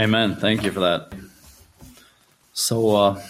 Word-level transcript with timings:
Amen. 0.00 0.34
Thank 0.34 0.64
you 0.64 0.72
for 0.72 0.80
that. 0.80 1.12
So, 2.54 2.96
uh, 2.96 3.22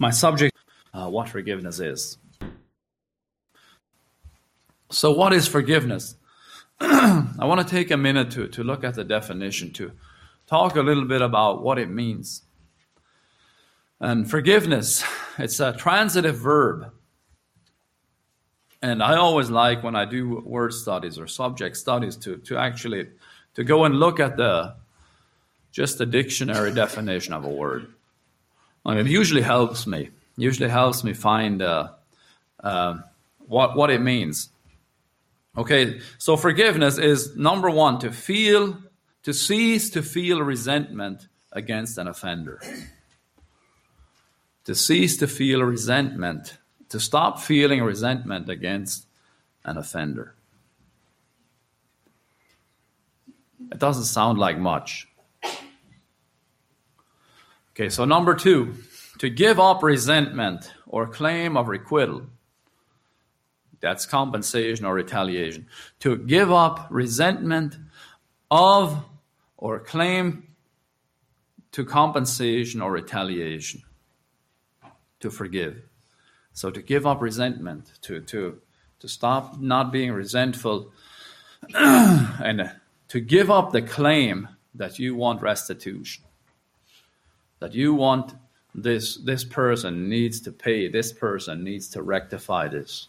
my 0.00 0.10
subject, 0.10 0.56
uh, 0.92 1.08
what 1.08 1.28
forgiveness 1.28 1.78
is. 1.78 2.18
So, 4.90 5.12
what 5.12 5.32
is 5.32 5.46
forgiveness? 5.46 6.16
I 6.80 7.36
want 7.38 7.60
to 7.60 7.66
take 7.72 7.92
a 7.92 7.96
minute 7.96 8.32
to, 8.32 8.48
to 8.48 8.64
look 8.64 8.82
at 8.82 8.94
the 8.94 9.04
definition, 9.04 9.72
to 9.74 9.92
talk 10.48 10.74
a 10.74 10.82
little 10.82 11.04
bit 11.04 11.22
about 11.22 11.62
what 11.62 11.78
it 11.78 11.88
means. 11.88 12.42
And 14.00 14.28
forgiveness, 14.28 15.04
it's 15.38 15.60
a 15.60 15.72
transitive 15.72 16.36
verb. 16.36 16.90
And 18.82 19.04
I 19.04 19.14
always 19.14 19.50
like 19.50 19.84
when 19.84 19.94
I 19.94 20.04
do 20.04 20.42
word 20.44 20.72
studies 20.72 21.16
or 21.16 21.28
subject 21.28 21.76
studies 21.76 22.16
to, 22.16 22.38
to 22.38 22.58
actually 22.58 23.10
to 23.54 23.62
go 23.62 23.84
and 23.84 24.00
look 24.00 24.18
at 24.18 24.36
the 24.36 24.74
just 25.76 26.00
a 26.00 26.06
dictionary 26.06 26.72
definition 26.72 27.34
of 27.34 27.44
a 27.44 27.50
word. 27.50 27.86
And 28.86 28.98
it 28.98 29.06
usually 29.06 29.42
helps 29.42 29.86
me. 29.86 30.08
Usually 30.38 30.70
helps 30.70 31.04
me 31.04 31.12
find 31.12 31.60
uh, 31.60 31.88
uh, 32.64 33.00
what 33.46 33.76
what 33.76 33.90
it 33.90 34.00
means. 34.00 34.48
Okay, 35.54 36.00
so 36.16 36.38
forgiveness 36.38 36.96
is 36.96 37.36
number 37.36 37.68
one 37.68 37.98
to 37.98 38.10
feel, 38.10 38.78
to 39.24 39.34
cease 39.34 39.90
to 39.90 40.02
feel 40.02 40.40
resentment 40.40 41.28
against 41.52 41.98
an 41.98 42.08
offender. 42.08 42.58
To 44.64 44.74
cease 44.74 45.18
to 45.18 45.26
feel 45.26 45.62
resentment, 45.62 46.56
to 46.88 46.98
stop 46.98 47.38
feeling 47.40 47.82
resentment 47.82 48.48
against 48.48 49.06
an 49.64 49.76
offender. 49.76 50.34
It 53.70 53.78
doesn't 53.78 54.04
sound 54.04 54.38
like 54.38 54.58
much. 54.58 55.06
Okay, 57.76 57.90
so 57.90 58.06
number 58.06 58.34
two, 58.34 58.74
to 59.18 59.28
give 59.28 59.60
up 59.60 59.82
resentment 59.82 60.72
or 60.86 61.06
claim 61.06 61.58
of 61.58 61.68
requital. 61.68 62.26
That's 63.80 64.06
compensation 64.06 64.86
or 64.86 64.94
retaliation. 64.94 65.66
To 66.00 66.16
give 66.16 66.50
up 66.50 66.86
resentment 66.88 67.76
of 68.50 69.04
or 69.58 69.78
claim 69.78 70.54
to 71.72 71.84
compensation 71.84 72.80
or 72.80 72.92
retaliation. 72.92 73.82
To 75.20 75.30
forgive. 75.30 75.82
So 76.54 76.70
to 76.70 76.80
give 76.80 77.06
up 77.06 77.20
resentment, 77.20 77.92
to, 78.00 78.22
to, 78.22 78.58
to 79.00 79.06
stop 79.06 79.60
not 79.60 79.92
being 79.92 80.12
resentful, 80.12 80.92
and 81.74 82.72
to 83.08 83.20
give 83.20 83.50
up 83.50 83.72
the 83.72 83.82
claim 83.82 84.48
that 84.74 84.98
you 84.98 85.14
want 85.14 85.42
restitution, 85.42 86.24
that 87.60 87.74
you 87.74 87.94
want 87.94 88.34
this, 88.74 89.16
this 89.16 89.44
person 89.44 90.08
needs 90.08 90.40
to 90.40 90.52
pay, 90.52 90.88
this 90.88 91.12
person 91.12 91.64
needs 91.64 91.88
to 91.88 92.02
rectify 92.02 92.68
this. 92.68 93.08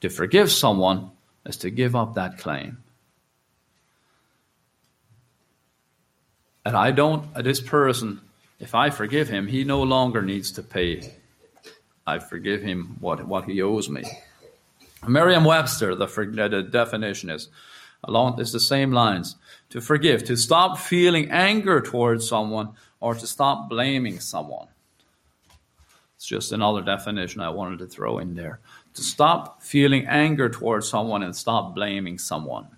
To 0.00 0.08
forgive 0.08 0.50
someone 0.50 1.10
is 1.46 1.56
to 1.58 1.70
give 1.70 1.94
up 1.94 2.14
that 2.14 2.38
claim. 2.38 2.78
And 6.64 6.76
I 6.76 6.90
don't, 6.90 7.32
this 7.44 7.60
person, 7.60 8.20
if 8.58 8.74
I 8.74 8.88
forgive 8.88 9.28
him, 9.28 9.46
he 9.46 9.64
no 9.64 9.82
longer 9.82 10.22
needs 10.22 10.50
to 10.52 10.62
pay. 10.62 11.14
I 12.06 12.18
forgive 12.18 12.62
him 12.62 12.96
what, 13.00 13.26
what 13.26 13.44
he 13.44 13.60
owes 13.60 13.90
me. 13.90 14.04
Merriam 15.06 15.44
Webster, 15.44 15.94
the, 15.94 16.06
the 16.06 16.62
definition 16.62 17.28
is 17.28 17.48
along 18.06 18.40
it's 18.40 18.52
the 18.52 18.60
same 18.60 18.92
lines 18.92 19.36
to 19.70 19.80
forgive, 19.80 20.24
to 20.24 20.36
stop 20.36 20.78
feeling 20.78 21.30
anger 21.30 21.80
towards 21.80 22.28
someone 22.28 22.70
or 23.00 23.14
to 23.14 23.26
stop 23.26 23.68
blaming 23.68 24.20
someone. 24.20 24.68
It's 26.16 26.26
just 26.26 26.52
another 26.52 26.80
definition 26.80 27.40
I 27.40 27.50
wanted 27.50 27.80
to 27.80 27.86
throw 27.86 28.18
in 28.18 28.34
there. 28.34 28.60
To 28.94 29.02
stop 29.02 29.62
feeling 29.62 30.06
anger 30.06 30.48
towards 30.48 30.88
someone 30.88 31.22
and 31.22 31.34
stop 31.34 31.74
blaming 31.74 32.18
someone. 32.18 32.68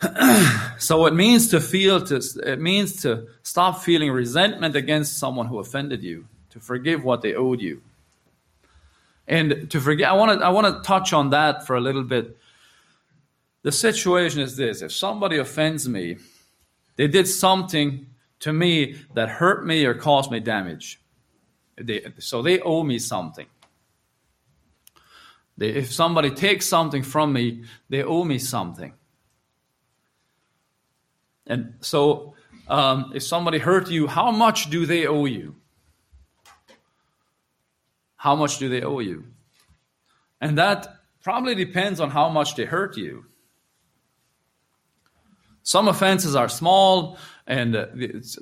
so 0.78 1.06
it 1.06 1.14
means 1.14 1.48
to 1.48 1.60
feel 1.60 2.04
to 2.04 2.20
it 2.44 2.60
means 2.60 3.02
to 3.02 3.28
stop 3.42 3.80
feeling 3.80 4.10
resentment 4.10 4.76
against 4.76 5.18
someone 5.18 5.46
who 5.46 5.58
offended 5.58 6.02
you, 6.02 6.26
to 6.50 6.60
forgive 6.60 7.04
what 7.04 7.22
they 7.22 7.34
owed 7.34 7.60
you. 7.60 7.82
And 9.26 9.70
to 9.70 9.80
forget 9.80 10.08
I 10.08 10.14
want 10.14 10.40
to 10.40 10.44
I 10.44 10.50
want 10.50 10.66
to 10.66 10.86
touch 10.86 11.12
on 11.12 11.30
that 11.30 11.66
for 11.66 11.76
a 11.76 11.80
little 11.80 12.04
bit 12.04 12.36
the 13.62 13.72
situation 13.72 14.40
is 14.40 14.56
this 14.56 14.82
if 14.82 14.92
somebody 14.92 15.38
offends 15.38 15.88
me, 15.88 16.18
they 16.96 17.08
did 17.08 17.26
something 17.26 18.06
to 18.40 18.52
me 18.52 18.96
that 19.14 19.28
hurt 19.28 19.66
me 19.66 19.84
or 19.84 19.94
caused 19.94 20.30
me 20.30 20.40
damage. 20.40 21.00
They, 21.76 22.12
so 22.18 22.42
they 22.42 22.60
owe 22.60 22.82
me 22.82 22.98
something. 22.98 23.46
They, 25.56 25.70
if 25.70 25.92
somebody 25.92 26.30
takes 26.30 26.66
something 26.66 27.02
from 27.02 27.32
me, 27.32 27.64
they 27.88 28.02
owe 28.02 28.24
me 28.24 28.38
something. 28.38 28.94
And 31.46 31.74
so, 31.80 32.34
um, 32.68 33.12
if 33.14 33.22
somebody 33.22 33.58
hurt 33.58 33.90
you, 33.90 34.06
how 34.06 34.30
much 34.30 34.70
do 34.70 34.86
they 34.86 35.06
owe 35.06 35.24
you? 35.24 35.56
How 38.16 38.36
much 38.36 38.58
do 38.58 38.68
they 38.68 38.82
owe 38.82 38.98
you? 38.98 39.24
And 40.40 40.58
that 40.58 40.86
probably 41.22 41.54
depends 41.54 42.00
on 42.00 42.10
how 42.10 42.28
much 42.28 42.54
they 42.54 42.64
hurt 42.64 42.96
you. 42.96 43.24
Some 45.62 45.88
offenses 45.88 46.34
are 46.34 46.48
small 46.48 47.18
and 47.46 47.76
uh, 47.76 47.86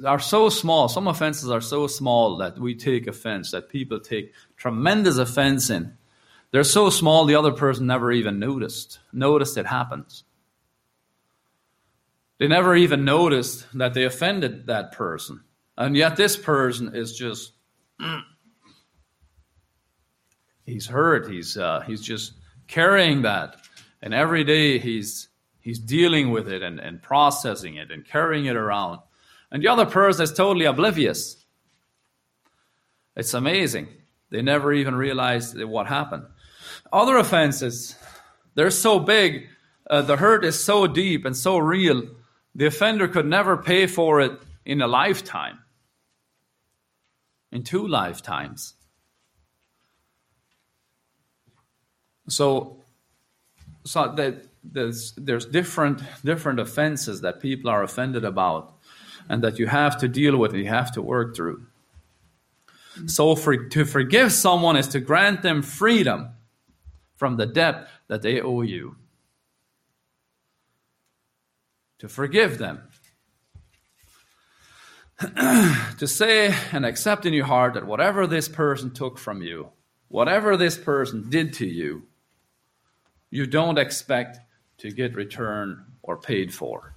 are 0.04 0.18
so 0.18 0.48
small. 0.48 0.88
Some 0.88 1.08
offenses 1.08 1.50
are 1.50 1.60
so 1.60 1.86
small 1.86 2.36
that 2.38 2.58
we 2.58 2.74
take 2.74 3.06
offense, 3.06 3.50
that 3.52 3.68
people 3.68 4.00
take 4.00 4.34
tremendous 4.56 5.16
offense 5.18 5.70
in. 5.70 5.96
They're 6.50 6.64
so 6.64 6.90
small 6.90 7.24
the 7.24 7.34
other 7.34 7.52
person 7.52 7.86
never 7.86 8.12
even 8.12 8.38
noticed. 8.38 8.98
Noticed 9.12 9.58
it 9.58 9.66
happens. 9.66 10.24
They 12.38 12.48
never 12.48 12.76
even 12.76 13.04
noticed 13.04 13.66
that 13.74 13.94
they 13.94 14.04
offended 14.04 14.66
that 14.66 14.92
person. 14.92 15.42
And 15.78 15.96
yet 15.96 16.16
this 16.16 16.36
person 16.36 16.94
is 16.94 17.16
just 17.16 17.52
he's 20.64 20.86
hurt. 20.86 21.30
He's 21.30 21.56
uh, 21.56 21.80
he's 21.80 22.02
just 22.02 22.32
carrying 22.66 23.22
that. 23.22 23.56
And 24.02 24.12
every 24.12 24.44
day 24.44 24.78
he's 24.78 25.28
He's 25.66 25.80
dealing 25.80 26.30
with 26.30 26.48
it 26.48 26.62
and, 26.62 26.78
and 26.78 27.02
processing 27.02 27.74
it 27.74 27.90
and 27.90 28.06
carrying 28.06 28.44
it 28.44 28.54
around. 28.54 29.00
And 29.50 29.60
the 29.60 29.66
other 29.66 29.84
person 29.84 30.22
is 30.22 30.32
totally 30.32 30.64
oblivious. 30.64 31.44
It's 33.16 33.34
amazing. 33.34 33.88
They 34.30 34.42
never 34.42 34.72
even 34.72 34.94
realize 34.94 35.56
what 35.56 35.88
happened. 35.88 36.22
Other 36.92 37.16
offenses, 37.16 37.96
they're 38.54 38.70
so 38.70 39.00
big, 39.00 39.48
uh, 39.90 40.02
the 40.02 40.16
hurt 40.16 40.44
is 40.44 40.62
so 40.62 40.86
deep 40.86 41.24
and 41.24 41.36
so 41.36 41.58
real, 41.58 42.10
the 42.54 42.66
offender 42.66 43.08
could 43.08 43.26
never 43.26 43.56
pay 43.56 43.88
for 43.88 44.20
it 44.20 44.40
in 44.64 44.80
a 44.80 44.86
lifetime, 44.86 45.58
in 47.50 47.64
two 47.64 47.88
lifetimes. 47.88 48.74
So, 52.28 52.84
so 53.84 54.12
that 54.14 54.44
there's 54.72 55.12
there's 55.16 55.46
different 55.46 56.02
different 56.24 56.60
offenses 56.60 57.20
that 57.20 57.40
people 57.40 57.70
are 57.70 57.82
offended 57.82 58.24
about 58.24 58.74
and 59.28 59.42
that 59.42 59.58
you 59.58 59.66
have 59.66 59.98
to 59.98 60.08
deal 60.08 60.36
with 60.36 60.52
and 60.52 60.62
you 60.62 60.68
have 60.68 60.92
to 60.92 61.02
work 61.02 61.34
through. 61.34 61.66
So 63.06 63.34
for, 63.34 63.56
to 63.56 63.84
forgive 63.84 64.32
someone 64.32 64.76
is 64.76 64.88
to 64.88 65.00
grant 65.00 65.42
them 65.42 65.62
freedom 65.62 66.30
from 67.16 67.36
the 67.36 67.46
debt 67.46 67.88
that 68.08 68.22
they 68.22 68.40
owe 68.40 68.62
you. 68.62 68.96
To 71.98 72.08
forgive 72.08 72.58
them. 72.58 72.82
To 75.98 76.06
say 76.06 76.54
and 76.72 76.84
accept 76.84 77.24
in 77.24 77.32
your 77.32 77.46
heart 77.46 77.72
that 77.74 77.86
whatever 77.86 78.26
this 78.26 78.48
person 78.48 78.92
took 78.92 79.18
from 79.18 79.40
you 79.40 79.70
whatever 80.08 80.56
this 80.56 80.76
person 80.76 81.28
did 81.30 81.52
to 81.54 81.66
you 81.66 82.02
you 83.30 83.46
don't 83.46 83.78
expect 83.78 84.38
to 84.78 84.90
get 84.90 85.14
returned 85.14 85.78
or 86.02 86.16
paid 86.16 86.52
for. 86.52 86.94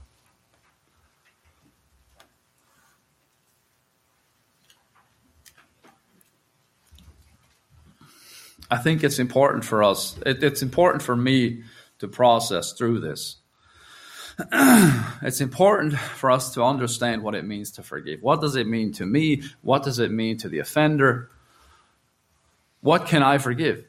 I 8.72 8.78
think 8.78 9.04
it's 9.04 9.18
important 9.18 9.66
for 9.66 9.84
us, 9.84 10.18
it, 10.26 10.44
it's 10.44 10.62
important 10.62 11.02
for 11.02 11.16
me 11.16 11.64
to 12.00 12.08
process 12.08 12.74
through 12.74 13.00
this. 13.00 13.38
it's 15.22 15.42
important 15.42 15.98
for 15.98 16.32
us 16.32 16.54
to 16.54 16.64
understand 16.64 17.24
what 17.24 17.36
it 17.36 17.46
means 17.46 17.72
to 17.72 17.84
forgive. 17.84 18.22
What 18.22 18.40
does 18.42 18.56
it 18.56 18.68
mean 18.68 18.94
to 18.94 19.06
me? 19.06 19.44
What 19.62 19.84
does 19.84 20.00
it 20.00 20.12
mean 20.12 20.38
to 20.38 20.50
the 20.50 20.60
offender? 20.60 21.30
What 22.82 23.06
can 23.06 23.22
I 23.22 23.38
forgive? 23.38 23.86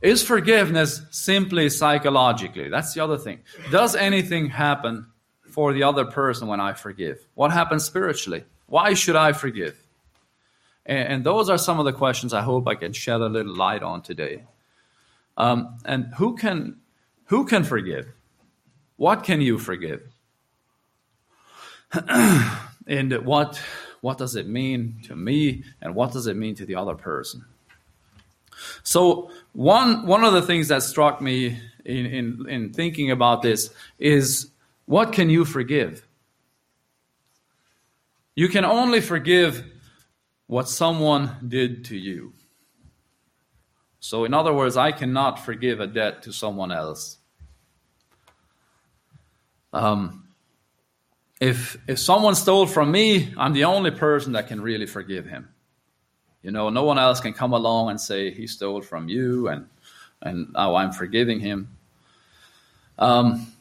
Is 0.00 0.22
forgiveness 0.22 1.02
simply 1.10 1.68
psychologically? 1.70 2.68
That's 2.68 2.94
the 2.94 3.02
other 3.02 3.18
thing. 3.18 3.40
Does 3.70 3.96
anything 3.96 4.48
happen 4.48 5.06
for 5.50 5.72
the 5.72 5.82
other 5.82 6.04
person 6.04 6.46
when 6.46 6.60
I 6.60 6.74
forgive? 6.74 7.26
What 7.34 7.50
happens 7.50 7.84
spiritually? 7.84 8.44
Why 8.66 8.94
should 8.94 9.16
I 9.16 9.32
forgive? 9.32 9.76
And, 10.86 11.08
and 11.08 11.24
those 11.24 11.50
are 11.50 11.58
some 11.58 11.80
of 11.80 11.84
the 11.84 11.92
questions 11.92 12.32
I 12.32 12.42
hope 12.42 12.68
I 12.68 12.76
can 12.76 12.92
shed 12.92 13.20
a 13.20 13.26
little 13.26 13.54
light 13.54 13.82
on 13.82 14.02
today. 14.02 14.44
Um, 15.36 15.78
and 15.84 16.12
who 16.16 16.36
can 16.36 16.76
who 17.26 17.44
can 17.44 17.64
forgive? 17.64 18.08
What 18.96 19.24
can 19.24 19.40
you 19.40 19.58
forgive? 19.58 20.02
and 22.86 23.12
what 23.24 23.60
what 24.00 24.18
does 24.18 24.36
it 24.36 24.46
mean 24.46 25.00
to 25.04 25.16
me 25.16 25.64
and 25.80 25.94
what 25.94 26.12
does 26.12 26.26
it 26.26 26.36
mean 26.36 26.54
to 26.56 26.66
the 26.66 26.76
other 26.76 26.94
person? 26.94 27.44
So 28.82 29.30
one 29.52 30.06
one 30.06 30.24
of 30.24 30.32
the 30.32 30.42
things 30.42 30.68
that 30.68 30.82
struck 30.82 31.20
me 31.20 31.58
in, 31.84 32.06
in, 32.06 32.46
in 32.48 32.72
thinking 32.72 33.10
about 33.10 33.42
this 33.42 33.70
is 33.98 34.50
what 34.86 35.12
can 35.12 35.30
you 35.30 35.44
forgive? 35.44 36.06
You 38.34 38.48
can 38.48 38.64
only 38.64 39.00
forgive 39.00 39.64
what 40.46 40.68
someone 40.68 41.36
did 41.46 41.86
to 41.86 41.96
you. 41.96 42.32
So, 44.00 44.24
in 44.24 44.32
other 44.32 44.54
words, 44.54 44.76
I 44.76 44.92
cannot 44.92 45.44
forgive 45.44 45.80
a 45.80 45.86
debt 45.86 46.22
to 46.22 46.32
someone 46.32 46.70
else. 46.70 47.18
Um, 49.72 50.28
if 51.40 51.76
if 51.86 51.98
someone 51.98 52.34
stole 52.34 52.66
from 52.66 52.90
me, 52.90 53.34
I'm 53.36 53.52
the 53.52 53.64
only 53.64 53.90
person 53.90 54.32
that 54.32 54.48
can 54.48 54.60
really 54.60 54.86
forgive 54.86 55.26
him. 55.26 55.48
You 56.42 56.50
know, 56.50 56.70
no 56.70 56.84
one 56.84 56.98
else 56.98 57.20
can 57.20 57.32
come 57.32 57.52
along 57.52 57.90
and 57.90 58.00
say 58.00 58.30
he 58.30 58.46
stole 58.46 58.82
from 58.82 59.08
you 59.08 59.48
and 59.48 59.66
and 60.20 60.52
oh, 60.54 60.74
I'm 60.74 60.92
forgiving 60.92 61.40
him. 61.40 61.76
Um, 62.98 63.52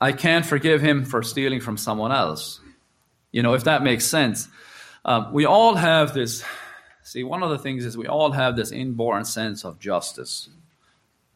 I 0.00 0.12
can't 0.12 0.46
forgive 0.46 0.80
him 0.80 1.04
for 1.04 1.22
stealing 1.22 1.60
from 1.60 1.76
someone 1.76 2.12
else. 2.12 2.60
You 3.32 3.42
know, 3.42 3.54
if 3.54 3.64
that 3.64 3.82
makes 3.82 4.06
sense. 4.06 4.48
Um, 5.04 5.32
we 5.32 5.44
all 5.44 5.74
have 5.74 6.14
this. 6.14 6.42
See, 7.02 7.22
one 7.22 7.42
of 7.42 7.50
the 7.50 7.58
things 7.58 7.84
is 7.84 7.96
we 7.96 8.06
all 8.06 8.32
have 8.32 8.56
this 8.56 8.72
inborn 8.72 9.24
sense 9.24 9.64
of 9.64 9.78
justice 9.78 10.48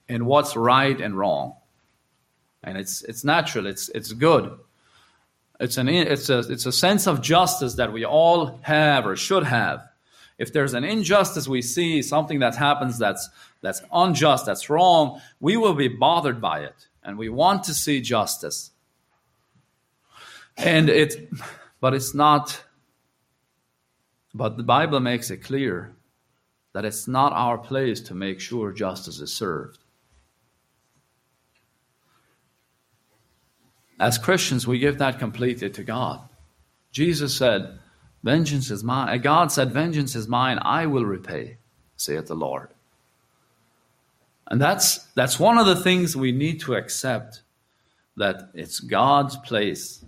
and 0.09 0.27
what's 0.27 0.57
right 0.57 1.01
and 1.01 1.17
wrong, 1.17 1.55
and 2.63 2.79
it's 2.79 3.03
it's 3.03 3.25
natural. 3.25 3.67
It's 3.67 3.89
it's 3.91 4.13
good. 4.13 4.59
It's 5.61 5.77
an 5.77 5.89
it's 5.89 6.29
a 6.31 6.39
it's 6.41 6.67
a 6.67 6.73
sense 6.73 7.07
of 7.07 7.21
justice 7.23 7.75
that 7.75 7.93
we 7.93 8.05
all 8.05 8.59
have 8.63 9.07
or 9.07 9.17
should 9.17 9.45
have. 9.45 9.89
If 10.39 10.53
there's 10.53 10.75
an 10.75 10.85
injustice 10.85 11.47
we 11.47 11.63
see, 11.63 12.03
something 12.03 12.41
that 12.41 12.57
happens 12.57 12.99
that's 12.99 13.29
that's 13.61 13.83
unjust, 13.93 14.47
that's 14.47 14.69
wrong, 14.69 15.21
we 15.41 15.57
will 15.57 15.75
be 15.75 15.89
bothered 15.89 16.41
by 16.41 16.61
it, 16.61 16.89
and 17.03 17.17
we 17.17 17.29
want 17.29 17.65
to 17.65 17.75
see 17.75 18.01
justice. 18.01 18.71
And 20.57 20.89
it, 20.89 21.31
but 21.81 21.95
it's 21.95 22.15
not. 22.15 22.63
But 24.35 24.57
the 24.57 24.65
Bible 24.65 25.01
makes 25.01 25.31
it 25.31 25.39
clear 25.39 25.95
that 26.73 26.85
it's 26.85 27.07
not 27.07 27.33
our 27.33 27.57
place 27.57 28.01
to 28.01 28.15
make 28.15 28.41
sure 28.41 28.73
justice 28.73 29.21
is 29.21 29.33
served. 29.33 29.79
As 34.01 34.19
Christians, 34.19 34.67
we 34.67 34.81
give 34.81 34.99
that 34.99 35.21
completely 35.21 35.71
to 35.71 35.85
God. 35.85 36.21
Jesus 36.91 37.37
said, 37.37 37.79
Vengeance 38.25 38.71
is 38.71 38.83
mine. 38.83 39.21
God 39.21 39.53
said, 39.53 39.71
Vengeance 39.71 40.17
is 40.17 40.27
mine, 40.27 40.59
I 40.63 40.87
will 40.87 41.05
repay, 41.05 41.59
saith 41.97 42.27
the 42.27 42.35
Lord. 42.35 42.71
And 44.47 44.59
that's, 44.59 44.99
that's 45.15 45.39
one 45.39 45.59
of 45.59 45.67
the 45.67 45.77
things 45.77 46.17
we 46.17 46.33
need 46.33 46.61
to 46.61 46.75
accept 46.75 47.43
that 48.17 48.49
it's 48.55 48.81
God's 48.81 49.37
place 49.37 50.03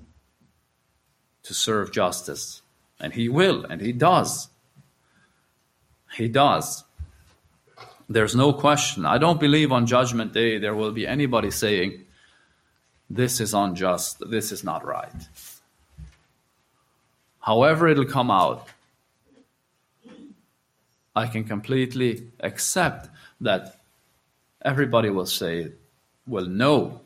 to 1.43 1.53
serve 1.53 1.93
justice. 1.93 2.63
And 2.99 3.13
He 3.13 3.29
will, 3.29 3.65
and 3.65 3.83
He 3.83 3.93
does. 3.93 4.49
He 6.17 6.29
does. 6.29 6.85
There's 8.09 8.35
no 8.35 8.55
question. 8.55 9.05
I 9.05 9.19
don't 9.19 9.41
believe 9.41 9.73
on 9.73 9.85
Judgment 9.85 10.33
Day 10.33 10.57
there 10.57 10.75
will 10.75 10.93
be 10.93 11.07
anybody 11.07 11.51
saying, 11.51 12.07
This 13.11 13.41
is 13.41 13.53
unjust, 13.53 14.23
this 14.31 14.53
is 14.53 14.65
not 14.65 14.87
right 14.87 15.13
however 17.46 17.87
it'll 17.87 18.04
come 18.04 18.28
out, 18.28 18.66
I 21.14 21.28
can 21.28 21.44
completely 21.44 22.26
accept 22.40 23.08
that 23.40 23.78
everybody 24.62 25.10
will 25.10 25.26
say, 25.26 25.70
will 26.26 26.46
know 26.46 27.00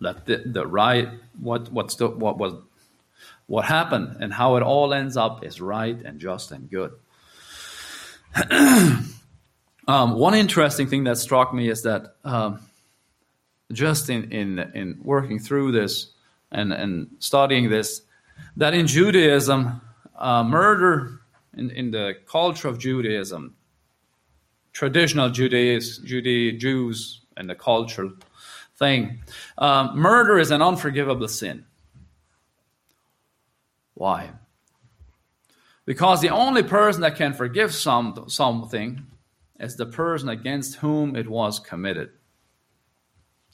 that 0.00 0.24
the, 0.24 0.36
the 0.46 0.64
right, 0.64 1.08
what, 1.40 1.70
what's 1.72 1.96
the, 1.96 2.08
what 2.08 2.38
was, 2.38 2.54
what 3.46 3.64
happened 3.64 4.18
and 4.20 4.32
how 4.32 4.54
it 4.54 4.62
all 4.62 4.94
ends 4.94 5.16
up 5.16 5.44
is 5.44 5.60
right 5.60 6.00
and 6.00 6.20
just 6.20 6.52
and 6.52 6.70
good. 6.70 6.92
um, 9.88 10.14
one 10.14 10.34
interesting 10.34 10.86
thing 10.86 11.02
that 11.04 11.18
struck 11.18 11.52
me 11.52 11.68
is 11.68 11.82
that 11.82 12.14
um, 12.24 12.60
just 13.72 14.10
in, 14.10 14.30
in, 14.30 14.58
in 14.74 15.00
working 15.02 15.40
through 15.40 15.72
this 15.72 16.12
and, 16.52 16.72
and 16.72 17.08
studying 17.18 17.68
this, 17.68 18.02
that 18.56 18.74
in 18.74 18.86
Judaism, 18.86 19.80
uh, 20.16 20.44
murder 20.44 21.20
in, 21.56 21.70
in 21.70 21.90
the 21.90 22.14
culture 22.26 22.68
of 22.68 22.78
Judaism, 22.78 23.54
traditional 24.72 25.30
Judaism, 25.30 26.06
Jude, 26.06 26.60
Jews 26.60 27.22
and 27.36 27.48
the 27.48 27.54
cultural 27.54 28.12
thing, 28.76 29.20
um, 29.58 29.98
murder 29.98 30.38
is 30.38 30.50
an 30.50 30.62
unforgivable 30.62 31.28
sin. 31.28 31.64
Why? 33.94 34.30
Because 35.84 36.20
the 36.20 36.30
only 36.30 36.62
person 36.62 37.02
that 37.02 37.16
can 37.16 37.32
forgive 37.32 37.74
some, 37.74 38.24
something 38.28 39.06
is 39.58 39.76
the 39.76 39.86
person 39.86 40.28
against 40.28 40.76
whom 40.76 41.16
it 41.16 41.28
was 41.28 41.58
committed. 41.58 42.10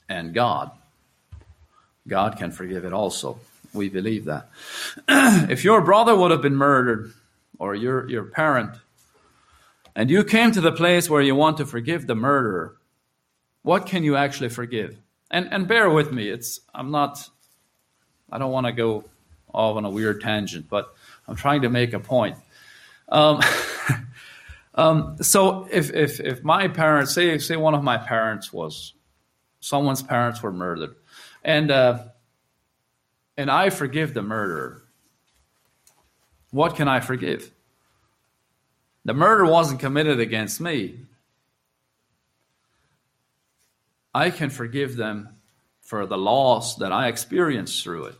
And 0.07 0.33
God. 0.33 0.71
God 2.07 2.37
can 2.37 2.51
forgive 2.51 2.85
it 2.85 2.93
also. 2.93 3.39
We 3.73 3.89
believe 3.89 4.25
that. 4.25 4.49
if 5.07 5.63
your 5.63 5.81
brother 5.81 6.15
would 6.15 6.31
have 6.31 6.41
been 6.41 6.55
murdered, 6.55 7.13
or 7.59 7.75
your, 7.75 8.09
your 8.09 8.23
parent, 8.23 8.71
and 9.95 10.09
you 10.09 10.23
came 10.23 10.51
to 10.51 10.61
the 10.61 10.71
place 10.71 11.09
where 11.09 11.21
you 11.21 11.35
want 11.35 11.57
to 11.57 11.65
forgive 11.65 12.05
the 12.05 12.15
murderer, 12.15 12.77
what 13.63 13.85
can 13.85 14.03
you 14.03 14.15
actually 14.15 14.49
forgive? 14.49 14.97
And, 15.31 15.51
and 15.51 15.67
bear 15.67 15.89
with 15.89 16.11
me, 16.11 16.29
it's, 16.29 16.61
I'm 16.73 16.91
not, 16.91 17.27
I 18.31 18.37
don't 18.37 18.51
want 18.51 18.67
to 18.67 18.71
go 18.71 19.05
off 19.53 19.75
on 19.75 19.85
a 19.85 19.89
weird 19.89 20.21
tangent, 20.21 20.69
but 20.69 20.93
I'm 21.27 21.35
trying 21.35 21.63
to 21.63 21.69
make 21.69 21.93
a 21.93 21.99
point. 21.99 22.37
Um, 23.09 23.41
um, 24.75 25.17
so 25.21 25.67
if, 25.71 25.91
if, 25.93 26.19
if 26.19 26.43
my 26.43 26.67
parents, 26.67 27.13
say, 27.13 27.37
say 27.39 27.57
one 27.57 27.73
of 27.73 27.83
my 27.83 27.97
parents 27.97 28.53
was, 28.53 28.93
someone's 29.59 30.03
parents 30.03 30.41
were 30.41 30.51
murdered, 30.53 30.95
and 31.43 31.71
uh, 31.71 32.03
and 33.37 33.51
I 33.51 33.69
forgive 33.69 34.13
the 34.13 34.21
murderer, 34.21 34.83
what 36.51 36.75
can 36.75 36.87
I 36.87 36.99
forgive? 36.99 37.51
The 39.05 39.13
murder 39.13 39.45
wasn't 39.45 39.79
committed 39.79 40.19
against 40.19 40.59
me. 40.59 40.99
I 44.13 44.31
can 44.31 44.49
forgive 44.49 44.97
them 44.97 45.29
for 45.81 46.05
the 46.05 46.17
loss 46.17 46.75
that 46.77 46.91
I 46.91 47.07
experienced 47.07 47.83
through 47.83 48.05
it. 48.05 48.15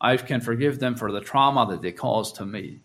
I 0.00 0.16
can 0.16 0.40
forgive 0.40 0.80
them 0.80 0.96
for 0.96 1.12
the 1.12 1.20
trauma 1.20 1.66
that 1.70 1.82
they 1.82 1.92
caused 1.92 2.36
to 2.36 2.46
me. 2.46 2.80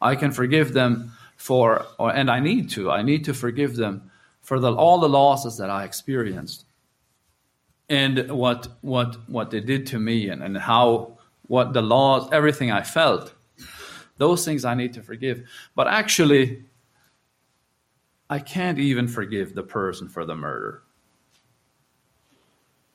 I 0.00 0.14
can 0.14 0.30
forgive 0.30 0.72
them 0.72 1.12
for, 1.36 1.86
or, 1.98 2.14
and 2.14 2.30
I 2.30 2.40
need 2.40 2.70
to, 2.70 2.90
I 2.90 3.02
need 3.02 3.24
to 3.24 3.34
forgive 3.34 3.74
them 3.76 4.10
for 4.42 4.60
the, 4.60 4.74
all 4.74 4.98
the 4.98 5.08
losses 5.08 5.56
that 5.56 5.70
I 5.70 5.84
experienced 5.84 6.66
and 7.88 8.30
what 8.30 8.68
what 8.80 9.16
what 9.28 9.50
they 9.50 9.60
did 9.60 9.86
to 9.88 9.98
me 9.98 10.28
and, 10.28 10.42
and 10.42 10.56
how 10.56 11.18
what 11.46 11.72
the 11.72 11.82
laws 11.82 12.28
everything 12.32 12.70
i 12.70 12.82
felt 12.82 13.34
those 14.16 14.44
things 14.44 14.64
i 14.64 14.74
need 14.74 14.92
to 14.94 15.02
forgive. 15.02 15.42
But 15.74 15.88
actually 15.88 16.64
i 18.30 18.38
can't 18.38 18.78
even 18.78 19.08
forgive 19.08 19.54
the 19.54 19.62
person 19.62 20.08
for 20.08 20.24
the 20.24 20.34
murder. 20.34 20.82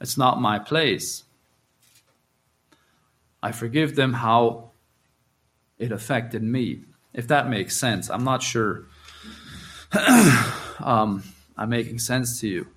It's 0.01 0.17
not 0.17 0.39
my 0.39 0.59
place. 0.59 1.25
I 3.43 3.51
forgive 3.51 3.95
them 3.95 4.13
how 4.13 4.71
it 5.77 5.91
affected 5.91 6.41
me 6.41 6.83
if 7.13 7.27
that 7.27 7.49
makes 7.49 7.75
sense. 7.75 8.09
I'm 8.09 8.23
not 8.23 8.41
sure 8.41 8.85
um, 10.79 11.23
i'm 11.57 11.69
making 11.69 11.99
sense 11.99 12.39
to 12.39 12.47
you 12.47 12.67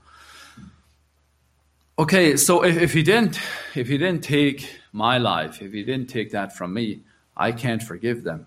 Okay, 1.99 2.37
so 2.37 2.65
if, 2.65 2.77
if 2.77 2.93
he 2.95 3.03
didn't, 3.03 3.39
if 3.75 3.89
he 3.89 3.99
didn't 3.99 4.25
take 4.25 4.81
my 4.93 5.19
life, 5.19 5.61
if 5.61 5.73
he 5.73 5.83
didn't 5.83 6.09
take 6.09 6.31
that 6.31 6.57
from 6.57 6.73
me, 6.73 7.01
I 7.37 7.53
can't 7.53 7.83
forgive 7.83 8.25
them. 8.25 8.47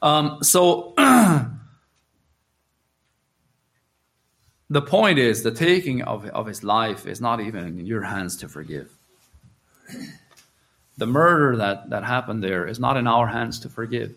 Um, 0.00 0.42
so 0.42 0.94
the 4.70 4.82
point 4.82 5.18
is, 5.18 5.42
the 5.42 5.50
taking 5.50 6.02
of, 6.02 6.26
of 6.26 6.46
his 6.46 6.64
life 6.64 7.06
is 7.06 7.20
not 7.20 7.40
even 7.40 7.78
in 7.78 7.86
your 7.86 8.02
hands 8.02 8.36
to 8.38 8.48
forgive. 8.48 8.90
The 10.96 11.06
murder 11.06 11.56
that, 11.56 11.90
that 11.90 12.04
happened 12.04 12.42
there 12.42 12.66
is 12.66 12.80
not 12.80 12.96
in 12.96 13.06
our 13.06 13.26
hands 13.26 13.60
to 13.60 13.68
forgive. 13.68 14.14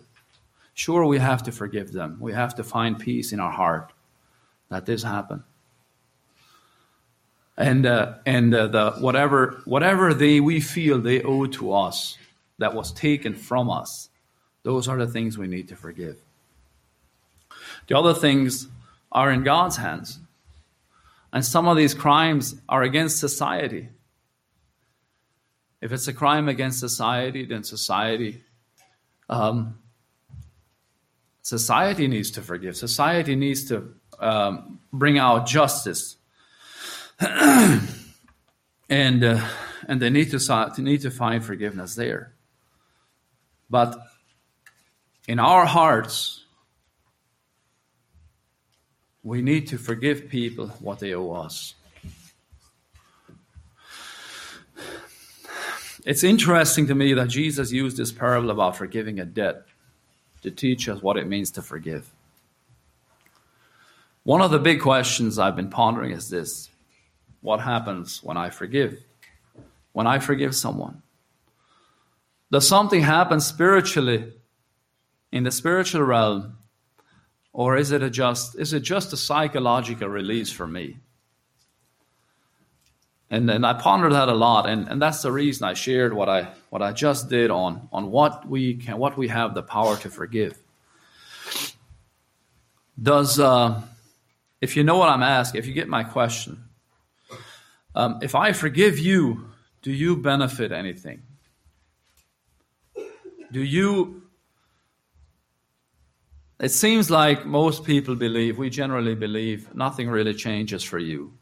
Sure, 0.76 1.06
we 1.06 1.18
have 1.18 1.44
to 1.44 1.52
forgive 1.52 1.92
them. 1.92 2.18
We 2.22 2.34
have 2.34 2.56
to 2.56 2.64
find 2.64 2.98
peace 3.00 3.34
in 3.34 3.40
our 3.40 3.52
heart 3.52 3.92
that 4.70 4.86
this 4.86 5.04
happened. 5.04 5.44
And, 7.58 7.86
uh, 7.86 8.16
and 8.26 8.54
uh, 8.54 8.68
the, 8.68 8.92
whatever, 9.00 9.62
whatever 9.66 10.14
they, 10.14 10.40
we 10.40 10.60
feel 10.60 11.00
they 11.00 11.24
owe 11.24 11.48
to 11.48 11.74
us 11.74 12.18
that 12.60 12.76
was 12.76 12.92
taken 12.92 13.34
from 13.34 13.70
us, 13.70 14.10
those 14.64 14.88
are 14.88 14.98
the 14.98 15.08
things 15.08 15.38
we 15.38 15.48
need 15.48 15.68
to 15.70 15.76
forgive. 15.76 16.20
The 17.88 17.98
other 17.98 18.14
things 18.14 18.68
are 19.12 19.32
in 19.32 19.44
God's 19.44 19.78
hands. 19.78 20.20
And 21.34 21.44
some 21.44 21.68
of 21.68 21.78
these 21.78 21.94
crimes 21.94 22.56
are 22.70 22.84
against 22.84 23.20
society. 23.20 23.90
If 25.82 25.92
it's 25.92 26.08
a 26.08 26.14
crime 26.14 26.50
against 26.50 26.80
society, 26.80 27.46
then 27.46 27.64
society 27.64 28.44
um, 29.30 29.78
society 31.42 32.08
needs 32.08 32.32
to 32.32 32.42
forgive. 32.42 32.76
Society 32.76 33.36
needs 33.36 33.66
to 33.66 33.94
um, 34.20 34.80
bring 34.92 35.18
out 35.18 35.48
justice, 35.48 36.18
and 38.90 39.24
uh, 39.24 39.48
and 39.88 40.02
they 40.02 40.10
need 40.10 40.32
to 40.32 40.74
need 40.78 41.02
to 41.02 41.12
find 41.12 41.44
forgiveness 41.44 41.96
there. 41.96 42.34
But 43.70 44.00
in 45.28 45.40
our 45.40 45.66
hearts, 45.66 46.46
we 49.24 49.42
need 49.42 49.68
to 49.68 49.78
forgive 49.78 50.30
people 50.30 50.68
what 50.80 51.00
they 51.00 51.14
owe 51.14 51.32
us. 51.32 51.74
It's 56.06 56.24
interesting 56.24 56.88
to 56.88 56.96
me 56.96 57.14
that 57.16 57.28
Jesus 57.28 57.72
used 57.72 57.98
this 57.98 58.14
parable 58.14 58.52
about 58.52 58.78
forgiving 58.78 59.20
a 59.20 59.26
debt 59.26 59.66
to 60.44 60.52
teach 60.52 60.88
us 60.88 61.02
what 61.02 61.18
it 61.18 61.28
means 61.28 61.52
to 61.52 61.62
forgive. 61.62 62.10
One 64.24 64.42
of 64.42 64.52
the 64.52 64.60
big 64.60 64.80
questions 64.80 65.38
I've 65.38 65.58
been 65.58 65.70
pondering 65.70 66.12
is 66.12 66.30
this 66.30 66.70
What 67.48 67.62
happens 67.62 68.22
when 68.22 68.36
I 68.36 68.50
forgive? 68.50 69.02
When 69.94 70.06
I 70.06 70.20
forgive 70.20 70.54
someone? 70.54 71.02
Does 72.52 72.68
something 72.68 73.00
happen 73.00 73.40
spiritually 73.40 74.34
in 75.32 75.46
the 75.46 75.52
spiritual 75.52 76.04
realm 76.04 76.58
or 77.54 77.78
is 77.78 77.94
it 77.94 78.02
just 78.10 78.60
is 78.60 78.74
it 78.74 78.82
just 78.82 79.14
a 79.14 79.18
psychological 79.18 80.10
release 80.10 80.52
for 80.52 80.68
me? 80.68 80.98
And 83.30 83.50
and 83.50 83.66
I 83.66 83.76
pondered 83.76 84.12
that 84.12 84.28
a 84.28 84.36
lot, 84.36 84.68
and, 84.68 84.90
and 84.90 85.02
that's 85.02 85.22
the 85.22 85.32
reason 85.32 85.64
I 85.70 85.74
shared 85.74 86.12
what 86.12 86.28
I 86.28 86.50
what 86.70 86.82
I 86.82 86.92
just 86.92 87.30
did 87.30 87.50
on 87.50 87.88
on 87.94 88.12
what 88.12 88.46
we 88.46 88.76
can 88.76 88.98
what 88.98 89.18
we 89.18 89.30
have 89.30 89.54
the 89.54 89.64
power 89.64 89.96
to 89.96 90.10
forgive. 90.10 90.58
Does 93.02 93.40
uh, 93.40 93.82
if 94.60 94.76
you 94.76 94.84
know 94.84 94.98
what 94.98 95.08
I'm 95.08 95.24
asking, 95.24 95.60
if 95.60 95.66
you 95.66 95.74
get 95.74 95.88
my 95.88 96.04
question, 96.04 96.67
um, 97.98 98.20
if 98.22 98.36
I 98.36 98.54
forgive 98.54 99.00
you, 99.00 99.50
do 99.82 99.92
you 99.92 100.18
benefit 100.18 100.72
anything? 100.72 101.24
Do 103.52 103.64
you 103.64 104.22
it 106.60 106.70
seems 106.70 107.12
like 107.12 107.46
most 107.46 107.84
people 107.84 108.16
believe, 108.16 108.58
we 108.58 108.70
generally 108.70 109.14
believe, 109.14 109.74
nothing 109.76 110.10
really 110.10 110.34
changes 110.34 110.84
for 110.84 110.98
you. 110.98 111.34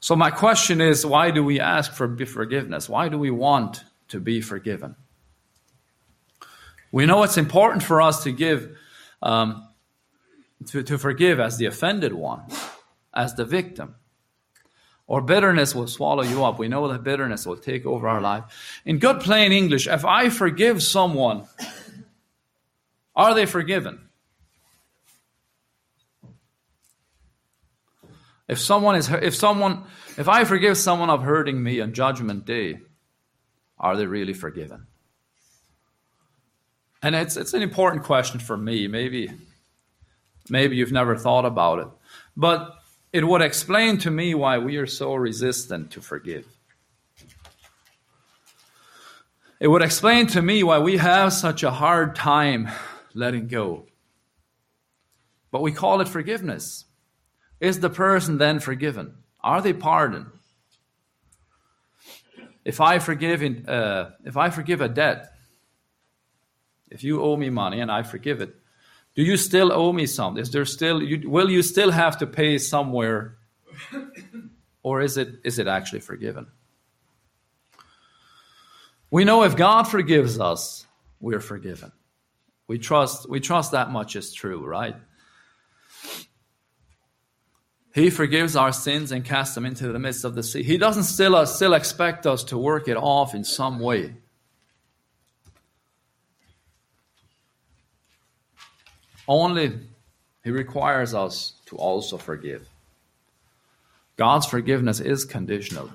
So, 0.00 0.14
my 0.14 0.30
question 0.30 0.80
is 0.80 1.04
why 1.04 1.32
do 1.32 1.42
we 1.42 1.58
ask 1.58 1.92
for 1.92 2.16
forgiveness? 2.26 2.88
Why 2.88 3.08
do 3.08 3.18
we 3.18 3.30
want 3.30 3.82
to 4.08 4.20
be 4.20 4.40
forgiven? 4.40 4.94
We 6.92 7.06
know 7.06 7.24
it's 7.24 7.36
important 7.36 7.82
for 7.82 8.00
us 8.00 8.22
to 8.22 8.32
give, 8.32 8.76
um, 9.20 9.68
to, 10.66 10.84
to 10.84 10.96
forgive 10.96 11.40
as 11.40 11.58
the 11.58 11.66
offended 11.66 12.12
one, 12.12 12.42
as 13.18 13.34
the 13.34 13.44
victim. 13.44 13.96
Or 15.08 15.20
bitterness 15.20 15.74
will 15.74 15.88
swallow 15.88 16.22
you 16.22 16.44
up. 16.44 16.58
We 16.58 16.68
know 16.68 16.86
that 16.88 17.02
bitterness 17.02 17.46
will 17.46 17.56
take 17.56 17.84
over 17.84 18.06
our 18.06 18.20
life. 18.20 18.80
In 18.84 18.98
good 18.98 19.20
plain 19.20 19.52
English, 19.52 19.88
if 19.88 20.04
I 20.04 20.28
forgive 20.28 20.82
someone, 20.82 21.46
are 23.16 23.34
they 23.34 23.46
forgiven? 23.46 24.08
If 28.46 28.60
someone 28.60 28.96
is 28.96 29.10
if 29.10 29.34
someone 29.34 29.84
if 30.16 30.28
I 30.28 30.44
forgive 30.44 30.78
someone 30.78 31.10
of 31.10 31.22
hurting 31.22 31.62
me 31.62 31.80
on 31.80 31.92
judgment 31.92 32.46
day, 32.46 32.78
are 33.78 33.96
they 33.96 34.06
really 34.06 34.32
forgiven? 34.32 34.86
And 37.02 37.14
it's 37.14 37.36
it's 37.36 37.54
an 37.54 37.62
important 37.62 38.04
question 38.04 38.40
for 38.40 38.56
me. 38.56 38.88
Maybe 38.88 39.30
maybe 40.48 40.76
you've 40.76 40.92
never 40.92 41.16
thought 41.16 41.44
about 41.44 41.78
it. 41.80 41.88
But 42.36 42.77
it 43.12 43.26
would 43.26 43.42
explain 43.42 43.98
to 43.98 44.10
me 44.10 44.34
why 44.34 44.58
we 44.58 44.76
are 44.76 44.86
so 44.86 45.14
resistant 45.14 45.92
to 45.92 46.00
forgive. 46.00 46.46
It 49.60 49.68
would 49.68 49.82
explain 49.82 50.26
to 50.28 50.42
me 50.42 50.62
why 50.62 50.78
we 50.78 50.98
have 50.98 51.32
such 51.32 51.62
a 51.62 51.70
hard 51.70 52.14
time 52.14 52.68
letting 53.14 53.48
go. 53.48 53.86
But 55.50 55.62
we 55.62 55.72
call 55.72 56.00
it 56.00 56.08
forgiveness. 56.08 56.84
Is 57.60 57.80
the 57.80 57.90
person 57.90 58.38
then 58.38 58.60
forgiven? 58.60 59.14
Are 59.40 59.60
they 59.60 59.72
pardoned? 59.72 60.26
If 62.64 62.80
I 62.80 62.98
forgive, 62.98 63.42
in, 63.42 63.68
uh, 63.68 64.10
if 64.24 64.36
I 64.36 64.50
forgive 64.50 64.80
a 64.80 64.88
debt, 64.88 65.32
if 66.90 67.02
you 67.02 67.22
owe 67.22 67.36
me 67.36 67.50
money 67.50 67.80
and 67.80 67.90
I 67.90 68.02
forgive 68.02 68.42
it, 68.42 68.54
do 69.18 69.24
you 69.24 69.36
still 69.36 69.72
owe 69.72 69.92
me 69.92 70.06
something? 70.06 70.40
Is 70.40 70.52
there 70.52 70.64
still 70.64 71.02
you, 71.02 71.28
will 71.28 71.50
you 71.50 71.60
still 71.60 71.90
have 71.90 72.18
to 72.18 72.26
pay 72.26 72.56
somewhere, 72.56 73.36
or 74.84 75.00
is 75.00 75.16
it 75.16 75.40
is 75.42 75.58
it 75.58 75.66
actually 75.66 75.98
forgiven? 75.98 76.46
We 79.10 79.24
know 79.24 79.42
if 79.42 79.56
God 79.56 79.88
forgives 79.88 80.38
us, 80.38 80.86
we're 81.18 81.40
forgiven. 81.40 81.90
We 82.68 82.78
trust, 82.78 83.28
we 83.28 83.40
trust 83.40 83.72
that 83.72 83.90
much 83.90 84.14
is 84.14 84.32
true, 84.32 84.64
right? 84.64 84.94
He 87.96 88.10
forgives 88.10 88.54
our 88.54 88.70
sins 88.70 89.10
and 89.10 89.24
casts 89.24 89.56
them 89.56 89.66
into 89.66 89.90
the 89.90 89.98
midst 89.98 90.24
of 90.24 90.36
the 90.36 90.44
sea. 90.44 90.62
He 90.62 90.78
doesn't 90.78 91.04
still, 91.04 91.34
uh, 91.34 91.46
still 91.46 91.74
expect 91.74 92.24
us 92.24 92.44
to 92.44 92.56
work 92.56 92.86
it 92.86 92.96
off 92.96 93.34
in 93.34 93.42
some 93.42 93.80
way. 93.80 94.14
Only 99.28 99.78
He 100.42 100.50
requires 100.50 101.14
us 101.14 101.52
to 101.66 101.76
also 101.76 102.16
forgive. 102.16 102.66
God's 104.16 104.46
forgiveness 104.46 104.98
is 104.98 105.24
conditional. 105.24 105.90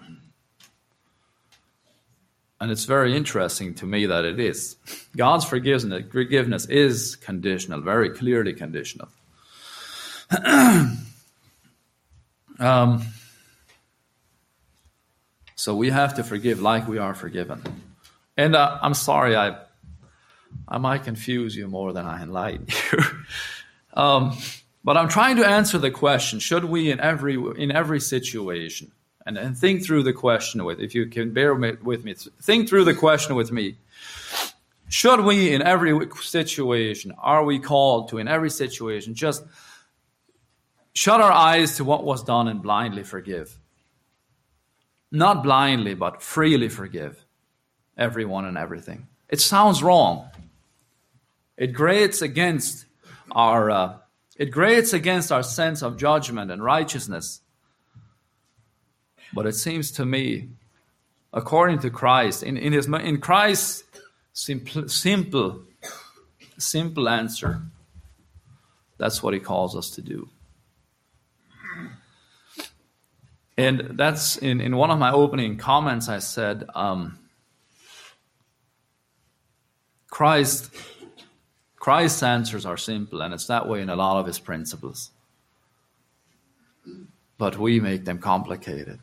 And 2.62 2.72
it's 2.72 2.86
very 2.86 3.18
interesting 3.18 3.74
to 3.76 3.86
me 3.86 4.06
that 4.06 4.24
it 4.24 4.40
is. 4.40 4.78
God's 5.18 5.44
forgiveness, 5.44 6.06
forgiveness 6.10 6.66
is 6.68 7.18
conditional, 7.18 7.82
very 7.82 8.10
clearly 8.12 8.54
conditional. 8.54 9.10
um, 12.60 13.04
so 15.56 15.76
we 15.76 15.90
have 15.90 16.14
to 16.16 16.24
forgive 16.24 16.62
like 16.62 16.88
we 16.88 17.00
are 17.00 17.14
forgiven. 17.14 17.62
And 18.38 18.56
uh, 18.56 18.80
I'm 18.82 18.94
sorry, 18.94 19.36
I, 19.36 19.58
I 20.68 20.78
might 20.78 21.04
confuse 21.04 21.56
you 21.56 21.68
more 21.68 21.94
than 21.94 22.06
I 22.06 22.24
enlighten 22.24 22.68
you. 22.68 23.00
um, 23.94 24.38
but 24.84 24.98
I'm 24.98 25.10
trying 25.10 25.38
to 25.38 25.48
answer 25.48 25.78
the 25.78 25.92
question: 25.92 26.40
Should 26.40 26.66
we, 26.66 26.92
in 26.92 27.00
every 27.00 27.36
in 27.36 27.72
every 27.72 28.00
situation, 28.00 28.92
and, 29.26 29.38
and 29.38 29.58
think 29.58 29.86
through 29.86 30.04
the 30.04 30.14
question 30.14 30.64
with, 30.66 30.80
if 30.80 30.94
you 30.94 31.06
can 31.08 31.32
bear 31.32 31.54
with 31.56 32.04
me, 32.04 32.16
think 32.42 32.68
through 32.68 32.84
the 32.86 32.94
question 32.94 33.36
with 33.36 33.52
me. 33.52 33.78
Should 34.90 35.22
we, 35.22 35.54
in 35.54 35.62
every 35.64 36.08
situation, 36.22 37.14
are 37.18 37.44
we 37.44 37.58
called 37.58 38.10
to, 38.10 38.20
in 38.20 38.28
every 38.28 38.52
situation, 38.52 39.16
just 39.16 39.44
shut 40.94 41.20
our 41.20 41.32
eyes 41.32 41.78
to 41.78 41.84
what 41.84 42.04
was 42.04 42.24
done 42.24 42.48
and 42.48 42.62
blindly 42.62 43.04
forgive? 43.04 43.58
Not 45.12 45.42
blindly, 45.42 45.96
but 45.96 46.22
freely 46.22 46.70
forgive 46.70 47.26
everyone 47.98 48.46
and 48.46 48.58
everything. 48.58 49.08
It 49.30 49.40
sounds 49.40 49.82
wrong. 49.82 50.30
It 51.58 51.74
grates 51.74 52.22
against 52.22 52.86
our 53.32 53.70
uh, 53.70 53.98
it 54.38 54.52
grates 54.52 54.94
against 54.94 55.32
our 55.32 55.44
sense 55.44 55.82
of 55.84 55.98
judgment 55.98 56.52
and 56.52 56.64
righteousness 56.64 57.42
but 59.34 59.48
it 59.48 59.56
seems 59.56 59.92
to 59.92 60.06
me, 60.06 60.50
according 61.34 61.80
to 61.80 61.90
Christ, 61.90 62.44
in, 62.44 62.56
in, 62.56 62.72
his, 62.72 62.88
in 62.88 63.20
Christ's 63.20 63.84
simple, 64.32 64.88
simple, 64.88 65.64
simple 66.58 67.10
answer, 67.10 67.62
That's 69.00 69.24
what 69.24 69.34
he 69.34 69.40
calls 69.40 69.76
us 69.76 69.90
to 69.92 70.02
do. 70.02 70.30
And 73.58 73.92
that's 73.98 74.38
in, 74.38 74.62
in 74.62 74.78
one 74.78 74.92
of 74.92 75.00
my 75.00 75.12
opening 75.12 75.58
comments, 75.58 76.10
I 76.10 76.20
said, 76.20 76.66
um, 76.74 77.20
Christ, 80.10 80.72
Christ's 81.84 82.24
answers 82.24 82.66
are 82.66 82.78
simple, 82.78 83.22
and 83.22 83.34
it's 83.34 83.48
that 83.48 83.68
way 83.68 83.82
in 83.82 83.90
a 83.90 83.98
lot 83.98 84.16
of 84.16 84.26
his 84.26 84.40
principles. 84.40 85.12
But 87.38 87.58
we 87.58 87.82
make 87.82 88.06
them 88.06 88.20
complicated. 88.20 89.02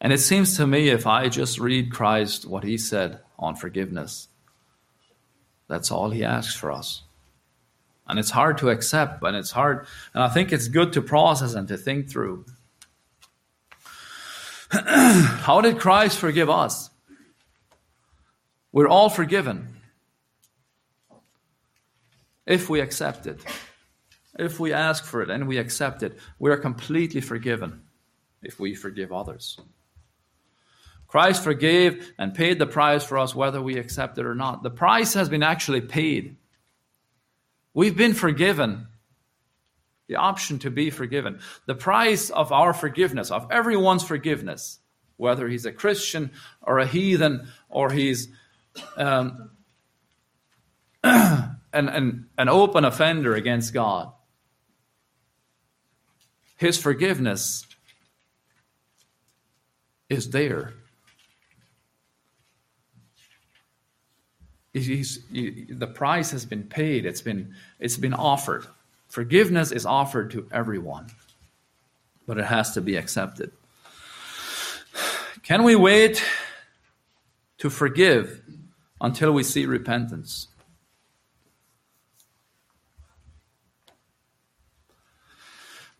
And 0.00 0.10
it 0.10 0.20
seems 0.20 0.56
to 0.56 0.66
me 0.66 0.88
if 0.88 1.06
I 1.06 1.28
just 1.28 1.60
read 1.60 1.92
Christ, 1.92 2.46
what 2.46 2.64
he 2.64 2.78
said 2.78 3.20
on 3.38 3.54
forgiveness, 3.54 4.28
that's 5.68 5.90
all 5.90 6.08
he 6.08 6.24
asks 6.24 6.54
for 6.54 6.72
us. 6.72 7.02
And 8.06 8.18
it's 8.18 8.30
hard 8.30 8.56
to 8.58 8.70
accept, 8.70 9.22
and 9.22 9.36
it's 9.36 9.50
hard. 9.50 9.86
And 10.14 10.22
I 10.22 10.28
think 10.30 10.54
it's 10.54 10.68
good 10.68 10.94
to 10.94 11.02
process 11.02 11.52
and 11.52 11.68
to 11.68 11.76
think 11.76 12.08
through. 12.08 12.46
How 14.70 15.60
did 15.60 15.78
Christ 15.78 16.16
forgive 16.16 16.48
us? 16.48 16.88
We're 18.72 18.88
all 18.88 19.10
forgiven 19.10 19.77
if 22.48 22.68
we 22.68 22.80
accept 22.80 23.26
it. 23.26 23.44
If 24.38 24.58
we 24.58 24.72
ask 24.72 25.04
for 25.04 25.22
it 25.22 25.30
and 25.30 25.46
we 25.46 25.58
accept 25.58 26.02
it, 26.02 26.18
we 26.38 26.50
are 26.50 26.56
completely 26.56 27.20
forgiven 27.20 27.82
if 28.42 28.58
we 28.58 28.74
forgive 28.74 29.12
others. 29.12 29.58
Christ 31.06 31.44
forgave 31.44 32.12
and 32.18 32.34
paid 32.34 32.58
the 32.58 32.66
price 32.66 33.04
for 33.04 33.18
us 33.18 33.34
whether 33.34 33.62
we 33.62 33.78
accept 33.78 34.18
it 34.18 34.26
or 34.26 34.34
not. 34.34 34.62
The 34.62 34.70
price 34.70 35.14
has 35.14 35.28
been 35.28 35.42
actually 35.42 35.80
paid. 35.82 36.36
We've 37.74 37.96
been 37.96 38.14
forgiven. 38.14 38.86
The 40.06 40.16
option 40.16 40.58
to 40.60 40.70
be 40.70 40.90
forgiven. 40.90 41.40
The 41.66 41.74
price 41.74 42.30
of 42.30 42.52
our 42.52 42.72
forgiveness, 42.72 43.30
of 43.30 43.50
everyone's 43.50 44.04
forgiveness, 44.04 44.78
whether 45.16 45.48
he's 45.48 45.66
a 45.66 45.72
Christian 45.72 46.30
or 46.62 46.78
a 46.78 46.86
heathen 46.86 47.48
or 47.68 47.90
he's 47.90 48.28
um, 48.96 49.50
an, 51.72 51.88
an, 51.88 52.26
an 52.38 52.48
open 52.48 52.84
offender 52.84 53.34
against 53.34 53.72
God. 53.72 54.12
His 56.56 56.78
forgiveness 56.78 57.66
is 60.08 60.30
there. 60.30 60.74
He's, 64.72 65.20
he, 65.32 65.66
the 65.68 65.86
price 65.86 66.30
has 66.30 66.44
been 66.44 66.64
paid. 66.64 67.06
It's 67.06 67.22
been, 67.22 67.54
it's 67.78 67.96
been 67.96 68.14
offered. 68.14 68.66
Forgiveness 69.08 69.72
is 69.72 69.86
offered 69.86 70.30
to 70.32 70.46
everyone, 70.52 71.06
but 72.26 72.38
it 72.38 72.44
has 72.44 72.72
to 72.72 72.80
be 72.80 72.96
accepted. 72.96 73.52
Can 75.42 75.62
we 75.62 75.76
wait 75.76 76.22
to 77.58 77.70
forgive 77.70 78.42
until 79.00 79.32
we 79.32 79.42
see 79.42 79.64
repentance? 79.64 80.48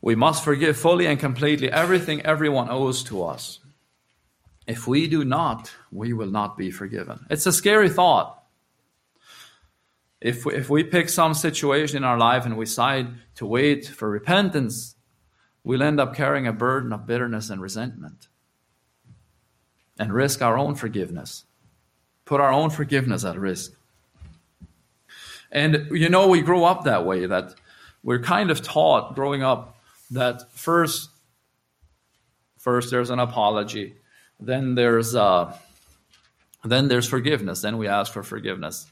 We 0.08 0.14
must 0.14 0.42
forgive 0.42 0.78
fully 0.78 1.06
and 1.06 1.20
completely 1.20 1.70
everything 1.70 2.22
everyone 2.22 2.70
owes 2.70 3.04
to 3.04 3.24
us. 3.24 3.58
If 4.66 4.86
we 4.86 5.06
do 5.06 5.22
not, 5.22 5.70
we 5.92 6.14
will 6.14 6.30
not 6.30 6.56
be 6.56 6.70
forgiven. 6.70 7.26
It's 7.28 7.44
a 7.44 7.52
scary 7.52 7.90
thought. 7.90 8.42
If 10.18 10.46
we, 10.46 10.54
if 10.54 10.70
we 10.70 10.82
pick 10.82 11.10
some 11.10 11.34
situation 11.34 11.98
in 11.98 12.04
our 12.04 12.16
life 12.16 12.46
and 12.46 12.56
we 12.56 12.64
decide 12.64 13.08
to 13.34 13.44
wait 13.44 13.86
for 13.86 14.08
repentance, 14.08 14.96
we'll 15.62 15.82
end 15.82 16.00
up 16.00 16.14
carrying 16.14 16.46
a 16.46 16.54
burden 16.54 16.94
of 16.94 17.06
bitterness 17.06 17.50
and 17.50 17.60
resentment 17.60 18.28
and 19.98 20.10
risk 20.10 20.40
our 20.40 20.56
own 20.56 20.74
forgiveness, 20.74 21.44
put 22.24 22.40
our 22.40 22.50
own 22.50 22.70
forgiveness 22.70 23.26
at 23.26 23.38
risk. 23.38 23.74
And 25.52 25.86
you 25.90 26.08
know, 26.08 26.28
we 26.28 26.40
grow 26.40 26.64
up 26.64 26.84
that 26.84 27.04
way, 27.04 27.26
that 27.26 27.56
we're 28.02 28.22
kind 28.22 28.50
of 28.50 28.62
taught 28.62 29.14
growing 29.14 29.42
up 29.42 29.74
that 30.10 30.52
first, 30.52 31.10
first 32.58 32.90
there's 32.90 33.10
an 33.10 33.18
apology, 33.18 33.96
then 34.40 34.74
there's 34.74 35.14
uh, 35.14 35.56
then 36.64 36.88
there's 36.88 37.08
forgiveness, 37.08 37.62
then 37.62 37.78
we 37.78 37.88
ask 37.88 38.12
for 38.12 38.22
forgiveness. 38.22 38.86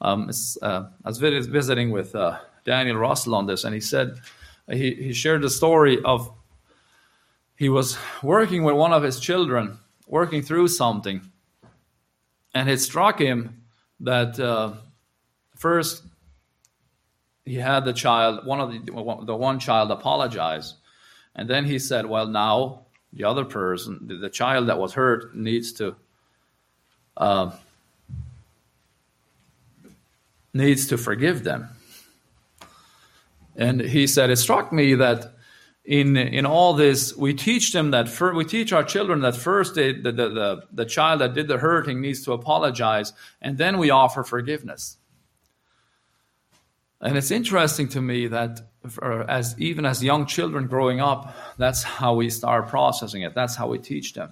Um, 0.00 0.30
uh, 0.62 0.84
I 1.04 1.08
was 1.08 1.18
visiting 1.18 1.90
with 1.90 2.14
uh, 2.14 2.38
Daniel 2.64 2.96
Russell 2.96 3.34
on 3.34 3.46
this, 3.46 3.64
and 3.64 3.74
he 3.74 3.80
said 3.80 4.20
he, 4.70 4.94
he 4.94 5.12
shared 5.12 5.42
the 5.42 5.50
story 5.50 5.98
of 6.04 6.32
he 7.56 7.68
was 7.68 7.96
working 8.22 8.64
with 8.64 8.74
one 8.74 8.92
of 8.92 9.02
his 9.02 9.20
children, 9.20 9.78
working 10.06 10.42
through 10.42 10.68
something, 10.68 11.20
and 12.54 12.68
it 12.68 12.80
struck 12.80 13.20
him 13.20 13.62
that 14.00 14.40
uh, 14.40 14.72
first 15.54 16.02
he 17.44 17.56
had 17.56 17.84
the 17.84 17.92
child, 17.92 18.46
one 18.46 18.60
of 18.60 18.70
the 18.70 18.78
the 19.24 19.36
one 19.36 19.58
child 19.58 19.90
apologize, 19.90 20.74
and 21.34 21.48
then 21.48 21.64
he 21.64 21.78
said, 21.78 22.06
"Well, 22.06 22.26
now 22.26 22.86
the 23.12 23.24
other 23.24 23.44
person, 23.44 24.06
the, 24.06 24.16
the 24.16 24.30
child 24.30 24.68
that 24.68 24.78
was 24.78 24.94
hurt, 24.94 25.34
needs 25.36 25.72
to." 25.74 25.96
Uh, 27.16 27.52
needs 30.54 30.86
to 30.88 30.98
forgive 30.98 31.44
them. 31.44 31.68
And 33.56 33.80
he 33.80 34.06
said, 34.06 34.30
It 34.30 34.36
struck 34.36 34.72
me 34.72 34.94
that 34.94 35.34
in, 35.84 36.16
in 36.16 36.46
all 36.46 36.74
this, 36.74 37.16
we 37.16 37.34
teach 37.34 37.72
them 37.72 37.90
that 37.90 38.08
we 38.34 38.44
teach 38.44 38.72
our 38.72 38.84
children 38.84 39.20
that 39.20 39.36
first 39.36 39.74
they, 39.74 39.92
the, 39.92 40.12
the, 40.12 40.28
the, 40.28 40.62
the 40.72 40.84
child 40.84 41.20
that 41.20 41.34
did 41.34 41.48
the 41.48 41.58
hurting 41.58 42.00
needs 42.00 42.24
to 42.24 42.32
apologize, 42.32 43.12
and 43.40 43.58
then 43.58 43.78
we 43.78 43.90
offer 43.90 44.22
forgiveness. 44.22 44.96
And 47.02 47.18
it's 47.18 47.32
interesting 47.32 47.88
to 47.88 48.00
me 48.00 48.28
that 48.28 48.60
for, 48.88 49.28
as 49.28 49.56
even 49.58 49.84
as 49.84 50.04
young 50.04 50.24
children 50.24 50.68
growing 50.68 51.00
up, 51.00 51.36
that's 51.58 51.82
how 51.82 52.14
we 52.14 52.30
start 52.30 52.68
processing 52.68 53.22
it. 53.22 53.34
That's 53.34 53.56
how 53.56 53.66
we 53.66 53.78
teach 53.78 54.14
them. 54.14 54.30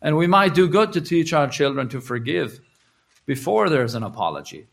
And 0.00 0.16
we 0.16 0.26
might 0.26 0.54
do 0.54 0.66
good 0.66 0.94
to 0.94 1.02
teach 1.02 1.34
our 1.34 1.46
children 1.46 1.90
to 1.90 2.00
forgive 2.00 2.60
before 3.26 3.68
there's 3.68 3.94
an 3.94 4.02
apology. 4.02 4.66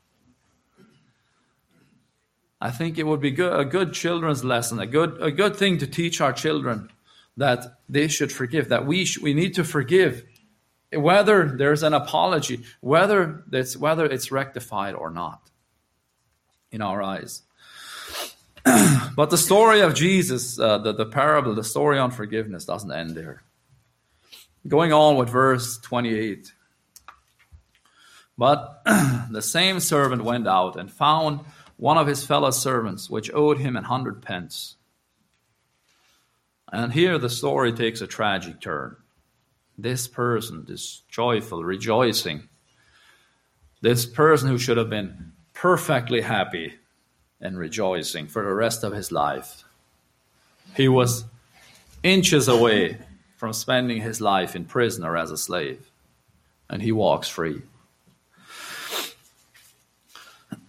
I 2.62 2.72
think 2.72 2.98
it 2.98 3.04
would 3.04 3.20
be 3.20 3.32
good, 3.32 3.60
a 3.60 3.66
good 3.66 3.94
children's 3.94 4.46
lesson, 4.46 4.80
a 4.80 4.88
good, 4.88 5.22
a 5.22 5.30
good 5.30 5.58
thing 5.58 5.78
to 5.80 5.86
teach 5.86 6.22
our 6.22 6.34
children 6.34 6.90
that 7.36 7.78
they 7.90 8.08
should 8.08 8.32
forgive, 8.32 8.70
that 8.70 8.88
we, 8.88 9.06
sh- 9.06 9.20
we 9.20 9.34
need 9.34 9.54
to 9.56 9.64
forgive, 9.64 10.24
whether 10.92 11.46
there's 11.46 11.84
an 11.84 11.94
apology, 11.94 12.64
whether 12.80 13.44
it's, 13.52 13.76
whether 13.76 14.06
it's 14.06 14.32
rectified 14.32 14.96
or 14.96 15.12
not 15.12 15.48
in 16.72 16.82
our 16.82 17.02
eyes. 17.02 17.44
but 19.16 19.30
the 19.30 19.38
story 19.38 19.82
of 19.82 19.94
Jesus, 19.94 20.60
uh, 20.60 20.78
the, 20.80 20.94
the 20.94 21.06
parable, 21.06 21.56
the 21.56 21.64
story 21.64 21.98
on 21.98 22.12
forgiveness 22.12 22.66
doesn't 22.66 22.92
end 22.92 23.16
there. 23.16 23.44
Going 24.68 24.92
on 24.92 25.16
with 25.16 25.30
verse 25.30 25.78
28. 25.80 26.52
But 28.38 28.82
the 28.86 29.42
same 29.42 29.80
servant 29.80 30.24
went 30.24 30.48
out 30.48 30.76
and 30.76 30.92
found 30.92 31.42
one 31.78 31.98
of 31.98 32.08
his 32.08 32.26
fellow 32.26 32.52
servants, 32.52 33.10
which 33.10 33.34
owed 33.34 33.60
him 33.60 33.76
an 33.76 33.84
hundred 33.86 34.22
pence. 34.22 34.76
And 36.72 36.92
here 36.92 37.18
the 37.18 37.30
story 37.30 37.72
takes 37.72 38.02
a 38.02 38.08
tragic 38.08 38.60
turn. 38.60 38.98
This 39.78 40.08
person, 40.08 40.66
this 40.68 41.04
joyful, 41.08 41.64
rejoicing, 41.64 42.50
this 43.82 44.06
person 44.06 44.50
who 44.50 44.58
should 44.58 44.78
have 44.78 44.90
been 44.90 45.34
perfectly 45.62 46.22
happy 46.22 46.76
and 47.42 47.58
rejoicing 47.58 48.28
for 48.28 48.44
the 48.44 48.54
rest 48.54 48.84
of 48.84 48.94
his 48.94 49.12
life, 49.12 49.64
he 50.76 50.88
was 50.88 51.26
inches 52.04 52.48
away 52.48 52.98
from 53.38 53.54
spending 53.54 54.02
his 54.02 54.22
life 54.22 54.56
in 54.56 54.66
prison 54.66 55.04
or 55.04 55.18
as 55.18 55.32
a 55.32 55.38
slave, 55.38 55.90
and 56.70 56.82
he 56.82 56.92
walks 56.92 57.28
free. 57.28 57.62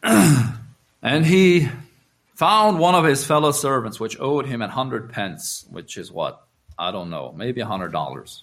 And 1.00 1.24
he 1.24 1.68
found 2.34 2.80
one 2.80 2.96
of 2.96 3.04
his 3.04 3.24
fellow 3.24 3.52
servants 3.52 4.00
which 4.00 4.18
owed 4.18 4.46
him 4.46 4.60
a 4.62 4.68
hundred 4.68 5.12
pence, 5.12 5.64
which 5.70 5.96
is 5.96 6.10
what? 6.10 6.44
I 6.76 6.90
don't 6.90 7.10
know, 7.10 7.32
maybe 7.36 7.60
a 7.60 7.66
hundred 7.66 7.92
dollars. 7.92 8.42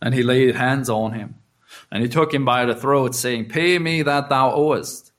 And 0.00 0.14
he 0.14 0.22
laid 0.22 0.54
hands 0.54 0.88
on 0.88 1.12
him. 1.12 1.34
And 1.90 2.02
he 2.02 2.08
took 2.08 2.32
him 2.32 2.44
by 2.44 2.64
the 2.64 2.74
throat, 2.74 3.14
saying, 3.14 3.50
Pay 3.50 3.78
me 3.78 4.02
that 4.02 4.30
thou 4.30 4.52
owest. 4.52 5.09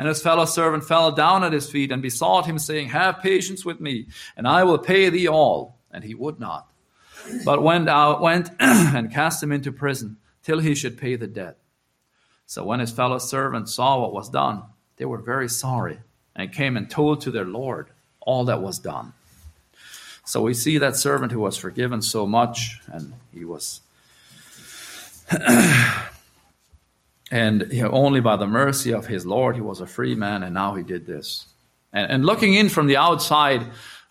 And 0.00 0.08
his 0.08 0.22
fellow 0.22 0.46
servant 0.46 0.84
fell 0.84 1.12
down 1.12 1.44
at 1.44 1.52
his 1.52 1.68
feet 1.68 1.92
and 1.92 2.00
besought 2.00 2.46
him, 2.46 2.58
saying, 2.58 2.88
Have 2.88 3.20
patience 3.20 3.66
with 3.66 3.80
me, 3.80 4.06
and 4.34 4.48
I 4.48 4.64
will 4.64 4.78
pay 4.78 5.10
thee 5.10 5.28
all. 5.28 5.76
And 5.90 6.02
he 6.02 6.14
would 6.14 6.40
not, 6.40 6.72
but 7.44 7.62
went 7.62 7.86
out, 7.86 8.22
went 8.22 8.48
and 8.60 9.12
cast 9.12 9.42
him 9.42 9.52
into 9.52 9.70
prison 9.72 10.16
till 10.42 10.58
he 10.58 10.74
should 10.74 10.96
pay 10.96 11.16
the 11.16 11.26
debt. 11.26 11.58
So 12.46 12.64
when 12.64 12.80
his 12.80 12.90
fellow 12.90 13.18
servants 13.18 13.74
saw 13.74 14.00
what 14.00 14.14
was 14.14 14.30
done, 14.30 14.62
they 14.96 15.04
were 15.04 15.18
very 15.18 15.50
sorry 15.50 15.98
and 16.34 16.50
came 16.50 16.78
and 16.78 16.88
told 16.88 17.20
to 17.20 17.30
their 17.30 17.44
Lord. 17.44 17.90
all 18.20 18.46
that 18.46 18.62
was 18.62 18.78
done. 18.78 19.12
So 20.24 20.40
we 20.40 20.54
see 20.54 20.78
that 20.78 20.96
servant 20.96 21.30
who 21.30 21.40
was 21.40 21.58
forgiven 21.58 22.00
so 22.00 22.26
much, 22.26 22.80
and 22.86 23.12
he 23.34 23.44
was, 23.44 23.82
and 27.30 27.68
you 27.70 27.82
know, 27.82 27.90
only 27.90 28.20
by 28.20 28.36
the 28.36 28.46
mercy 28.46 28.92
of 28.92 29.06
his 29.06 29.24
Lord 29.24 29.54
he 29.54 29.62
was 29.62 29.80
a 29.80 29.86
free 29.86 30.14
man, 30.14 30.42
and 30.42 30.54
now 30.54 30.74
he 30.74 30.82
did 30.82 31.06
this. 31.06 31.46
And, 31.92 32.10
and 32.10 32.26
looking 32.26 32.54
in 32.54 32.68
from 32.68 32.86
the 32.86 32.96
outside, 32.96 33.66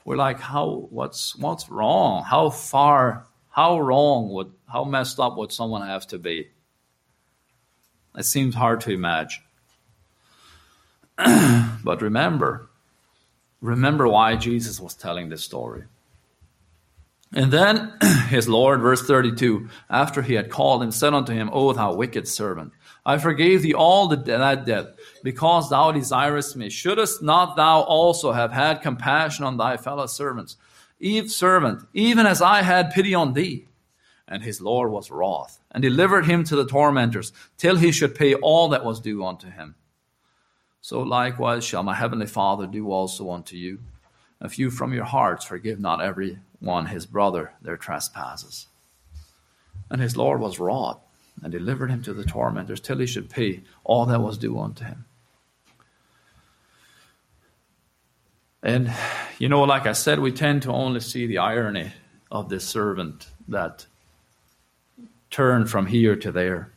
we're 0.05 0.15
like, 0.15 0.39
how? 0.39 0.87
What's 0.89 1.35
what's 1.35 1.69
wrong? 1.69 2.23
How 2.23 2.49
far? 2.49 3.25
How 3.49 3.79
wrong 3.79 4.29
would? 4.29 4.51
How 4.71 4.83
messed 4.83 5.19
up 5.19 5.37
would 5.37 5.51
someone 5.51 5.85
have 5.87 6.07
to 6.07 6.17
be? 6.17 6.49
It 8.17 8.23
seems 8.23 8.55
hard 8.55 8.81
to 8.81 8.91
imagine. 8.91 9.43
but 11.83 12.01
remember, 12.01 12.69
remember 13.61 14.07
why 14.07 14.35
Jesus 14.35 14.79
was 14.79 14.95
telling 14.95 15.29
this 15.29 15.43
story. 15.43 15.83
And 17.33 17.51
then 17.51 17.93
his 18.29 18.49
Lord, 18.49 18.81
verse 18.81 19.05
32, 19.05 19.69
after 19.89 20.21
he 20.21 20.33
had 20.33 20.49
called 20.49 20.81
him, 20.81 20.91
said 20.91 21.13
unto 21.13 21.33
him, 21.33 21.49
O 21.53 21.73
thou 21.73 21.93
wicked 21.93 22.27
servant, 22.27 22.73
I 23.09 23.17
forgave 23.17 23.63
thee 23.63 23.73
all 23.73 24.07
the, 24.07 24.17
that 24.17 24.67
debt, 24.67 24.93
because 25.23 25.71
thou 25.71 25.91
desirest 25.91 26.55
me. 26.55 26.69
Shouldest 26.69 27.23
not 27.23 27.55
thou 27.55 27.81
also 27.81 28.31
have 28.33 28.51
had 28.51 28.83
compassion 28.83 29.45
on 29.45 29.57
thy 29.57 29.77
fellow 29.77 30.05
servants, 30.05 30.57
Eve 30.99 31.31
servant, 31.31 31.87
even 31.91 32.27
as 32.27 32.39
I 32.39 32.61
had 32.61 32.91
pity 32.91 33.15
on 33.15 33.33
thee? 33.33 33.65
And 34.27 34.43
his 34.43 34.61
Lord 34.61 34.91
was 34.91 35.09
wroth, 35.09 35.59
and 35.71 35.81
delivered 35.81 36.27
him 36.27 36.43
to 36.43 36.55
the 36.55 36.67
tormentors, 36.67 37.33
till 37.57 37.77
he 37.77 37.91
should 37.91 38.13
pay 38.13 38.35
all 38.35 38.69
that 38.69 38.85
was 38.85 38.99
due 38.99 39.25
unto 39.25 39.49
him. 39.49 39.73
So 40.79 41.01
likewise 41.01 41.63
shall 41.63 41.81
my 41.81 41.95
heavenly 41.95 42.27
Father 42.27 42.67
do 42.67 42.91
also 42.91 43.31
unto 43.31 43.55
you, 43.55 43.79
if 44.39 44.59
you 44.59 44.69
from 44.69 44.93
your 44.93 45.05
hearts 45.05 45.45
forgive 45.45 45.79
not 45.79 45.99
every 45.99 46.37
one 46.59 46.85
his 46.85 47.07
brother 47.07 47.53
their 47.59 47.75
trespasses. 47.75 48.67
And 49.89 49.99
his 49.99 50.15
Lord 50.15 50.39
was 50.39 50.59
wroth, 50.59 51.01
and 51.41 51.51
delivered 51.51 51.89
him 51.89 52.03
to 52.03 52.13
the 52.13 52.23
tormentors 52.23 52.79
till 52.79 52.97
he 52.97 53.05
should 53.05 53.29
pay 53.29 53.61
all 53.83 54.05
that 54.05 54.21
was 54.21 54.37
due 54.37 54.59
unto 54.59 54.83
him. 54.83 55.05
And, 58.61 58.93
you 59.37 59.47
know, 59.47 59.63
like 59.63 59.85
I 59.85 59.93
said, 59.93 60.19
we 60.19 60.31
tend 60.31 60.63
to 60.63 60.71
only 60.71 60.99
see 60.99 61.25
the 61.25 61.37
irony 61.37 61.93
of 62.29 62.49
this 62.49 62.67
servant 62.67 63.29
that 63.47 63.85
turned 65.31 65.69
from 65.69 65.85
here 65.85 66.15
to 66.17 66.31
there. 66.31 66.73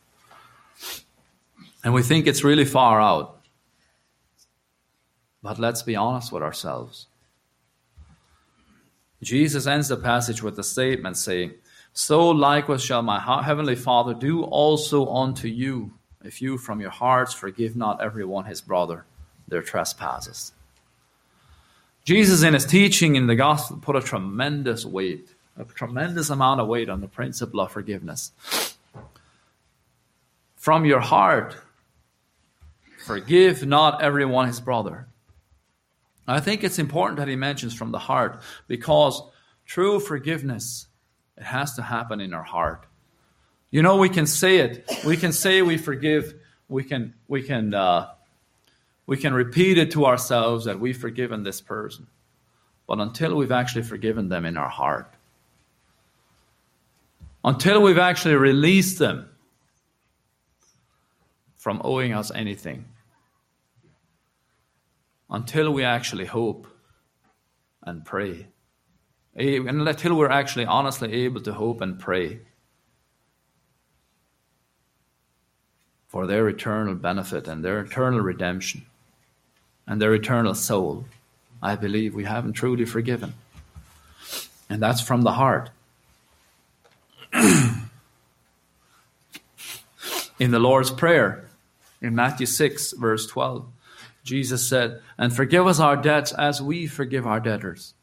And 1.83 1.93
we 1.93 2.01
think 2.01 2.25
it's 2.25 2.43
really 2.43 2.65
far 2.65 3.01
out. 3.01 3.41
But 5.41 5.59
let's 5.59 5.83
be 5.83 5.97
honest 5.97 6.31
with 6.31 6.41
ourselves. 6.41 7.07
Jesus 9.21 9.67
ends 9.67 9.89
the 9.89 9.97
passage 9.97 10.41
with 10.41 10.57
a 10.59 10.63
statement 10.63 11.17
saying, 11.17 11.53
So 11.93 12.29
likewise 12.29 12.83
shall 12.83 13.03
my 13.03 13.19
heavenly 13.19 13.75
Father 13.75 14.13
do 14.13 14.41
also 14.43 15.07
unto 15.07 15.47
you, 15.47 15.93
if 16.23 16.41
you 16.41 16.57
from 16.57 16.81
your 16.81 16.89
hearts 16.89 17.33
forgive 17.33 17.75
not 17.75 18.01
every 18.01 18.25
one 18.25 18.45
his 18.45 18.61
brother 18.61 19.05
their 19.47 19.61
trespasses. 19.61 20.53
Jesus, 22.03 22.43
in 22.43 22.53
his 22.53 22.65
teaching 22.65 23.15
in 23.15 23.27
the 23.27 23.35
gospel, 23.35 23.77
put 23.81 23.95
a 23.95 24.01
tremendous 24.01 24.85
weight, 24.85 25.29
a 25.57 25.63
tremendous 25.63 26.29
amount 26.29 26.59
of 26.59 26.67
weight 26.67 26.89
on 26.89 26.99
the 26.99 27.07
principle 27.07 27.61
of 27.61 27.71
forgiveness. 27.71 28.31
From 30.57 30.85
your 30.85 30.99
heart, 30.99 31.55
forgive 33.05 33.65
not 33.65 34.01
everyone 34.01 34.47
his 34.47 34.59
brother. 34.59 35.07
I 36.27 36.39
think 36.39 36.63
it's 36.63 36.79
important 36.79 37.19
that 37.19 37.27
he 37.27 37.35
mentions 37.35 37.73
from 37.73 37.91
the 37.91 37.99
heart 37.99 38.41
because 38.67 39.21
true 39.65 39.99
forgiveness, 39.99 40.87
it 41.37 41.43
has 41.43 41.75
to 41.75 41.81
happen 41.81 42.21
in 42.21 42.33
our 42.33 42.43
heart. 42.43 42.85
You 43.71 43.81
know, 43.81 43.97
we 43.97 44.09
can 44.09 44.27
say 44.27 44.57
it. 44.57 44.89
We 45.05 45.17
can 45.17 45.31
say 45.31 45.61
we 45.61 45.77
forgive. 45.77 46.35
We 46.69 46.83
can, 46.83 47.15
we 47.27 47.41
can, 47.41 47.73
uh, 47.73 48.09
we 49.07 49.17
can 49.17 49.33
repeat 49.33 49.77
it 49.77 49.91
to 49.91 50.05
ourselves 50.05 50.65
that 50.65 50.79
we've 50.79 50.97
forgiven 50.97 51.43
this 51.43 51.59
person. 51.59 52.07
But 52.87 52.99
until 52.99 53.35
we've 53.35 53.51
actually 53.51 53.83
forgiven 53.83 54.29
them 54.29 54.45
in 54.45 54.57
our 54.57 54.69
heart, 54.69 55.13
until 57.43 57.81
we've 57.81 57.97
actually 57.97 58.35
released 58.35 58.99
them 58.99 59.29
from 61.57 61.81
owing 61.83 62.13
us 62.13 62.31
anything, 62.33 62.85
until 65.29 65.71
we 65.71 65.83
actually 65.83 66.25
hope 66.25 66.67
and 67.81 68.05
pray. 68.05 68.47
Until 69.35 70.15
we're 70.15 70.29
actually 70.29 70.65
honestly 70.65 71.25
able 71.25 71.41
to 71.41 71.53
hope 71.53 71.81
and 71.81 71.99
pray 71.99 72.39
for 76.07 76.27
their 76.27 76.47
eternal 76.47 76.93
benefit 76.93 77.47
and 77.47 77.65
their 77.65 77.79
eternal 77.79 78.19
redemption 78.19 78.85
and 79.87 79.99
their 79.99 80.13
eternal 80.13 80.53
soul, 80.53 81.05
I 81.61 81.75
believe 81.75 82.13
we 82.13 82.25
haven't 82.25 82.53
truly 82.53 82.85
forgiven. 82.85 83.33
And 84.69 84.81
that's 84.81 85.01
from 85.01 85.23
the 85.23 85.33
heart. 85.33 85.71
in 87.33 87.89
the 90.51 90.59
Lord's 90.59 90.91
Prayer, 90.91 91.49
in 92.01 92.13
Matthew 92.13 92.45
6, 92.45 92.93
verse 92.93 93.25
12, 93.25 93.65
Jesus 94.23 94.67
said, 94.67 95.01
and 95.17 95.35
forgive 95.35 95.65
us 95.65 95.79
our 95.79 95.97
debts 95.97 96.31
as 96.31 96.61
we 96.61 96.85
forgive 96.85 97.25
our 97.25 97.39
debtors. 97.39 97.95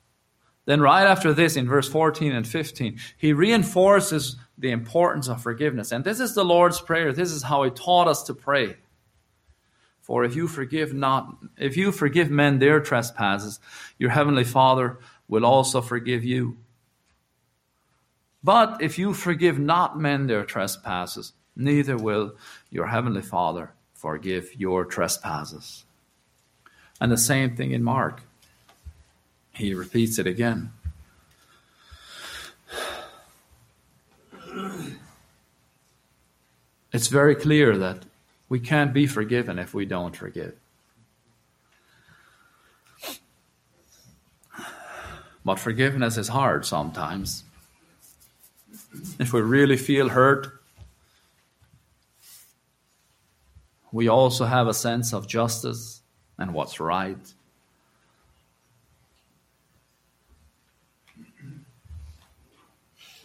Then, 0.70 0.80
right 0.80 1.04
after 1.04 1.34
this, 1.34 1.56
in 1.56 1.66
verse 1.66 1.88
14 1.88 2.30
and 2.30 2.46
15, 2.46 2.96
he 3.16 3.32
reinforces 3.32 4.36
the 4.56 4.70
importance 4.70 5.26
of 5.26 5.42
forgiveness. 5.42 5.90
And 5.90 6.04
this 6.04 6.20
is 6.20 6.36
the 6.36 6.44
Lord's 6.44 6.80
Prayer. 6.80 7.12
This 7.12 7.32
is 7.32 7.42
how 7.42 7.64
he 7.64 7.70
taught 7.70 8.06
us 8.06 8.22
to 8.22 8.34
pray. 8.34 8.76
For 10.00 10.22
if 10.22 10.36
you 10.36 10.46
forgive 10.46 10.94
not, 10.94 11.34
if 11.58 11.76
you 11.76 11.90
forgive 11.90 12.30
men 12.30 12.60
their 12.60 12.78
trespasses, 12.78 13.58
your 13.98 14.10
heavenly 14.10 14.44
Father 14.44 15.00
will 15.26 15.44
also 15.44 15.80
forgive 15.80 16.24
you. 16.24 16.56
But 18.44 18.80
if 18.80 18.96
you 18.96 19.12
forgive 19.12 19.58
not 19.58 19.98
men 19.98 20.28
their 20.28 20.44
trespasses, 20.44 21.32
neither 21.56 21.96
will 21.96 22.36
your 22.70 22.86
heavenly 22.86 23.22
Father 23.22 23.72
forgive 23.92 24.54
your 24.54 24.84
trespasses. 24.84 25.84
And 27.00 27.10
the 27.10 27.18
same 27.18 27.56
thing 27.56 27.72
in 27.72 27.82
Mark. 27.82 28.22
He 29.60 29.74
repeats 29.74 30.18
it 30.18 30.26
again. 30.26 30.72
It's 36.94 37.08
very 37.08 37.34
clear 37.34 37.76
that 37.76 38.06
we 38.48 38.58
can't 38.58 38.94
be 38.94 39.06
forgiven 39.06 39.58
if 39.58 39.74
we 39.74 39.84
don't 39.84 40.16
forgive. 40.16 40.54
But 45.44 45.58
forgiveness 45.58 46.16
is 46.16 46.28
hard 46.28 46.64
sometimes. 46.64 47.44
If 49.18 49.34
we 49.34 49.42
really 49.42 49.76
feel 49.76 50.08
hurt, 50.08 50.58
we 53.92 54.08
also 54.08 54.46
have 54.46 54.68
a 54.68 54.74
sense 54.74 55.12
of 55.12 55.28
justice 55.28 56.00
and 56.38 56.54
what's 56.54 56.80
right. 56.80 57.34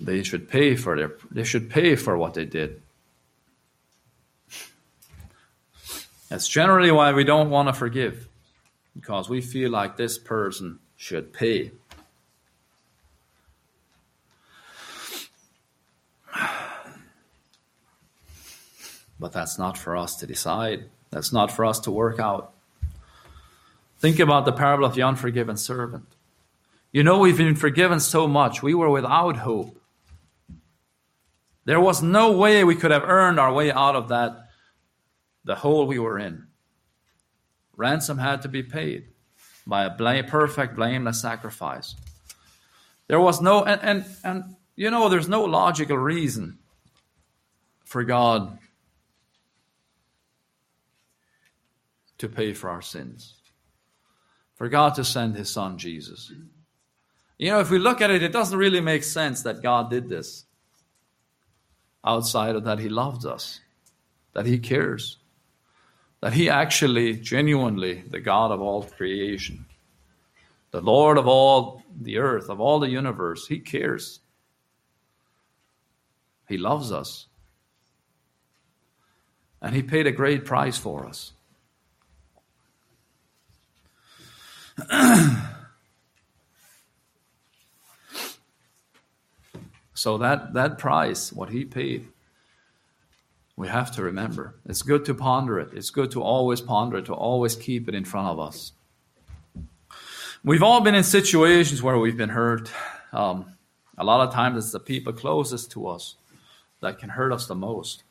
They 0.05 0.21
should 0.21 0.47
pay 0.47 0.75
for 0.75 0.95
their 0.95 1.15
they 1.31 1.43
should 1.43 1.67
pay 1.67 1.95
for 1.95 2.15
what 2.15 2.35
they 2.35 2.45
did. 2.45 2.79
That's 6.29 6.47
generally 6.47 6.91
why 6.91 7.11
we 7.11 7.23
don't 7.23 7.49
want 7.49 7.69
to 7.69 7.73
forgive, 7.73 8.27
because 8.95 9.29
we 9.29 9.41
feel 9.41 9.71
like 9.71 9.97
this 9.97 10.19
person 10.19 10.77
should 10.95 11.33
pay. 11.33 11.71
But 19.19 19.31
that's 19.31 19.57
not 19.57 19.75
for 19.75 19.97
us 19.97 20.17
to 20.17 20.27
decide. 20.27 20.85
That's 21.09 21.33
not 21.33 21.51
for 21.51 21.65
us 21.65 21.79
to 21.81 21.91
work 21.91 22.19
out. 22.19 22.53
Think 23.97 24.19
about 24.19 24.45
the 24.45 24.51
parable 24.51 24.85
of 24.85 24.93
the 24.93 25.01
unforgiven 25.01 25.57
servant. 25.57 26.05
You 26.91 27.01
know, 27.01 27.17
we've 27.17 27.37
been 27.37 27.55
forgiven 27.55 27.99
so 27.99 28.27
much. 28.27 28.61
We 28.61 28.75
were 28.75 28.89
without 28.89 29.37
hope. 29.37 29.81
There 31.65 31.82
was 31.82 32.01
no 32.01 32.32
way 32.32 32.63
we 32.63 32.75
could 32.75 32.91
have 32.91 33.04
earned 33.04 33.39
our 33.39 33.51
way 33.51 33.71
out 33.71 33.95
of 33.95 34.10
that, 34.10 34.49
the 35.43 35.56
hole 35.56 35.88
we 35.88 35.99
were 35.99 36.19
in. 36.19 36.47
Ransom 37.75 38.19
had 38.19 38.43
to 38.43 38.47
be 38.47 38.63
paid 38.63 39.10
by 39.67 39.86
a 39.86 40.23
perfect, 40.23 40.75
blameless 40.75 41.19
sacrifice. 41.19 41.95
There 43.08 43.19
was 43.19 43.41
no, 43.41 43.63
and, 43.63 43.82
and, 43.82 44.06
and 44.23 44.56
you 44.75 44.91
know, 44.91 45.10
there's 45.10 45.28
no 45.28 45.43
logical 45.43 45.97
reason 45.97 46.60
for 47.84 48.04
God 48.04 48.60
to 52.17 52.30
pay 52.30 52.54
for 52.54 52.69
our 52.69 52.82
sins. 52.82 53.36
for 54.56 54.69
God 54.69 54.95
to 54.95 55.04
send 55.04 55.36
his 55.36 55.49
son 55.49 55.78
Jesus. 55.78 56.32
You 57.38 57.51
know, 57.51 57.60
if 57.60 57.69
we 57.69 57.78
look 57.78 58.01
at 58.01 58.10
it, 58.10 58.23
it 58.23 58.32
doesn't 58.32 58.58
really 58.58 58.82
make 58.82 59.04
sense 59.04 59.43
that 59.43 59.62
God 59.62 59.89
did 59.89 60.10
this 60.10 60.45
outside 62.05 62.55
of 62.55 62.63
that 62.65 62.79
he 62.79 62.89
loves 62.89 63.25
us, 63.25 63.59
that 64.33 64.45
he 64.45 64.59
cares, 64.59 65.17
that 66.21 66.33
he 66.33 66.49
actually, 66.49 67.13
genuinely, 67.13 68.03
the 68.09 68.19
God 68.19 68.51
of 68.51 68.61
all 68.61 68.83
creation, 68.83 69.65
the 70.71 70.81
Lord 70.81 71.17
of 71.17 71.27
all 71.27 71.83
the 72.01 72.17
earth, 72.17 72.49
of 72.49 72.59
all 72.59 72.79
the 72.79 72.89
universe, 72.89 73.47
he 73.47 73.59
cares. 73.59 74.19
He 76.47 76.57
loves 76.57 76.91
us. 76.91 77.27
And 79.61 79.73
he 79.73 79.81
paid 79.81 80.05
a 80.05 80.11
great 80.11 80.45
price 80.45 80.77
for 80.77 81.07
us. 81.07 81.31
so 90.05 90.19
that, 90.19 90.53
that 90.53 90.77
price, 90.77 91.33
what 91.33 91.49
he 91.49 91.65
paid, 91.65 92.07
we 93.55 93.67
have 93.67 93.89
to 93.93 94.03
remember. 94.03 94.53
It's 94.63 94.83
good 94.83 95.03
to 95.05 95.15
ponder 95.15 95.59
it. 95.59 95.69
It's 95.73 95.89
good 95.89 96.11
to 96.11 96.21
always 96.21 96.61
ponder 96.61 96.97
it, 96.97 97.05
to 97.05 97.15
always 97.15 97.55
keep 97.55 97.89
it 97.89 97.95
in 97.95 98.05
front 98.05 98.27
of 98.27 98.39
us. 98.39 98.73
We've 100.43 100.61
all 100.61 100.81
been 100.81 100.93
in 100.93 101.03
situations 101.03 101.81
where 101.81 101.97
we've 101.97 102.15
been 102.15 102.29
hurt. 102.29 102.69
Um, 103.13 103.57
a 103.97 104.03
lot 104.03 104.27
of 104.27 104.31
times 104.31 104.63
it's 104.63 104.71
the 104.71 104.79
people 104.79 105.11
closest 105.11 105.71
to 105.71 105.87
us 105.87 106.17
that 106.81 106.99
can 106.99 107.09
hurt 107.09 107.33
us 107.33 107.47
the 107.47 107.55
most. 107.55 108.03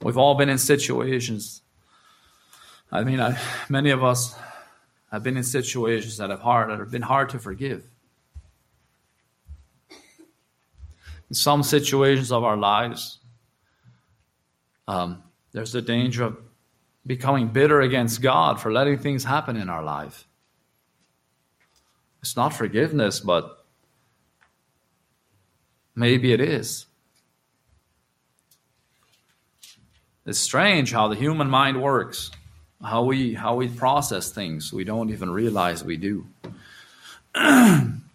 We've 0.00 0.16
all 0.16 0.36
been 0.36 0.48
in 0.48 0.58
situations. 0.58 1.62
I 2.92 3.02
mean, 3.02 3.18
I, 3.18 3.36
many 3.68 3.90
of 3.90 4.04
us 4.04 4.36
have 5.10 5.24
been 5.24 5.36
in 5.36 5.42
situations 5.42 6.18
that 6.18 6.30
have 6.30 6.42
hard 6.42 6.70
that 6.70 6.78
have 6.78 6.92
been 6.92 7.02
hard 7.02 7.30
to 7.30 7.40
forgive. 7.40 7.82
In 11.28 11.34
some 11.34 11.62
situations 11.62 12.30
of 12.30 12.44
our 12.44 12.56
lives, 12.56 13.18
um, 14.86 15.22
there's 15.52 15.72
the 15.72 15.82
danger 15.82 16.24
of 16.24 16.36
becoming 17.06 17.48
bitter 17.48 17.80
against 17.80 18.22
God 18.22 18.60
for 18.60 18.72
letting 18.72 18.98
things 18.98 19.24
happen 19.24 19.56
in 19.56 19.68
our 19.68 19.82
life. 19.82 20.26
It's 22.20 22.36
not 22.36 22.52
forgiveness, 22.52 23.20
but 23.20 23.64
maybe 25.94 26.32
it 26.32 26.40
is. 26.40 26.86
It's 30.26 30.38
strange 30.38 30.90
how 30.90 31.06
the 31.06 31.14
human 31.14 31.48
mind 31.48 31.80
works, 31.80 32.32
how 32.82 33.04
we 33.04 33.34
how 33.34 33.54
we 33.54 33.68
process 33.68 34.32
things. 34.32 34.72
We 34.72 34.82
don't 34.82 35.10
even 35.10 35.30
realize 35.30 35.84
we 35.84 35.96
do. 35.96 36.26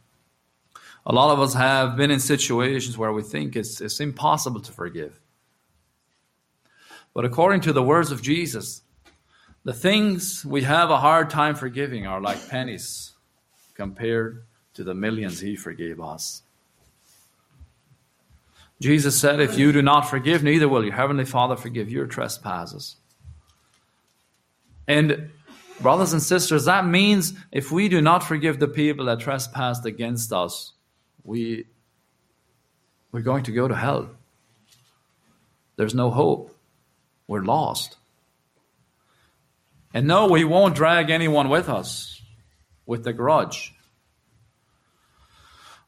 a 1.05 1.13
lot 1.13 1.31
of 1.31 1.39
us 1.39 1.53
have 1.53 1.95
been 1.95 2.11
in 2.11 2.19
situations 2.19 2.97
where 2.97 3.11
we 3.11 3.23
think 3.23 3.55
it's, 3.55 3.81
it's 3.81 3.99
impossible 3.99 4.61
to 4.61 4.71
forgive. 4.71 5.19
But 7.13 7.25
according 7.25 7.61
to 7.61 7.73
the 7.73 7.83
words 7.83 8.11
of 8.11 8.21
Jesus, 8.21 8.83
the 9.63 9.73
things 9.73 10.45
we 10.45 10.63
have 10.63 10.89
a 10.89 10.97
hard 10.97 11.29
time 11.29 11.55
forgiving 11.55 12.07
are 12.07 12.21
like 12.21 12.49
pennies 12.49 13.11
compared 13.73 14.43
to 14.73 14.83
the 14.83 14.93
millions 14.93 15.39
he 15.39 15.55
forgave 15.55 15.99
us. 15.99 16.43
Jesus 18.79 19.19
said, 19.19 19.39
If 19.39 19.57
you 19.57 19.71
do 19.71 19.81
not 19.81 20.09
forgive, 20.09 20.43
neither 20.43 20.67
will 20.67 20.83
your 20.83 20.93
heavenly 20.93 21.25
Father 21.25 21.55
forgive 21.55 21.91
your 21.91 22.07
trespasses. 22.07 22.95
And, 24.87 25.29
brothers 25.79 26.13
and 26.13 26.21
sisters, 26.21 26.65
that 26.65 26.87
means 26.87 27.33
if 27.51 27.71
we 27.71 27.89
do 27.89 28.01
not 28.01 28.23
forgive 28.23 28.59
the 28.59 28.67
people 28.67 29.05
that 29.05 29.19
trespassed 29.19 29.85
against 29.85 30.33
us, 30.33 30.73
we, 31.23 31.65
we're 33.11 33.21
going 33.21 33.43
to 33.43 33.51
go 33.51 33.67
to 33.67 33.75
hell. 33.75 34.09
There's 35.75 35.95
no 35.95 36.11
hope. 36.11 36.55
We're 37.27 37.43
lost. 37.43 37.97
And 39.93 40.07
no, 40.07 40.27
we 40.27 40.43
won't 40.43 40.75
drag 40.75 41.09
anyone 41.09 41.49
with 41.49 41.69
us 41.69 42.21
with 42.85 43.03
the 43.03 43.13
grudge. 43.13 43.73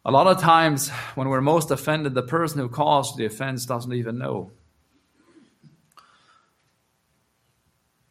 A 0.06 0.12
lot 0.12 0.28
of 0.28 0.42
times, 0.42 0.90
when 1.16 1.30
we're 1.30 1.42
most 1.42 1.72
offended, 1.72 2.14
the 2.14 2.24
person 2.24 2.60
who 2.60 2.68
caused 2.68 3.16
the 3.16 3.26
offense 3.26 3.66
doesn't 3.66 3.94
even 3.94 4.18
know. 4.18 4.52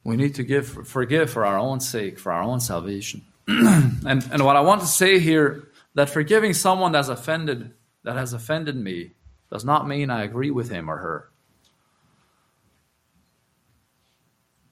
We 0.04 0.16
need 0.16 0.36
to 0.36 0.42
give, 0.42 0.88
forgive 0.88 1.30
for 1.30 1.44
our 1.44 1.58
own 1.58 1.80
sake, 1.80 2.18
for 2.18 2.32
our 2.32 2.42
own 2.42 2.60
salvation. 2.60 3.24
and, 3.46 4.02
and 4.04 4.44
what 4.44 4.56
I 4.56 4.60
want 4.62 4.80
to 4.80 4.86
say 4.86 5.18
here, 5.18 5.68
that 5.94 6.10
forgiving 6.10 6.52
someone 6.54 6.92
that's 6.92 7.08
offended, 7.08 7.72
that 8.04 8.16
has 8.16 8.32
offended 8.32 8.76
me, 8.76 9.12
does 9.50 9.64
not 9.64 9.86
mean 9.86 10.10
I 10.10 10.22
agree 10.24 10.50
with 10.50 10.70
him 10.70 10.90
or 10.90 10.98
her. 10.98 11.28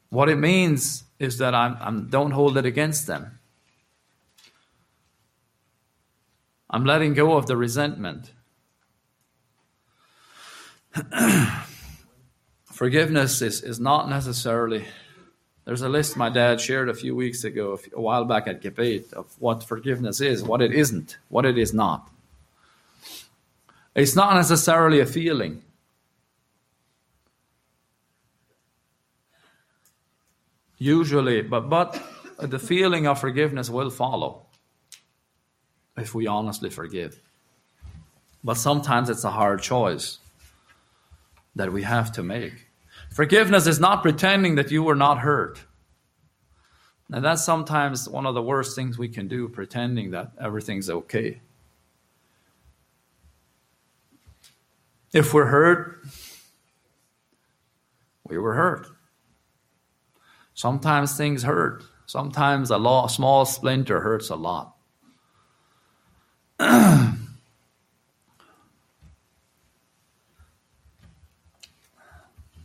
What 0.09 0.29
it 0.29 0.37
means 0.37 1.05
is 1.19 1.39
that 1.39 1.55
I'm 1.55 2.09
don't 2.09 2.33
hold 2.33 2.57
it 2.57 2.67
against 2.67 3.07
them. 3.07 3.39
I'm 6.69 6.85
letting 6.85 7.15
go 7.15 7.37
of 7.37 7.47
the 7.47 7.57
resentment. 7.57 8.33
Forgiveness 12.65 13.43
is, 13.43 13.63
is 13.63 13.79
not 13.79 14.09
necessarily. 14.09 14.87
There's 15.65 15.83
a 15.83 15.89
list 15.89 16.17
my 16.17 16.31
dad 16.31 16.61
shared 16.61 16.89
a 16.89 16.95
few 16.95 17.15
weeks 17.15 17.45
ago, 17.45 17.79
a 17.95 18.01
while 18.01 18.25
back 18.25 18.47
at 18.47 18.63
debate, 18.63 19.13
of 19.13 19.27
what 19.39 19.63
forgiveness 19.63 20.21
is, 20.21 20.43
what 20.43 20.63
it 20.63 20.73
isn't, 20.73 21.19
what 21.29 21.45
it 21.45 21.59
is 21.59 21.75
not. 21.75 22.11
It's 23.95 24.17
not 24.17 24.35
necessarily 24.35 25.01
a 25.01 25.07
feeling. 25.07 25.63
Usually, 30.79 31.43
but, 31.43 31.69
but 31.69 32.03
the 32.39 32.59
feeling 32.59 33.07
of 33.07 33.21
forgiveness 33.21 33.69
will 33.69 33.91
follow 33.91 34.47
if 35.97 36.15
we 36.15 36.27
honestly 36.27 36.71
forgive. 36.71 37.21
But 38.43 38.57
sometimes 38.57 39.11
it's 39.11 39.25
a 39.25 39.31
hard 39.31 39.61
choice 39.61 40.19
that 41.55 41.73
we 41.73 41.83
have 41.83 42.13
to 42.13 42.23
make. 42.23 42.70
Forgiveness 43.11 43.67
is 43.67 43.81
not 43.81 44.03
pretending 44.03 44.55
that 44.55 44.71
you 44.71 44.83
were 44.83 44.95
not 44.95 45.19
hurt. 45.19 45.61
And 47.13 47.25
that's 47.25 47.45
sometimes 47.45 48.09
one 48.09 48.25
of 48.25 48.35
the 48.35 48.43
worst 48.43 48.77
things 48.77 48.97
we 48.97 49.09
can 49.09 49.27
do, 49.27 49.49
pretending 49.49 50.13
that 50.13 50.31
everything's 50.41 50.89
okay. 50.89 51.41
If 55.13 55.35
we're 55.35 55.47
hurt, 55.47 56.05
we 58.29 58.39
were 58.39 58.55
hurt. 58.55 58.87
Sometimes 60.55 61.17
things 61.17 61.43
hurt. 61.43 61.83
Sometimes 62.07 62.71
a 62.71 63.09
small 63.09 63.45
splinter 63.45 64.01
hurts 64.01 64.31
a 64.31 64.37
lot. 64.37 64.77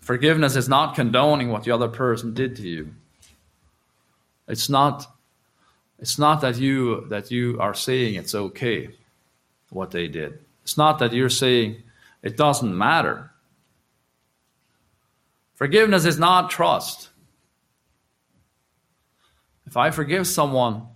Forgiveness 0.06 0.56
is 0.56 0.70
not 0.70 0.94
condoning 0.94 1.50
what 1.50 1.64
the 1.64 1.72
other 1.72 1.88
person 1.88 2.36
did 2.36 2.56
to 2.58 2.62
you. 2.62 2.94
It's 4.48 4.70
not 4.70 5.08
it's 5.98 6.20
not 6.20 6.42
that 6.42 6.58
you 6.58 7.08
that 7.10 7.32
you 7.32 7.58
are 7.60 7.74
saying 7.74 8.14
it's 8.14 8.36
okay 8.36 8.90
what 9.72 9.90
they 9.90 10.08
did. 10.08 10.38
It's 10.62 10.78
not 10.78 11.00
that 11.00 11.12
you're 11.12 11.30
saying 11.30 11.82
it 12.22 12.38
doesn't 12.38 12.78
matter. 12.78 13.32
Forgiveness 15.56 16.06
is 16.06 16.20
not 16.20 16.52
trust. 16.52 17.10
If 19.66 19.76
I 19.76 19.90
forgive 19.90 20.28
someone, 20.28 20.88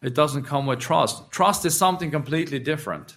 It 0.00 0.14
doesn't 0.14 0.44
come 0.44 0.66
with 0.66 0.78
trust. 0.78 1.30
Trust 1.30 1.64
is 1.64 1.76
something 1.76 2.10
completely 2.10 2.60
different. 2.60 3.16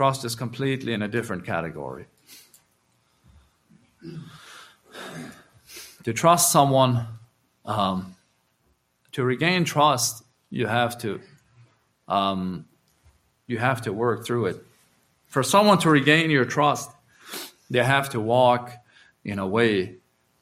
Trust 0.00 0.24
is 0.24 0.34
completely 0.34 0.94
in 0.94 1.02
a 1.02 1.08
different 1.08 1.44
category. 1.44 2.06
To 6.04 6.14
trust 6.14 6.50
someone, 6.50 7.06
um, 7.66 8.14
to 9.12 9.22
regain 9.22 9.66
trust, 9.66 10.24
you 10.48 10.66
have 10.66 10.96
to 11.02 11.20
um, 12.08 12.64
you 13.46 13.58
have 13.58 13.82
to 13.82 13.92
work 13.92 14.24
through 14.24 14.46
it. 14.46 14.64
For 15.26 15.42
someone 15.42 15.76
to 15.80 15.90
regain 15.90 16.30
your 16.30 16.46
trust, 16.46 16.90
they 17.68 17.84
have 17.84 18.08
to 18.12 18.20
walk 18.20 18.72
in 19.26 19.38
a 19.38 19.46
way 19.46 19.96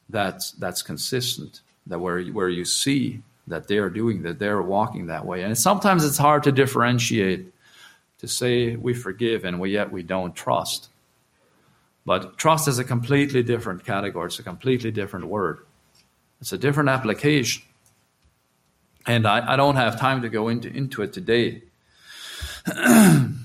that's 0.09 0.53
that's 0.53 0.83
consistent 0.83 1.63
that 1.89 1.99
where 1.99 2.23
where 2.27 2.49
you 2.49 2.65
see 2.65 3.23
that 3.49 3.67
they're 3.67 3.91
doing 3.91 4.23
that 4.23 4.39
they're 4.39 4.63
walking 4.63 5.07
that 5.07 5.27
way 5.27 5.43
and 5.43 5.59
sometimes 5.59 6.05
it's 6.05 6.17
hard 6.17 6.45
to 6.45 6.53
differentiate 6.53 7.53
to 8.19 8.29
say 8.29 8.77
we 8.77 8.95
forgive 8.95 9.45
and 9.45 9.61
we 9.61 9.71
yet 9.71 9.93
we 9.93 10.03
don't 10.03 10.35
trust. 10.35 10.89
But 12.05 12.39
trust 12.39 12.69
is 12.69 12.79
a 12.79 12.85
completely 12.85 13.43
different 13.43 13.85
category. 13.85 14.27
It's 14.27 14.39
a 14.39 14.43
completely 14.43 14.91
different 14.91 15.27
word. 15.27 15.61
It's 16.41 16.53
a 16.53 16.59
different 16.59 16.89
application. 16.89 17.63
And 19.07 19.27
I, 19.27 19.55
I 19.55 19.57
don't 19.57 19.77
have 19.77 19.99
time 19.99 20.23
to 20.23 20.29
go 20.29 20.49
into, 20.49 20.69
into 20.69 21.03
it 21.03 21.13
today. 21.13 21.63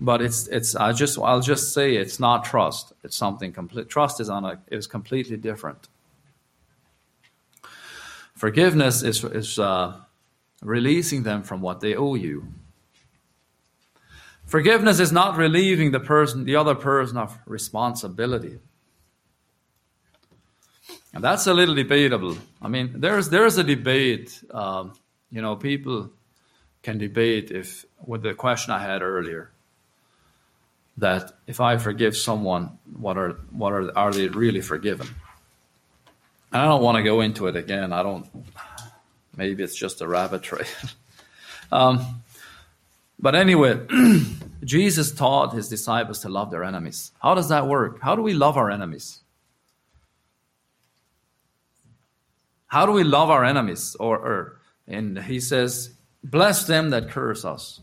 but 0.00 0.22
it's 0.22 0.46
it's 0.48 0.74
I 0.74 0.92
just 0.92 1.18
I'll 1.18 1.40
just 1.40 1.74
say 1.74 1.96
it's 1.96 2.18
not 2.18 2.44
trust. 2.44 2.92
It's 3.04 3.16
something 3.16 3.52
complete. 3.52 3.88
Trust 3.88 4.20
is 4.20 4.30
on 4.30 4.44
a 4.44 4.58
is 4.68 4.86
completely 4.86 5.36
different. 5.36 5.88
Forgiveness 8.34 9.02
is 9.02 9.22
is 9.24 9.58
uh, 9.58 9.96
releasing 10.62 11.22
them 11.22 11.42
from 11.42 11.60
what 11.60 11.80
they 11.80 11.94
owe 11.94 12.14
you. 12.14 12.46
Forgiveness 14.50 14.98
is 14.98 15.12
not 15.12 15.36
relieving 15.36 15.92
the 15.92 16.00
person, 16.00 16.44
the 16.44 16.56
other 16.56 16.74
person, 16.74 17.16
of 17.16 17.38
responsibility. 17.46 18.58
And 21.14 21.22
that's 21.22 21.46
a 21.46 21.54
little 21.54 21.76
debatable. 21.76 22.36
I 22.60 22.66
mean, 22.66 22.94
there's 22.96 23.28
there's 23.28 23.58
a 23.58 23.62
debate. 23.62 24.42
Um, 24.50 24.94
you 25.30 25.40
know, 25.40 25.54
people 25.54 26.10
can 26.82 26.98
debate 26.98 27.52
if 27.52 27.84
with 28.04 28.22
the 28.22 28.34
question 28.34 28.72
I 28.74 28.82
had 28.82 29.02
earlier 29.02 29.52
that 30.96 31.32
if 31.46 31.60
I 31.60 31.76
forgive 31.76 32.16
someone, 32.16 32.76
what 32.98 33.16
are 33.16 33.34
what 33.52 33.72
are 33.72 33.96
are 33.96 34.12
they 34.12 34.26
really 34.26 34.62
forgiven? 34.62 35.06
And 36.52 36.60
I 36.60 36.64
don't 36.64 36.82
want 36.82 36.96
to 36.96 37.04
go 37.04 37.20
into 37.20 37.46
it 37.46 37.54
again. 37.54 37.92
I 37.92 38.02
don't. 38.02 38.26
Maybe 39.36 39.62
it's 39.62 39.78
just 39.78 40.00
a 40.00 40.08
rabbit 40.08 40.42
trail. 40.42 40.66
um, 41.70 42.22
but 43.20 43.34
anyway, 43.34 43.86
Jesus 44.64 45.12
taught 45.12 45.52
his 45.52 45.68
disciples 45.68 46.20
to 46.20 46.28
love 46.28 46.50
their 46.50 46.64
enemies. 46.64 47.12
How 47.22 47.34
does 47.34 47.50
that 47.50 47.66
work? 47.66 48.00
How 48.00 48.16
do 48.16 48.22
we 48.22 48.32
love 48.32 48.56
our 48.56 48.70
enemies? 48.70 49.20
How 52.66 52.86
do 52.86 52.92
we 52.92 53.04
love 53.04 53.30
our 53.30 53.44
enemies? 53.44 53.94
Or, 54.00 54.16
or 54.16 54.60
and 54.86 55.18
he 55.18 55.38
says, 55.40 55.94
bless 56.24 56.66
them 56.66 56.90
that 56.90 57.10
curse 57.10 57.44
us. 57.44 57.80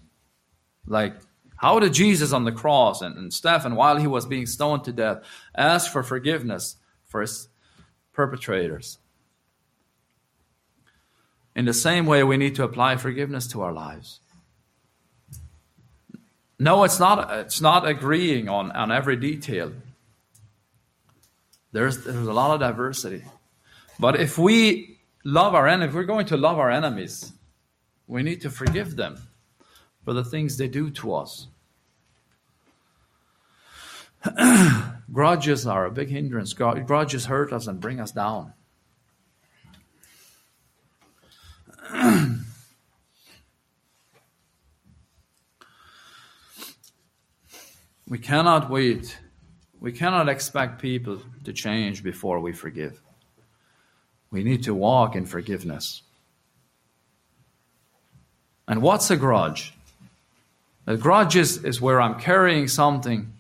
Like, 0.88 1.16
how 1.58 1.80
did 1.80 1.94
Jesus 1.94 2.34
on 2.34 2.44
the 2.44 2.52
cross 2.52 3.02
and, 3.02 3.18
and 3.18 3.34
Stephen, 3.34 3.76
while 3.76 3.98
he 3.98 4.08
was 4.08 4.26
being 4.26 4.46
stoned 4.46 4.86
to 4.86 4.94
death, 4.94 5.24
ask 5.56 5.92
for 5.92 6.04
forgiveness 6.04 6.78
for 7.06 7.22
his 7.22 7.48
perpetrators? 8.14 9.00
In 11.56 11.66
the 11.66 11.74
same 11.74 12.06
way, 12.06 12.24
we 12.24 12.38
need 12.38 12.56
to 12.56 12.64
apply 12.64 12.98
forgiveness 12.98 13.48
to 13.48 13.62
our 13.62 13.74
lives. 13.74 14.20
No, 16.60 16.84
it's 16.84 17.00
not, 17.00 17.32
it's 17.38 17.62
not 17.62 17.88
agreeing 17.88 18.50
on, 18.50 18.72
on 18.72 18.92
every 18.92 19.16
detail. 19.16 19.72
There's, 21.72 22.04
there's 22.04 22.28
a 22.28 22.34
lot 22.34 22.54
of 22.54 22.60
diversity. 22.60 23.24
But 24.00 24.20
if 24.20 24.38
we 24.38 25.00
love 25.24 25.54
our 25.54 25.68
enemies, 25.68 25.90
if 25.90 25.96
we're 25.96 26.04
going 26.04 26.26
to 26.28 26.38
love 26.38 26.58
our 26.58 26.72
enemies, 26.72 27.32
we 28.08 28.24
need 28.24 28.42
to 28.42 28.50
forgive 28.50 28.96
them 28.96 29.18
for 30.04 30.14
the 30.14 30.24
things 30.24 30.58
they 30.58 30.68
do 30.68 30.90
to 30.92 31.14
us. 31.14 31.48
Grudges 35.12 35.68
are 35.68 35.86
a 35.86 35.92
big 35.92 36.10
hindrance. 36.10 36.54
Grudges 36.54 37.26
hurt 37.26 37.54
us 37.54 37.68
and 37.68 37.80
bring 37.80 38.00
us 38.00 38.12
down. 38.12 38.54
we 48.08 48.18
cannot 48.18 48.70
wait. 48.70 49.18
We 49.80 49.92
cannot 49.92 50.30
expect 50.30 50.82
people 50.82 51.22
to 51.44 51.54
change 51.54 52.04
before 52.04 52.40
we 52.40 52.54
forgive. 52.54 53.02
We 54.32 54.44
need 54.44 54.64
to 54.64 54.74
walk 54.74 55.16
in 55.16 55.26
forgiveness. 55.26 56.02
And 58.68 58.82
what's 58.82 59.10
a 59.12 59.16
grudge? 59.16 59.74
A 60.86 60.98
grudge 60.98 61.36
is, 61.36 61.64
is 61.64 61.82
where 61.82 62.02
I'm 62.02 62.20
carrying 62.20 62.68
something 62.68 63.34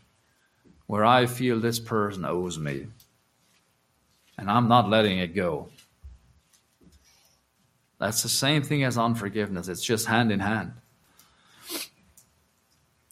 where 0.86 1.04
I 1.04 1.26
feel 1.26 1.60
this 1.60 1.80
person 1.80 2.26
owes 2.26 2.58
me. 2.58 2.88
And 4.38 4.50
I'm 4.50 4.68
not 4.68 4.90
letting 4.90 5.20
it 5.20 5.36
go. 5.36 5.70
That's 8.00 8.22
the 8.22 8.30
same 8.30 8.62
thing 8.62 8.84
as 8.84 8.98
unforgiveness. 8.98 9.68
It's 9.68 9.84
just 9.84 10.06
hand 10.06 10.32
in 10.32 10.40
hand. 10.40 10.74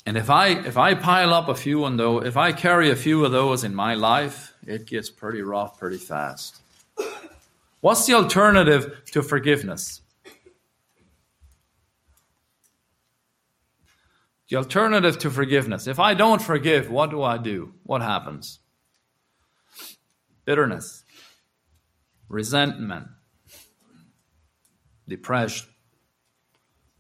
And 0.06 0.18
if 0.18 0.30
I 0.30 0.50
if 0.50 0.78
I 0.78 0.94
pile 0.94 1.34
up 1.34 1.50
a 1.50 1.56
few 1.56 1.84
on 1.84 1.98
those, 1.98 2.26
if 2.26 2.38
I 2.38 2.52
carry 2.52 2.92
a 2.92 2.96
few 2.96 3.26
of 3.26 3.32
those 3.32 3.64
in 3.64 3.74
my 3.74 3.96
life, 3.96 4.54
it 4.66 4.86
gets 4.86 5.10
pretty 5.10 5.42
rough 5.42 5.80
pretty 5.80 5.98
fast. 5.98 6.62
What's 7.82 8.06
the 8.06 8.14
alternative 8.14 9.02
to 9.12 9.24
forgiveness? 9.24 10.02
The 14.50 14.58
alternative 14.58 15.18
to 15.20 15.32
forgiveness. 15.32 15.88
If 15.88 16.00
I 16.00 16.14
don't 16.14 16.42
forgive, 16.42 16.92
what 16.92 17.10
do 17.10 17.24
I 17.24 17.40
do? 17.40 17.74
What 17.84 18.04
happens? 18.04 18.60
Bitterness, 20.46 21.04
resentment, 22.30 23.08
depression, 25.08 25.68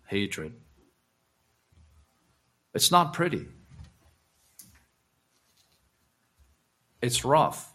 hatred. 0.08 0.54
It's 2.76 2.92
not 2.92 3.14
pretty. 3.14 3.48
It's 7.02 7.26
rough. 7.26 7.74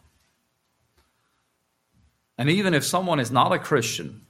And 2.39 2.49
even 2.49 2.75
if 2.75 2.85
someone 2.85 3.19
is 3.19 3.31
not 3.31 3.53
a 3.53 3.59
Christian, 3.59 4.27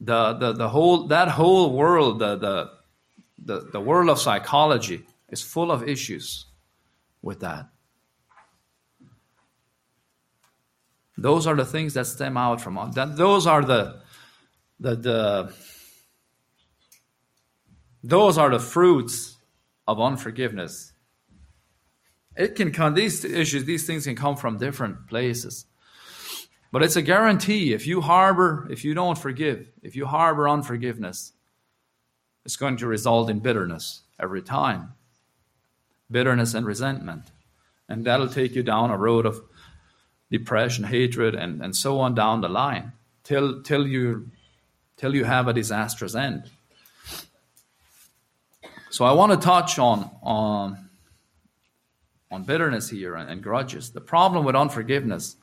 the, 0.00 0.32
the, 0.32 0.52
the 0.52 0.68
whole 0.68 1.06
that 1.08 1.28
whole 1.28 1.76
world, 1.76 2.18
the, 2.18 2.36
the 2.36 2.70
the, 3.44 3.68
the 3.72 3.80
world 3.80 4.08
of 4.08 4.18
psychology 4.18 5.04
is 5.28 5.42
full 5.42 5.70
of 5.70 5.88
issues 5.88 6.46
with 7.22 7.40
that. 7.40 7.66
Those 11.16 11.46
are 11.46 11.54
the 11.54 11.64
things 11.64 11.94
that 11.94 12.06
stem 12.06 12.36
out 12.36 12.60
from 12.60 12.78
that. 12.94 13.16
Those 13.16 13.46
are 13.46 13.62
the, 13.62 14.00
the, 14.80 14.96
the 14.96 15.54
those 18.02 18.38
are 18.38 18.50
the 18.50 18.58
fruits 18.58 19.36
of 19.86 20.00
unforgiveness. 20.00 20.92
It 22.36 22.56
can 22.56 22.72
come, 22.72 22.94
these 22.94 23.24
issues, 23.24 23.64
these 23.64 23.86
things 23.86 24.04
can 24.04 24.16
come 24.16 24.36
from 24.36 24.58
different 24.58 25.06
places. 25.08 25.66
But 26.72 26.82
it's 26.82 26.96
a 26.96 27.02
guarantee 27.02 27.74
if 27.74 27.86
you 27.86 28.00
harbor, 28.00 28.66
if 28.70 28.84
you 28.84 28.94
don't 28.94 29.18
forgive, 29.18 29.68
if 29.82 29.94
you 29.94 30.06
harbor 30.06 30.48
unforgiveness, 30.48 31.32
it's 32.44 32.56
going 32.56 32.78
to 32.78 32.86
result 32.86 33.28
in 33.30 33.40
bitterness 33.40 34.02
every 34.18 34.42
time 34.42 34.94
bitterness 36.10 36.52
and 36.52 36.66
resentment. 36.66 37.32
And 37.88 38.04
that'll 38.04 38.28
take 38.28 38.54
you 38.54 38.62
down 38.62 38.90
a 38.90 38.98
road 38.98 39.24
of 39.24 39.40
depression, 40.30 40.84
hatred, 40.84 41.34
and, 41.34 41.62
and 41.62 41.74
so 41.74 42.00
on 42.00 42.14
down 42.14 42.42
the 42.42 42.48
line 42.48 42.92
till, 43.24 43.62
till, 43.62 43.86
you, 43.86 44.30
till 44.96 45.14
you 45.14 45.24
have 45.24 45.48
a 45.48 45.52
disastrous 45.52 46.14
end. 46.14 46.50
So 48.92 49.04
I 49.04 49.12
want 49.12 49.32
to 49.32 49.38
touch 49.38 49.78
on, 49.78 50.10
on, 50.22 50.88
on 52.30 52.44
bitterness 52.44 52.88
here 52.88 53.16
and, 53.16 53.28
and 53.28 53.42
grudges. 53.42 53.90
The 53.90 54.00
problem 54.00 54.44
with 54.44 54.54
unforgiveness 54.54 55.36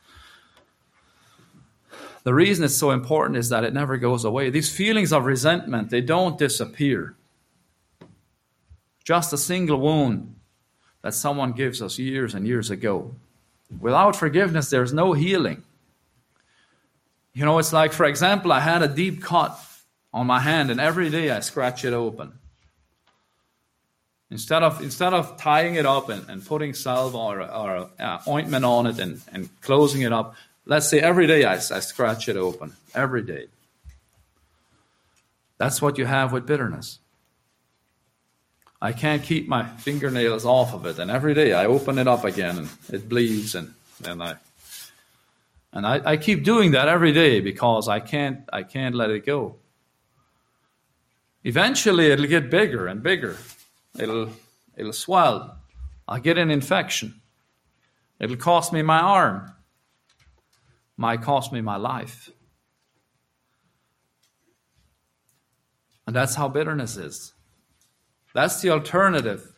the 2.24 2.34
reason 2.34 2.66
it's 2.66 2.76
so 2.76 2.92
important 2.92 3.38
is 3.38 3.50
that 3.50 3.64
it 3.64 3.74
never 3.74 3.98
goes 3.98 4.26
away. 4.26 4.50
These 4.50 4.76
feelings 4.76 5.14
of 5.14 5.26
resentment, 5.26 5.90
they 5.90 6.02
don't 6.02 6.38
disappear. 6.38 7.16
Just 9.04 9.34
a 9.34 9.38
single 9.38 9.80
wound 9.80 10.36
that 11.02 11.14
someone 11.14 11.54
gives 11.54 11.82
us 11.82 11.98
years 11.98 12.36
and 12.36 12.46
years 12.46 12.70
ago. 12.70 13.16
Without 13.80 14.16
forgiveness, 14.16 14.70
there's 14.70 14.94
no 14.94 15.14
healing. 15.14 15.64
You 17.34 17.46
know, 17.46 17.58
it's 17.58 17.72
like, 17.72 17.94
for 17.94 18.06
example, 18.06 18.52
I 18.52 18.60
had 18.60 18.84
a 18.84 18.88
deep 18.88 19.24
cut 19.24 19.58
on 20.14 20.28
my 20.28 20.40
hand, 20.40 20.70
and 20.70 20.80
every 20.80 21.10
day 21.10 21.32
I 21.32 21.40
scratch 21.40 21.86
it 21.86 21.94
open. 21.94 22.34
Instead 24.32 24.62
of, 24.62 24.82
instead 24.82 25.14
of 25.14 25.38
tying 25.38 25.76
it 25.76 25.86
up 25.86 26.10
and, 26.10 26.30
and 26.30 26.46
putting 26.46 26.74
salve 26.74 27.16
or, 27.16 27.42
or 27.42 27.90
uh, 28.00 28.20
ointment 28.28 28.64
on 28.64 28.86
it 28.86 29.00
and, 29.00 29.22
and 29.34 29.50
closing 29.62 30.04
it 30.04 30.14
up, 30.14 30.36
Let's 30.70 30.88
say 30.88 31.00
every 31.00 31.26
day 31.26 31.46
I, 31.46 31.54
I 31.54 31.80
scratch 31.80 32.30
it 32.30 32.38
open. 32.38 32.74
Every 32.94 33.24
day. 33.24 33.48
That's 35.58 35.82
what 35.82 35.98
you 35.98 36.06
have 36.06 36.32
with 36.32 36.46
bitterness. 36.46 37.00
I 38.80 38.94
can't 38.94 39.24
keep 39.24 39.48
my 39.48 39.66
fingernails 39.66 40.46
off 40.46 40.76
of 40.76 40.86
it, 40.86 41.00
and 41.00 41.10
every 41.10 41.34
day 41.34 41.54
I 41.54 41.66
open 41.66 41.98
it 41.98 42.08
up 42.08 42.24
again 42.24 42.60
and 42.60 42.70
it 42.94 43.10
bleeds, 43.10 43.56
and 43.56 43.74
and 44.06 44.22
I 44.22 44.36
and 45.74 45.88
I, 45.88 46.02
I 46.06 46.18
keep 46.18 46.44
doing 46.44 46.72
that 46.72 46.88
every 46.88 47.14
day 47.14 47.42
because 47.42 47.88
I 47.90 48.00
can't 48.00 48.48
I 48.54 48.62
can't 48.62 48.94
let 48.94 49.10
it 49.10 49.26
go. 49.26 49.56
Eventually, 51.44 52.12
it'll 52.12 52.28
get 52.28 52.52
bigger 52.52 52.86
and 52.86 53.02
bigger. 53.02 53.38
It'll, 53.98 54.30
it'll 54.78 54.94
swell. 54.94 55.58
I'll 56.08 56.20
get 56.20 56.38
an 56.38 56.52
infection. 56.52 57.22
It'll 58.20 58.36
cost 58.36 58.74
me 58.74 58.82
my 58.82 59.00
arm. 59.00 59.54
Might 60.98 61.22
cost 61.22 61.54
me 61.54 61.62
my 61.62 61.78
life. 61.78 62.30
And 66.06 66.16
that's 66.16 66.36
how 66.36 66.50
bitterness 66.50 66.98
is. 66.98 67.34
That's 68.34 68.62
the 68.62 68.72
alternative. 68.72 69.54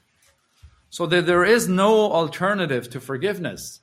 So 0.90 1.06
that 1.06 1.26
there 1.26 1.46
is 1.46 1.68
no 1.68 2.12
alternative 2.12 2.90
to 2.90 3.00
forgiveness. 3.00 3.80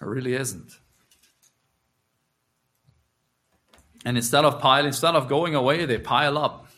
There 0.00 0.08
really 0.08 0.34
isn't. 0.34 0.72
And 4.04 4.16
instead 4.16 4.44
of 4.44 4.60
piling, 4.60 4.86
instead 4.86 5.14
of 5.14 5.28
going 5.28 5.54
away, 5.54 5.84
they 5.84 5.98
pile 5.98 6.38
up. 6.38 6.68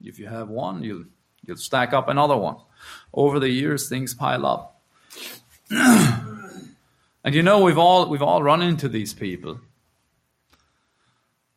If 0.00 0.18
you 0.18 0.26
have 0.26 0.48
one, 0.48 0.82
you'll 0.84 1.04
you'll 1.44 1.56
stack 1.56 1.92
up 1.92 2.08
another 2.08 2.36
one. 2.36 2.56
Over 3.12 3.40
the 3.40 3.48
years, 3.48 3.88
things 3.88 4.14
pile 4.14 4.46
up. 4.46 4.80
and 5.70 7.34
you 7.34 7.42
know, 7.42 7.62
we've 7.64 7.78
all 7.78 8.08
we've 8.08 8.22
all 8.22 8.42
run 8.42 8.62
into 8.62 8.88
these 8.88 9.12
people. 9.12 9.60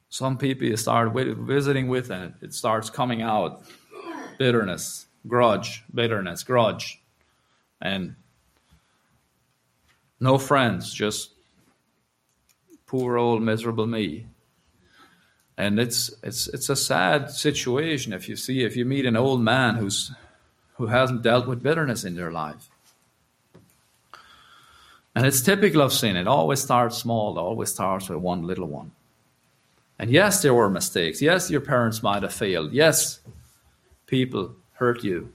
Some 0.10 0.38
people 0.38 0.68
you 0.68 0.76
start 0.76 1.14
visiting 1.14 1.88
with, 1.88 2.10
and 2.10 2.34
it 2.42 2.54
starts 2.54 2.90
coming 2.90 3.22
out 3.22 3.64
bitterness, 4.38 5.06
grudge, 5.28 5.84
bitterness, 5.94 6.44
grudge, 6.44 7.02
and 7.80 8.16
no 10.20 10.38
friends, 10.38 10.94
just 10.94 11.32
poor 12.88 13.18
old 13.18 13.42
miserable 13.42 13.88
me. 13.88 14.26
And 15.58 15.80
it's 15.80 16.14
it's 16.24 16.48
it's 16.48 16.70
a 16.70 16.76
sad 16.76 17.30
situation 17.32 18.14
if 18.14 18.28
you 18.28 18.36
see 18.36 18.64
if 18.64 18.76
you 18.76 18.86
meet 18.86 19.06
an 19.06 19.16
old 19.16 19.42
man 19.42 19.76
who's 19.76 20.12
who 20.76 20.88
hasn't 20.88 21.22
dealt 21.22 21.48
with 21.48 21.62
bitterness 21.62 22.04
in 22.04 22.16
their 22.16 22.32
life. 22.32 22.70
And 25.14 25.26
it's 25.26 25.42
typical 25.42 25.82
of 25.82 25.92
sin. 25.92 26.16
It 26.16 26.28
always 26.28 26.62
starts 26.62 26.98
small, 26.98 27.38
it 27.38 27.42
always 27.42 27.70
starts 27.70 28.10
with 28.10 28.20
one 28.20 28.44
little 28.48 28.68
one. 28.68 28.92
And 30.00 30.10
yes, 30.10 30.42
there 30.42 30.54
were 30.54 30.70
mistakes. 30.70 31.22
Yes, 31.22 31.52
your 31.52 31.62
parents 31.62 32.02
might 32.02 32.24
have 32.24 32.34
failed. 32.34 32.72
Yes, 32.72 33.20
people 34.08 34.56
hurt 34.74 35.04
you. 35.04 35.32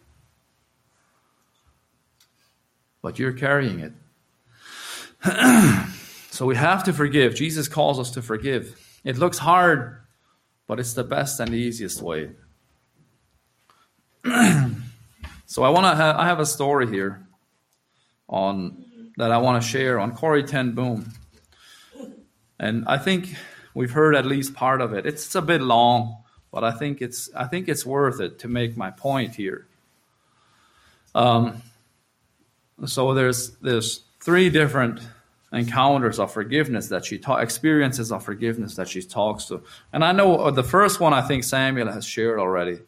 But 3.00 3.18
you're 3.20 3.32
carrying 3.32 3.78
it. 3.78 3.92
so 6.32 6.46
we 6.46 6.56
have 6.56 6.82
to 6.84 6.92
forgive. 6.92 7.36
Jesus 7.36 7.68
calls 7.68 8.00
us 8.00 8.10
to 8.12 8.22
forgive. 8.22 8.76
It 9.04 9.18
looks 9.18 9.38
hard, 9.38 9.98
but 10.66 10.80
it's 10.80 10.94
the 10.94 11.04
best 11.04 11.40
and 11.40 11.50
the 11.50 11.56
easiest 11.56 12.02
way. 12.02 12.30
so 15.46 15.62
I 15.62 15.68
want 15.70 15.84
to. 15.84 15.94
Ha- 15.94 16.16
I 16.18 16.26
have 16.26 16.40
a 16.40 16.46
story 16.46 16.88
here 16.88 17.26
on 18.28 18.84
that 19.16 19.30
I 19.30 19.38
want 19.38 19.62
to 19.62 19.68
share 19.68 19.98
on 19.98 20.14
Corrie 20.14 20.42
Ten 20.42 20.72
Boom, 20.72 21.12
and 22.58 22.84
I 22.86 22.98
think 22.98 23.34
we've 23.74 23.92
heard 23.92 24.16
at 24.16 24.26
least 24.26 24.54
part 24.54 24.80
of 24.80 24.92
it. 24.92 25.06
It's 25.06 25.34
a 25.34 25.42
bit 25.42 25.60
long, 25.60 26.18
but 26.50 26.64
I 26.64 26.72
think 26.72 27.00
it's 27.00 27.30
I 27.34 27.44
think 27.44 27.68
it's 27.68 27.86
worth 27.86 28.20
it 28.20 28.40
to 28.40 28.48
make 28.48 28.76
my 28.76 28.90
point 28.90 29.34
here. 29.36 29.66
Um, 31.14 31.62
so 32.84 33.14
there's 33.14 33.50
there's 33.58 34.02
three 34.20 34.50
different 34.50 35.00
encounters 35.53 36.18
of 36.18 36.32
forgiveness 36.32 36.88
that 36.88 37.05
she 37.05 37.18
ta- 37.18 37.36
experiences 37.36 38.11
of 38.12 38.24
forgiveness 38.24 38.74
that 38.76 38.88
she 38.88 39.03
talks 39.03 39.47
to. 39.47 39.62
And 39.92 40.05
I 40.05 40.12
know 40.12 40.36
uh, 40.36 40.51
the 40.51 40.64
first 40.64 41.01
one 41.01 41.12
I 41.12 41.22
think 41.22 41.44
Samuel 41.44 41.90
has 41.90 42.05
shared 42.05 42.38
already 42.38 42.80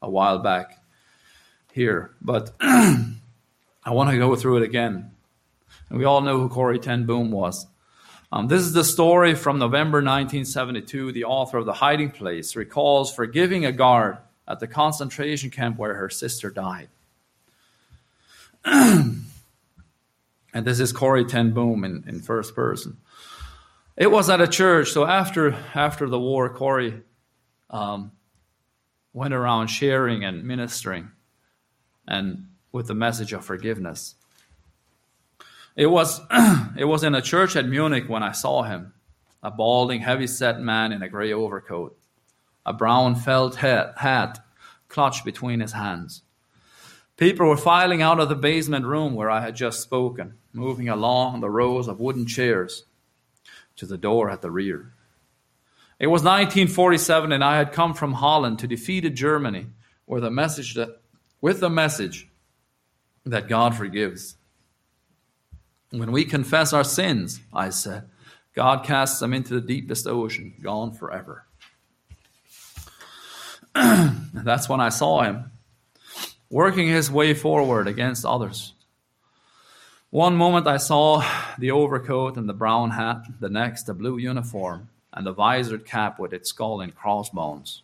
a 0.00 0.10
while 0.10 0.38
back 0.38 0.82
here, 1.72 2.10
but 2.20 2.52
I 2.60 3.06
want 3.86 4.10
to 4.10 4.18
go 4.18 4.34
through 4.36 4.58
it 4.58 4.62
again. 4.64 5.12
And 5.88 5.98
we 5.98 6.04
all 6.04 6.20
know 6.20 6.40
who 6.40 6.48
Corrie 6.48 6.78
Ten 6.78 7.06
Boom 7.06 7.30
was. 7.30 7.66
Um, 8.32 8.48
this 8.48 8.62
is 8.62 8.72
the 8.72 8.84
story 8.84 9.34
from 9.34 9.58
November 9.58 9.98
1972. 9.98 11.12
The 11.12 11.24
author 11.24 11.58
of 11.58 11.66
The 11.66 11.74
Hiding 11.74 12.10
Place 12.10 12.56
recalls 12.56 13.14
forgiving 13.14 13.66
a 13.66 13.72
guard 13.72 14.18
at 14.48 14.58
the 14.58 14.66
concentration 14.66 15.50
camp 15.50 15.78
where 15.78 15.94
her 15.94 16.08
sister 16.08 16.50
died. 16.50 16.88
And 20.52 20.66
this 20.66 20.80
is 20.80 20.92
Corrie 20.92 21.24
Ten 21.24 21.52
Boom 21.52 21.84
in, 21.84 22.04
in 22.06 22.20
first 22.20 22.54
person. 22.54 22.98
It 23.96 24.10
was 24.10 24.28
at 24.30 24.40
a 24.40 24.48
church. 24.48 24.90
So 24.90 25.04
after 25.04 25.52
after 25.74 26.08
the 26.08 26.18
war, 26.18 26.48
Corrie 26.48 27.02
um, 27.70 28.12
went 29.12 29.34
around 29.34 29.68
sharing 29.68 30.24
and 30.24 30.44
ministering, 30.44 31.10
and 32.06 32.48
with 32.70 32.86
the 32.86 32.94
message 32.94 33.32
of 33.32 33.44
forgiveness. 33.44 34.14
It 35.76 35.86
was 35.86 36.20
it 36.76 36.84
was 36.84 37.04
in 37.04 37.14
a 37.14 37.22
church 37.22 37.56
at 37.56 37.66
Munich 37.66 38.08
when 38.08 38.22
I 38.22 38.32
saw 38.32 38.62
him, 38.62 38.92
a 39.42 39.50
balding, 39.50 40.00
heavy-set 40.00 40.60
man 40.60 40.92
in 40.92 41.02
a 41.02 41.08
gray 41.08 41.32
overcoat, 41.32 41.96
a 42.64 42.72
brown 42.72 43.14
felt 43.14 43.56
hat, 43.56 43.94
hat 43.98 44.44
clutched 44.88 45.24
between 45.24 45.60
his 45.60 45.72
hands. 45.72 46.22
People 47.16 47.46
were 47.48 47.56
filing 47.56 48.02
out 48.02 48.20
of 48.20 48.28
the 48.28 48.34
basement 48.34 48.86
room 48.86 49.14
where 49.14 49.30
I 49.30 49.40
had 49.40 49.54
just 49.54 49.80
spoken 49.80 50.34
moving 50.52 50.88
along 50.88 51.40
the 51.40 51.50
rows 51.50 51.88
of 51.88 52.00
wooden 52.00 52.26
chairs 52.26 52.84
to 53.76 53.86
the 53.86 53.98
door 53.98 54.30
at 54.30 54.42
the 54.42 54.50
rear. 54.50 54.92
It 55.98 56.08
was 56.08 56.22
1947, 56.22 57.32
and 57.32 57.44
I 57.44 57.58
had 57.58 57.72
come 57.72 57.94
from 57.94 58.14
Holland 58.14 58.58
to 58.58 58.66
defeated 58.66 59.14
Germany 59.14 59.66
with 60.06 60.24
a 60.24 60.30
message 60.30 60.74
that, 60.74 61.00
with 61.40 61.60
the 61.60 61.70
message 61.70 62.28
that 63.24 63.48
God 63.48 63.76
forgives. 63.76 64.36
When 65.90 66.10
we 66.10 66.24
confess 66.24 66.72
our 66.72 66.84
sins, 66.84 67.40
I 67.52 67.70
said, 67.70 68.08
God 68.54 68.84
casts 68.84 69.20
them 69.20 69.32
into 69.32 69.54
the 69.54 69.60
deepest 69.60 70.06
ocean, 70.06 70.54
gone 70.60 70.92
forever. 70.92 71.46
That's 73.74 74.68
when 74.68 74.80
I 74.80 74.88
saw 74.88 75.22
him 75.22 75.52
working 76.52 76.86
his 76.86 77.10
way 77.10 77.32
forward 77.32 77.88
against 77.88 78.26
others. 78.26 78.74
One 80.10 80.36
moment 80.36 80.66
I 80.66 80.76
saw 80.76 81.24
the 81.58 81.70
overcoat 81.70 82.36
and 82.36 82.46
the 82.46 82.52
brown 82.52 82.90
hat, 82.90 83.24
the 83.40 83.48
next 83.48 83.84
the 83.84 83.94
blue 83.94 84.18
uniform 84.18 84.90
and 85.14 85.26
the 85.26 85.32
visored 85.32 85.86
cap 85.86 86.20
with 86.20 86.34
its 86.34 86.50
skull 86.50 86.82
and 86.82 86.94
crossbones. 86.94 87.80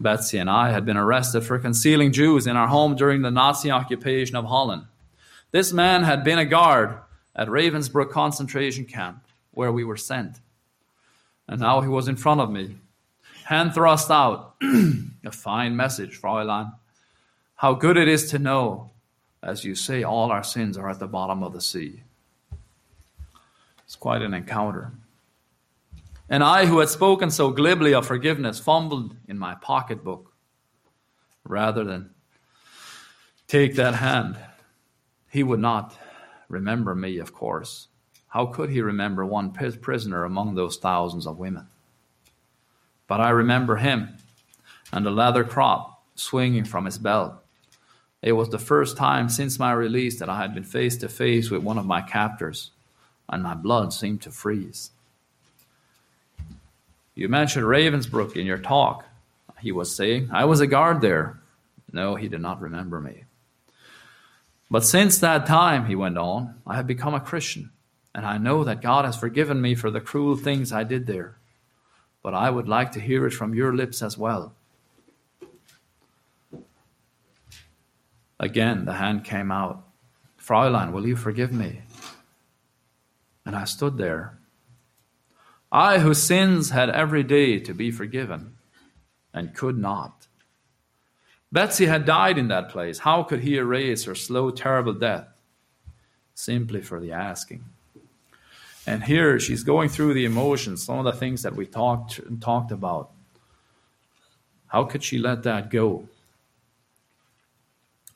Betsie 0.00 0.38
and 0.38 0.50
I 0.50 0.72
had 0.72 0.84
been 0.84 0.96
arrested 0.96 1.42
for 1.42 1.60
concealing 1.60 2.10
Jews 2.10 2.48
in 2.48 2.56
our 2.56 2.66
home 2.66 2.96
during 2.96 3.22
the 3.22 3.30
Nazi 3.30 3.70
occupation 3.70 4.34
of 4.34 4.46
Holland. 4.46 4.86
This 5.52 5.72
man 5.72 6.02
had 6.02 6.24
been 6.24 6.40
a 6.40 6.44
guard 6.44 6.98
at 7.36 7.46
Ravensbrück 7.46 8.10
concentration 8.10 8.84
camp, 8.84 9.22
where 9.52 9.70
we 9.70 9.84
were 9.84 9.96
sent. 9.96 10.40
And 11.46 11.60
now 11.60 11.82
he 11.82 11.88
was 11.88 12.08
in 12.08 12.16
front 12.16 12.40
of 12.40 12.50
me, 12.50 12.76
hand 13.44 13.74
thrust 13.74 14.10
out. 14.10 14.56
a 14.62 15.30
fine 15.30 15.76
message, 15.76 16.20
Fräulein. 16.20 16.72
How 17.58 17.74
good 17.74 17.96
it 17.96 18.08
is 18.08 18.30
to 18.30 18.38
know 18.38 18.90
as 19.42 19.64
you 19.64 19.74
say, 19.74 20.02
all 20.02 20.30
our 20.30 20.42
sins 20.42 20.76
are 20.76 20.88
at 20.88 20.98
the 20.98 21.06
bottom 21.06 21.42
of 21.42 21.52
the 21.52 21.60
sea. 21.60 22.02
It's 23.84 23.96
quite 23.96 24.22
an 24.22 24.34
encounter. 24.34 24.92
And 26.28 26.44
I, 26.44 26.66
who 26.66 26.80
had 26.80 26.88
spoken 26.88 27.30
so 27.30 27.50
glibly 27.50 27.94
of 27.94 28.06
forgiveness, 28.06 28.58
fumbled 28.58 29.16
in 29.26 29.38
my 29.38 29.54
pocketbook 29.54 30.32
rather 31.44 31.84
than 31.84 32.10
take 33.46 33.76
that 33.76 33.94
hand. 33.94 34.36
He 35.30 35.42
would 35.42 35.60
not 35.60 35.96
remember 36.48 36.94
me, 36.94 37.18
of 37.18 37.32
course. 37.32 37.88
How 38.28 38.46
could 38.46 38.68
he 38.68 38.82
remember 38.82 39.24
one 39.24 39.52
prisoner 39.52 40.24
among 40.24 40.54
those 40.54 40.76
thousands 40.76 41.26
of 41.26 41.38
women? 41.38 41.68
But 43.06 43.20
I 43.20 43.30
remember 43.30 43.76
him 43.76 44.18
and 44.92 45.06
the 45.06 45.10
leather 45.10 45.44
crop 45.44 46.02
swinging 46.14 46.64
from 46.64 46.84
his 46.84 46.98
belt 46.98 47.42
it 48.22 48.32
was 48.32 48.48
the 48.48 48.58
first 48.58 48.96
time 48.96 49.28
since 49.28 49.58
my 49.58 49.72
release 49.72 50.18
that 50.18 50.28
I 50.28 50.38
had 50.38 50.54
been 50.54 50.64
face 50.64 50.96
to 50.98 51.08
face 51.08 51.50
with 51.50 51.62
one 51.62 51.78
of 51.78 51.86
my 51.86 52.00
captors, 52.00 52.70
and 53.28 53.42
my 53.42 53.54
blood 53.54 53.92
seemed 53.92 54.22
to 54.22 54.30
freeze. 54.30 54.90
You 57.14 57.28
mentioned 57.28 57.66
Ravensbrück 57.66 58.36
in 58.36 58.46
your 58.46 58.58
talk, 58.58 59.04
he 59.60 59.72
was 59.72 59.94
saying. 59.94 60.30
I 60.32 60.44
was 60.44 60.60
a 60.60 60.66
guard 60.66 61.00
there. 61.00 61.40
No, 61.92 62.14
he 62.14 62.28
did 62.28 62.40
not 62.40 62.60
remember 62.60 63.00
me. 63.00 63.24
But 64.70 64.84
since 64.84 65.18
that 65.18 65.46
time, 65.46 65.86
he 65.86 65.94
went 65.94 66.18
on, 66.18 66.60
I 66.66 66.76
have 66.76 66.86
become 66.86 67.14
a 67.14 67.20
Christian, 67.20 67.70
and 68.14 68.26
I 68.26 68.38
know 68.38 68.64
that 68.64 68.82
God 68.82 69.04
has 69.04 69.16
forgiven 69.16 69.60
me 69.60 69.74
for 69.74 69.90
the 69.90 70.00
cruel 70.00 70.36
things 70.36 70.72
I 70.72 70.84
did 70.84 71.06
there. 71.06 71.36
But 72.22 72.34
I 72.34 72.50
would 72.50 72.68
like 72.68 72.92
to 72.92 73.00
hear 73.00 73.26
it 73.26 73.32
from 73.32 73.54
your 73.54 73.74
lips 73.74 74.02
as 74.02 74.18
well. 74.18 74.52
Again, 78.40 78.84
the 78.84 78.94
hand 78.94 79.24
came 79.24 79.50
out. 79.50 79.84
Fräulein, 80.40 80.92
will 80.92 81.06
you 81.06 81.16
forgive 81.16 81.52
me? 81.52 81.82
And 83.44 83.56
I 83.56 83.64
stood 83.64 83.98
there. 83.98 84.38
I, 85.70 85.98
whose 85.98 86.22
sins 86.22 86.70
had 86.70 86.88
every 86.90 87.22
day 87.22 87.58
to 87.60 87.74
be 87.74 87.90
forgiven, 87.90 88.56
and 89.34 89.54
could 89.54 89.76
not. 89.76 90.26
Betsie 91.50 91.86
had 91.86 92.04
died 92.04 92.38
in 92.38 92.48
that 92.48 92.68
place. 92.68 92.98
How 92.98 93.22
could 93.22 93.40
he 93.40 93.56
erase 93.56 94.04
her 94.04 94.14
slow, 94.14 94.50
terrible 94.50 94.94
death? 94.94 95.28
Simply 96.34 96.82
for 96.82 97.00
the 97.00 97.12
asking. 97.12 97.64
And 98.86 99.04
here 99.04 99.38
she's 99.38 99.64
going 99.64 99.88
through 99.88 100.14
the 100.14 100.24
emotions, 100.24 100.82
some 100.82 100.98
of 100.98 101.04
the 101.04 101.18
things 101.18 101.42
that 101.42 101.54
we 101.54 101.66
talked 101.66 102.20
talked 102.40 102.72
about. 102.72 103.10
How 104.68 104.84
could 104.84 105.02
she 105.02 105.18
let 105.18 105.42
that 105.42 105.70
go? 105.70 106.08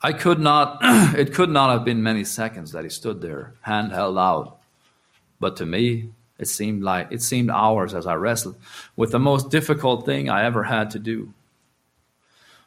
I 0.03 0.11
could 0.11 0.39
not, 0.39 0.79
it 1.17 1.33
could 1.33 1.49
not 1.49 1.69
have 1.71 1.85
been 1.85 2.03
many 2.03 2.25
seconds 2.25 2.73
that 2.73 2.83
he 2.83 2.89
stood 2.89 3.21
there, 3.21 3.53
hand 3.61 3.93
held 3.93 4.17
out. 4.17 4.57
But 5.39 5.55
to 5.57 5.65
me, 5.65 6.09
it 6.37 6.47
seemed 6.47 6.83
like 6.83 7.07
it 7.11 7.21
seemed 7.21 7.49
hours 7.49 7.93
as 7.93 8.05
I 8.05 8.15
wrestled 8.15 8.57
with 8.97 9.11
the 9.11 9.19
most 9.19 9.49
difficult 9.49 10.05
thing 10.05 10.29
I 10.29 10.43
ever 10.43 10.63
had 10.63 10.91
to 10.91 10.99
do. 10.99 11.33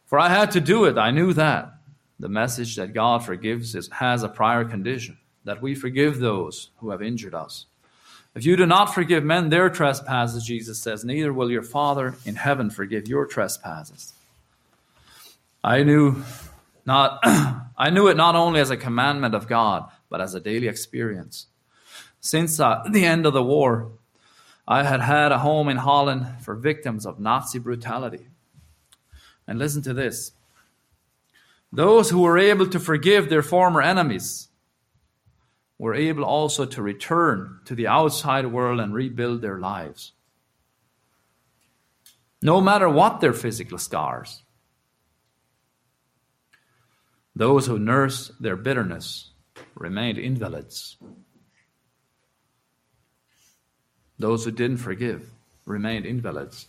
For 0.06 0.18
I 0.18 0.30
had 0.30 0.52
to 0.52 0.60
do 0.60 0.84
it, 0.84 0.96
I 0.96 1.10
knew 1.10 1.34
that. 1.34 1.74
The 2.18 2.28
message 2.30 2.76
that 2.76 2.94
God 2.94 3.22
forgives 3.22 3.74
is, 3.74 3.88
has 3.92 4.22
a 4.22 4.28
prior 4.28 4.64
condition 4.64 5.18
that 5.44 5.60
we 5.60 5.74
forgive 5.74 6.18
those 6.18 6.70
who 6.78 6.90
have 6.90 7.02
injured 7.02 7.34
us. 7.34 7.66
If 8.34 8.44
you 8.44 8.56
do 8.56 8.66
not 8.66 8.94
forgive 8.94 9.24
men 9.24 9.48
their 9.48 9.68
trespasses, 9.68 10.44
Jesus 10.44 10.78
says, 10.78 11.04
neither 11.04 11.32
will 11.32 11.50
your 11.50 11.62
Father 11.62 12.14
in 12.24 12.36
heaven 12.36 12.70
forgive 12.70 13.08
your 13.08 13.26
trespasses. 13.26 14.14
I 15.62 15.82
knew 15.82 16.22
not 16.86 17.20
I 17.76 17.90
knew 17.90 18.08
it 18.08 18.16
not 18.16 18.36
only 18.36 18.60
as 18.60 18.70
a 18.70 18.76
commandment 18.76 19.34
of 19.34 19.48
God, 19.48 19.90
but 20.08 20.20
as 20.20 20.34
a 20.34 20.40
daily 20.40 20.68
experience. 20.68 21.46
Since 22.20 22.58
uh, 22.58 22.82
the 22.90 23.04
end 23.04 23.26
of 23.26 23.34
the 23.34 23.42
war, 23.42 23.92
I 24.66 24.82
had 24.82 25.00
had 25.00 25.30
a 25.30 25.38
home 25.38 25.68
in 25.68 25.76
Holland 25.76 26.26
for 26.40 26.54
victims 26.54 27.06
of 27.06 27.20
Nazi 27.20 27.58
brutality. 27.58 28.28
And 29.46 29.58
listen 29.58 29.82
to 29.82 29.94
this. 29.94 30.32
Those 31.72 32.10
who 32.10 32.22
were 32.22 32.38
able 32.38 32.66
to 32.68 32.80
forgive 32.80 33.28
their 33.28 33.42
former 33.42 33.82
enemies 33.82 34.48
were 35.78 35.94
able 35.94 36.24
also 36.24 36.64
to 36.64 36.82
return 36.82 37.60
to 37.66 37.74
the 37.74 37.86
outside 37.86 38.46
world 38.46 38.80
and 38.80 38.94
rebuild 38.94 39.42
their 39.42 39.58
lives. 39.58 40.12
No 42.42 42.60
matter 42.60 42.88
what 42.88 43.20
their 43.20 43.32
physical 43.32 43.78
scars. 43.78 44.42
Those 47.36 47.66
who 47.66 47.78
nursed 47.78 48.42
their 48.42 48.56
bitterness 48.56 49.30
remained 49.74 50.16
invalids. 50.16 50.96
Those 54.18 54.46
who 54.46 54.50
didn't 54.50 54.78
forgive 54.78 55.30
remained 55.66 56.06
invalids. 56.06 56.66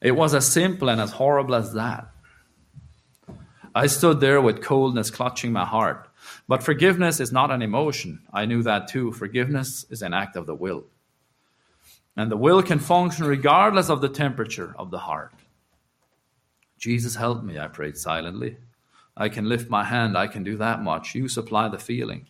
It 0.00 0.12
was 0.12 0.34
as 0.34 0.48
simple 0.48 0.88
and 0.88 1.00
as 1.00 1.12
horrible 1.12 1.54
as 1.54 1.74
that. 1.74 2.08
I 3.72 3.86
stood 3.86 4.18
there 4.18 4.40
with 4.40 4.62
coldness 4.62 5.12
clutching 5.12 5.52
my 5.52 5.64
heart. 5.64 6.08
But 6.48 6.64
forgiveness 6.64 7.20
is 7.20 7.30
not 7.30 7.52
an 7.52 7.62
emotion. 7.62 8.22
I 8.32 8.46
knew 8.46 8.64
that 8.64 8.88
too. 8.88 9.12
Forgiveness 9.12 9.86
is 9.90 10.02
an 10.02 10.12
act 10.12 10.34
of 10.34 10.46
the 10.46 10.56
will. 10.56 10.84
And 12.16 12.32
the 12.32 12.36
will 12.36 12.64
can 12.64 12.80
function 12.80 13.26
regardless 13.26 13.88
of 13.88 14.00
the 14.00 14.08
temperature 14.08 14.74
of 14.76 14.90
the 14.90 14.98
heart. 14.98 15.32
Jesus, 16.78 17.14
help 17.14 17.44
me, 17.44 17.60
I 17.60 17.68
prayed 17.68 17.96
silently. 17.96 18.56
I 19.16 19.28
can 19.28 19.48
lift 19.48 19.70
my 19.70 19.84
hand. 19.84 20.16
I 20.16 20.26
can 20.26 20.42
do 20.42 20.56
that 20.58 20.82
much. 20.82 21.14
You 21.14 21.28
supply 21.28 21.68
the 21.68 21.78
feeling. 21.78 22.26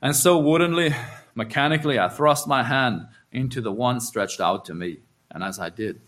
And 0.00 0.14
so, 0.14 0.38
woodenly, 0.38 0.94
mechanically, 1.34 1.98
I 1.98 2.08
thrust 2.08 2.46
my 2.46 2.62
hand 2.62 3.06
into 3.32 3.60
the 3.60 3.72
one 3.72 4.00
stretched 4.00 4.40
out 4.40 4.64
to 4.66 4.74
me. 4.74 4.98
And 5.30 5.42
as 5.42 5.58
I 5.58 5.70
did, 5.70 6.00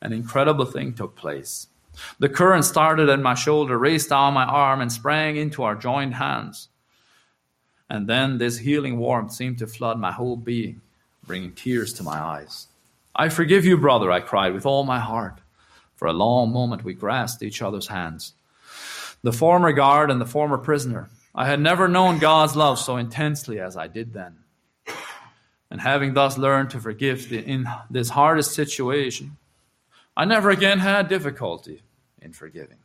an 0.00 0.12
incredible 0.12 0.64
thing 0.64 0.94
took 0.94 1.16
place. 1.16 1.68
The 2.18 2.28
current 2.28 2.64
started 2.64 3.08
at 3.08 3.20
my 3.20 3.34
shoulder, 3.34 3.78
raced 3.78 4.10
down 4.10 4.34
my 4.34 4.44
arm, 4.44 4.80
and 4.80 4.90
sprang 4.90 5.36
into 5.36 5.62
our 5.62 5.74
joined 5.74 6.14
hands. 6.14 6.68
And 7.90 8.06
then 8.06 8.38
this 8.38 8.58
healing 8.58 8.98
warmth 8.98 9.32
seemed 9.32 9.58
to 9.58 9.66
flood 9.66 9.98
my 9.98 10.12
whole 10.12 10.36
being, 10.36 10.80
bringing 11.26 11.52
tears 11.52 11.92
to 11.94 12.02
my 12.02 12.18
eyes. 12.18 12.68
I 13.14 13.28
forgive 13.28 13.64
you, 13.64 13.76
brother, 13.76 14.12
I 14.12 14.20
cried 14.20 14.52
with 14.52 14.66
all 14.66 14.84
my 14.84 15.00
heart. 15.00 15.40
For 15.96 16.06
a 16.06 16.12
long 16.12 16.52
moment 16.52 16.84
we 16.84 16.94
grasped 16.94 17.42
each 17.42 17.62
other's 17.62 17.88
hands 17.88 18.34
the 19.22 19.32
former 19.32 19.72
guard 19.72 20.10
and 20.10 20.20
the 20.20 20.26
former 20.26 20.58
prisoner. 20.58 21.08
I 21.34 21.46
had 21.46 21.60
never 21.60 21.88
known 21.88 22.18
God's 22.18 22.56
love 22.56 22.78
so 22.78 22.96
intensely 22.96 23.60
as 23.60 23.76
I 23.76 23.86
did 23.86 24.12
then. 24.12 24.38
And 25.70 25.80
having 25.80 26.14
thus 26.14 26.38
learned 26.38 26.70
to 26.70 26.80
forgive 26.80 27.32
in 27.32 27.68
this 27.90 28.10
hardest 28.10 28.52
situation, 28.52 29.36
I 30.16 30.24
never 30.24 30.50
again 30.50 30.78
had 30.78 31.08
difficulty 31.08 31.82
in 32.20 32.32
forgiving. 32.32 32.78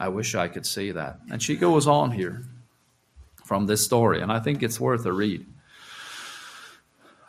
I 0.00 0.08
wish 0.08 0.34
I 0.34 0.48
could 0.48 0.66
say 0.66 0.90
that. 0.90 1.20
And 1.30 1.42
she 1.42 1.56
goes 1.56 1.86
on 1.86 2.10
here 2.10 2.44
from 3.44 3.66
this 3.66 3.84
story, 3.84 4.20
and 4.20 4.30
I 4.30 4.40
think 4.40 4.62
it's 4.62 4.78
worth 4.78 5.06
a 5.06 5.12
read. 5.12 5.46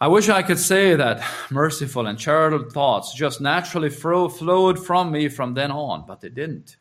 I 0.01 0.07
wish 0.07 0.29
I 0.29 0.43
could 0.43 0.59
say 0.59 0.95
that 0.95 1.21
merciful 1.51 2.07
and 2.07 2.17
charitable 2.17 2.69
thoughts 2.69 3.13
just 3.13 3.41
naturally 3.41 3.89
flowed 3.89 4.79
from 4.85 5.11
me 5.11 5.27
from 5.27 5.55
then 5.55 5.71
on, 5.71 6.05
but 6.07 6.21
they 6.21 6.29
didn't. 6.29 6.77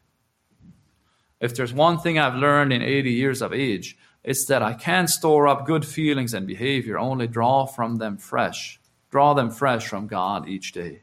If 1.41 1.57
there's 1.57 1.73
one 1.73 1.99
thing 1.99 2.19
I've 2.19 2.37
learned 2.37 2.73
in 2.73 2.81
80 2.81 3.11
years 3.11 3.43
of 3.43 3.53
age, 3.53 3.97
it's 4.23 4.45
that 4.47 4.63
I 4.63 4.75
can't 4.75 5.11
store 5.11 5.49
up 5.49 5.67
good 5.67 5.85
feelings 5.85 6.33
and 6.33 6.47
behavior, 6.47 6.97
only 6.97 7.27
draw 7.27 7.67
from 7.67 7.97
them 7.97 8.19
fresh, 8.19 8.81
draw 9.11 9.35
them 9.35 9.51
fresh 9.51 9.89
from 9.89 10.07
God 10.07 10.49
each 10.49 10.71
day. 10.71 11.03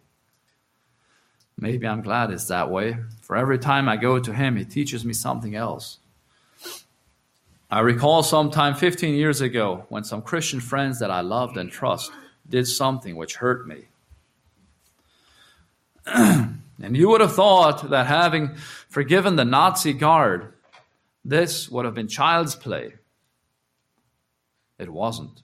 Maybe 1.57 1.86
I'm 1.86 2.01
glad 2.01 2.32
it's 2.32 2.47
that 2.47 2.70
way, 2.70 2.97
for 3.22 3.36
every 3.36 3.59
time 3.59 3.89
I 3.89 3.97
go 3.97 4.20
to 4.20 4.34
Him, 4.34 4.55
He 4.55 4.63
teaches 4.63 5.03
me 5.03 5.13
something 5.13 5.55
else. 5.55 5.99
I 7.76 7.82
recall 7.82 8.23
sometime 8.23 8.73
15 8.73 9.15
years 9.15 9.41
ago 9.41 9.86
when 9.89 10.05
some 10.05 10.21
Christian 10.21 10.61
friends 10.61 10.99
that 10.99 11.11
I 11.11 11.19
loved 11.19 11.57
and 11.57 11.69
trust 11.69 12.09
did 12.47 12.69
something 12.69 13.17
which 13.17 13.36
hurt 13.36 13.67
me. 13.67 13.88
and 16.05 16.61
you 16.80 17.09
would 17.09 17.19
have 17.19 17.36
thought 17.36 17.89
that 17.89 18.07
having 18.07 18.55
forgiven 18.88 19.36
the 19.36 19.43
Nazi 19.43 19.91
guard, 19.91 20.53
this 21.26 21.67
would 21.67 21.84
have 21.84 21.93
been 21.93 22.07
child's 22.07 22.55
play. 22.55 22.93
It 24.80 24.89
wasn't. 24.89 25.41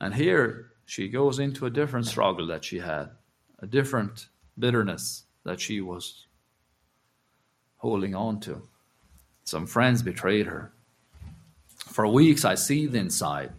And 0.00 0.14
here 0.14 0.70
she 0.86 1.10
goes 1.10 1.38
into 1.38 1.66
a 1.66 1.70
different 1.70 2.06
struggle 2.06 2.46
that 2.46 2.64
she 2.64 2.78
had, 2.78 3.10
a 3.58 3.66
different 3.66 4.28
bitterness 4.58 5.24
that 5.44 5.60
she 5.60 5.82
was 5.82 6.26
holding 7.76 8.14
on 8.14 8.40
to. 8.40 8.66
Some 9.44 9.66
friends 9.66 10.02
betrayed 10.02 10.46
her. 10.46 10.72
For 11.76 12.06
weeks 12.06 12.44
I 12.44 12.56
seethed 12.56 12.94
inside. 12.94 13.52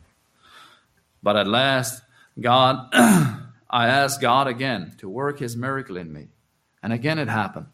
But 1.23 1.37
at 1.37 1.47
last, 1.47 2.01
God, 2.39 2.89
I 2.93 3.87
asked 3.87 4.19
God 4.19 4.47
again 4.47 4.93
to 4.97 5.07
work 5.07 5.39
his 5.39 5.55
miracle 5.55 5.97
in 5.97 6.11
me. 6.11 6.27
And 6.83 6.91
again 6.91 7.19
it 7.19 7.29
happened. 7.29 7.67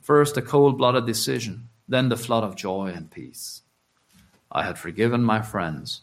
First, 0.00 0.36
a 0.36 0.42
cold 0.42 0.78
blooded 0.78 1.06
decision, 1.06 1.68
then 1.86 2.08
the 2.08 2.16
flood 2.16 2.42
of 2.42 2.56
joy 2.56 2.92
and 2.94 3.10
peace. 3.10 3.62
I 4.50 4.64
had 4.64 4.78
forgiven 4.78 5.22
my 5.22 5.42
friends. 5.42 6.02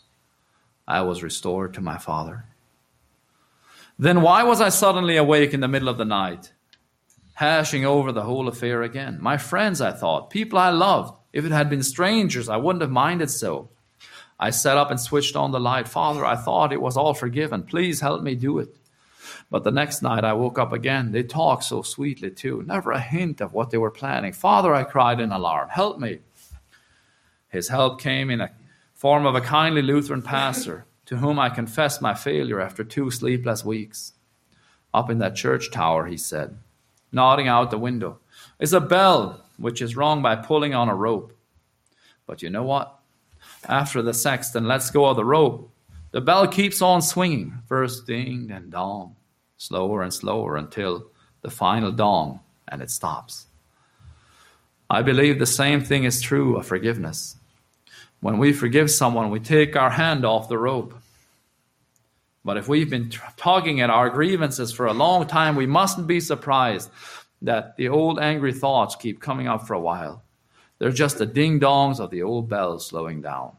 I 0.87 1.01
was 1.01 1.23
restored 1.23 1.73
to 1.73 1.81
my 1.81 1.97
Father. 1.97 2.45
Then 3.99 4.21
why 4.21 4.43
was 4.43 4.61
I 4.61 4.69
suddenly 4.69 5.17
awake 5.17 5.53
in 5.53 5.59
the 5.59 5.67
middle 5.67 5.89
of 5.89 5.97
the 5.97 6.05
night, 6.05 6.53
hashing 7.33 7.83
over 7.83 8.11
the 8.11 8.23
whole 8.23 8.47
affair 8.47 8.83
again? 8.83 9.17
My 9.19 9.37
friends, 9.37 9.81
I 9.81 9.91
thought, 9.91 10.29
people 10.29 10.59
I 10.59 10.69
loved, 10.69 11.16
if 11.33 11.45
it 11.45 11.51
had 11.51 11.69
been 11.69 11.83
strangers, 11.83 12.49
I 12.49 12.57
wouldn't 12.57 12.81
have 12.81 12.91
minded 12.91 13.29
so. 13.29 13.69
I 14.39 14.51
sat 14.51 14.77
up 14.77 14.91
and 14.91 14.99
switched 14.99 15.35
on 15.35 15.51
the 15.51 15.59
light. 15.59 15.87
Father, 15.87 16.25
I 16.25 16.35
thought 16.35 16.73
it 16.73 16.81
was 16.81 16.95
all 16.95 17.13
forgiven. 17.13 17.63
Please 17.63 18.01
help 18.01 18.21
me 18.21 18.35
do 18.35 18.59
it. 18.59 18.75
But 19.49 19.63
the 19.63 19.71
next 19.71 20.01
night 20.01 20.23
I 20.23 20.33
woke 20.33 20.59
up 20.59 20.73
again. 20.73 21.11
They 21.11 21.23
talked 21.23 21.63
so 21.63 21.81
sweetly 21.81 22.31
too. 22.31 22.63
Never 22.65 22.91
a 22.91 22.99
hint 22.99 23.41
of 23.41 23.53
what 23.53 23.71
they 23.71 23.77
were 23.77 23.91
planning. 23.91 24.33
Father, 24.33 24.73
I 24.73 24.83
cried 24.83 25.19
in 25.19 25.31
alarm. 25.31 25.69
Help 25.69 25.99
me. 25.99 26.19
His 27.49 27.69
help 27.69 27.99
came 27.99 28.29
in 28.29 28.41
a 28.41 28.51
form 28.93 29.25
of 29.25 29.35
a 29.35 29.41
kindly 29.41 29.81
Lutheran 29.81 30.21
pastor 30.21 30.85
to 31.05 31.17
whom 31.17 31.39
I 31.39 31.49
confessed 31.49 32.01
my 32.01 32.13
failure 32.13 32.59
after 32.59 32.83
two 32.83 33.09
sleepless 33.09 33.63
weeks. 33.63 34.13
Up 34.93 35.09
in 35.09 35.19
that 35.19 35.35
church 35.35 35.71
tower, 35.71 36.05
he 36.05 36.17
said, 36.17 36.57
nodding 37.11 37.47
out 37.47 37.71
the 37.71 37.77
window, 37.77 38.19
is 38.59 38.73
a 38.73 38.81
bell 38.81 39.45
which 39.57 39.81
is 39.81 39.95
wrong 39.95 40.21
by 40.21 40.35
pulling 40.35 40.73
on 40.73 40.89
a 40.89 40.95
rope. 40.95 41.33
But 42.25 42.41
you 42.41 42.49
know 42.49 42.63
what? 42.63 42.99
After 43.67 44.01
the 44.01 44.13
sexton 44.13 44.67
lets 44.67 44.91
go 44.91 45.05
of 45.05 45.15
the 45.15 45.25
rope, 45.25 45.71
the 46.11 46.21
bell 46.21 46.47
keeps 46.47 46.81
on 46.81 47.01
swinging, 47.01 47.53
first 47.67 48.07
ding, 48.07 48.47
then 48.47 48.69
dong, 48.69 49.15
slower 49.57 50.03
and 50.03 50.13
slower 50.13 50.57
until 50.57 51.07
the 51.41 51.49
final 51.49 51.91
dong, 51.91 52.39
and 52.69 52.81
it 52.81 52.91
stops. 52.91 53.47
I 54.89 55.01
believe 55.01 55.37
the 55.37 55.45
same 55.45 55.83
thing 55.83 56.05
is 56.05 56.21
true 56.21 56.57
of 56.57 56.65
forgiveness. 56.65 57.35
When 58.21 58.37
we 58.37 58.53
forgive 58.53 58.89
someone, 58.89 59.29
we 59.29 59.39
take 59.39 59.75
our 59.75 59.89
hand 59.89 60.25
off 60.25 60.49
the 60.49 60.57
rope. 60.57 60.93
But 62.45 62.57
if 62.57 62.69
we've 62.69 62.89
been 62.89 63.11
tugging 63.35 63.81
at 63.81 63.89
our 63.89 64.09
grievances 64.09 64.71
for 64.71 64.87
a 64.87 64.93
long 64.93 65.27
time, 65.27 65.55
we 65.55 65.65
mustn't 65.65 66.07
be 66.07 66.21
surprised 66.21 66.89
that 67.41 67.77
the 67.77 67.89
old 67.89 68.19
angry 68.19 68.53
thoughts 68.53 68.95
keep 68.95 69.21
coming 69.21 69.47
up 69.47 69.67
for 69.67 69.73
a 69.73 69.79
while. 69.79 70.23
They're 70.79 70.91
just 70.91 71.17
the 71.17 71.25
ding 71.25 71.59
dongs 71.59 71.99
of 71.99 72.11
the 72.11 72.23
old 72.23 72.49
bells 72.49 72.85
slowing 72.85 73.21
down. 73.21 73.53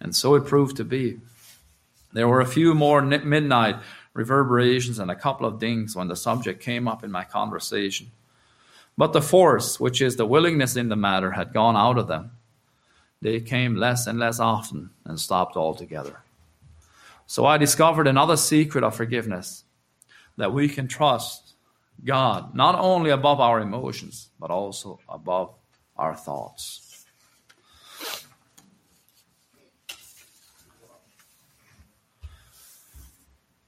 And 0.00 0.14
so 0.14 0.34
it 0.34 0.46
proved 0.46 0.76
to 0.78 0.84
be. 0.84 1.18
There 2.12 2.28
were 2.28 2.40
a 2.40 2.46
few 2.46 2.74
more 2.74 3.00
midnight 3.02 3.76
reverberations 4.14 4.98
and 4.98 5.10
a 5.10 5.16
couple 5.16 5.46
of 5.46 5.58
dings 5.58 5.96
when 5.96 6.08
the 6.08 6.16
subject 6.16 6.60
came 6.60 6.86
up 6.86 7.02
in 7.02 7.10
my 7.10 7.24
conversation. 7.24 8.10
But 8.96 9.12
the 9.12 9.22
force, 9.22 9.80
which 9.80 10.02
is 10.02 10.16
the 10.16 10.26
willingness 10.26 10.76
in 10.76 10.88
the 10.88 10.96
matter, 10.96 11.30
had 11.30 11.54
gone 11.54 11.76
out 11.76 11.96
of 11.96 12.08
them. 12.08 12.32
They 13.22 13.40
came 13.40 13.76
less 13.76 14.06
and 14.06 14.18
less 14.18 14.38
often 14.38 14.90
and 15.04 15.18
stopped 15.18 15.56
altogether. 15.56 16.20
So 17.26 17.46
I 17.46 17.56
discovered 17.56 18.06
another 18.06 18.36
secret 18.36 18.84
of 18.84 18.94
forgiveness 18.94 19.64
that 20.36 20.52
we 20.52 20.68
can 20.68 20.88
trust 20.88 21.41
God 22.04 22.54
not 22.54 22.74
only 22.78 23.10
above 23.10 23.40
our 23.40 23.60
emotions, 23.60 24.30
but 24.38 24.50
also 24.50 24.98
above 25.08 25.54
our 25.96 26.14
thoughts. 26.14 27.04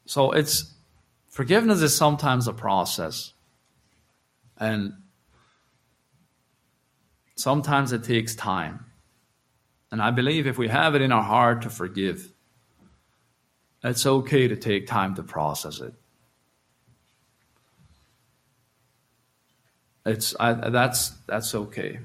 So 0.07 0.31
it's 0.33 0.73
forgiveness 1.29 1.83
is 1.83 1.97
sometimes 1.97 2.47
a 2.47 2.53
process. 2.53 3.33
And 4.57 4.93
sometimes 7.35 7.93
it 7.93 8.05
takes 8.05 8.35
time. 8.35 8.87
And 9.91 10.01
I 10.01 10.13
believe 10.13 10.47
if 10.47 10.59
we 10.59 10.69
have 10.69 10.95
it 10.95 11.03
in 11.03 11.13
our 11.13 11.23
heart 11.23 11.63
to 11.63 11.71
forgive, 11.71 12.33
it's 13.83 14.07
okay 14.07 14.49
to 14.49 14.57
take 14.57 14.87
time 14.87 15.15
to 15.17 15.23
process 15.23 15.81
it. 15.81 15.95
It's 20.07 20.35
I, 20.39 20.53
that's 20.53 21.11
that's 21.27 21.55
okay. 21.55 22.01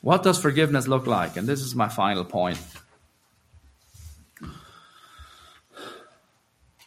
What 0.00 0.22
does 0.22 0.38
forgiveness 0.40 0.86
look 0.86 1.06
like? 1.06 1.36
And 1.36 1.48
this 1.48 1.60
is 1.60 1.74
my 1.74 1.88
final 1.88 2.24
point. 2.24 2.58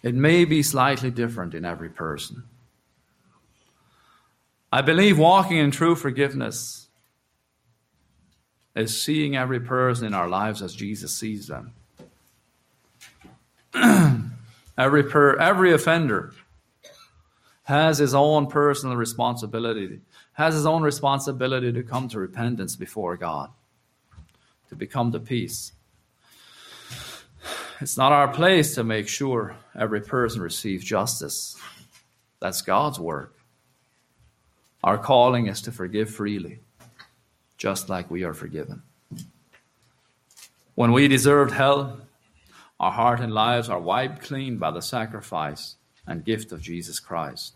It 0.01 0.15
may 0.15 0.45
be 0.45 0.63
slightly 0.63 1.11
different 1.11 1.53
in 1.53 1.65
every 1.65 1.89
person. 1.89 2.43
I 4.71 4.81
believe 4.81 5.17
walking 5.17 5.57
in 5.57 5.71
true 5.71 5.95
forgiveness 5.95 6.87
is 8.75 9.01
seeing 9.01 9.35
every 9.35 9.59
person 9.59 10.07
in 10.07 10.13
our 10.13 10.29
lives 10.29 10.61
as 10.61 10.73
Jesus 10.73 11.13
sees 11.13 11.47
them. 11.47 11.73
every, 14.77 15.03
per, 15.03 15.35
every 15.35 15.73
offender 15.73 16.33
has 17.69 17.99
his 17.99 18.15
own 18.15 18.47
personal 18.47 18.95
responsibility, 18.95 19.99
has 20.33 20.55
his 20.55 20.65
own 20.65 20.81
responsibility 20.81 21.71
to 21.71 21.83
come 21.83 22.07
to 22.09 22.17
repentance 22.17 22.75
before 22.75 23.15
God, 23.15 23.51
to 24.69 24.75
become 24.75 25.11
the 25.11 25.19
peace. 25.19 25.71
It's 27.79 27.95
not 27.95 28.11
our 28.11 28.27
place 28.27 28.73
to 28.73 28.83
make 28.83 29.07
sure 29.07 29.55
every 29.77 30.01
person 30.01 30.41
receives 30.41 30.83
justice. 30.83 31.57
That's 32.39 32.63
God's 32.63 32.99
work. 32.99 33.37
Our 34.83 34.97
calling 34.97 35.45
is 35.45 35.61
to 35.61 35.71
forgive 35.71 36.09
freely, 36.09 36.61
just 37.59 37.87
like 37.87 38.09
we 38.09 38.23
are 38.23 38.33
forgiven. 38.33 38.81
When 40.73 40.91
we 40.91 41.07
deserved 41.07 41.51
hell, 41.51 42.01
our 42.79 42.91
heart 42.91 43.19
and 43.19 43.31
lives 43.31 43.69
are 43.69 43.79
wiped 43.79 44.23
clean 44.23 44.57
by 44.57 44.71
the 44.71 44.81
sacrifice 44.81 45.75
and 46.07 46.25
gift 46.25 46.51
of 46.51 46.61
Jesus 46.61 46.99
Christ. 46.99 47.53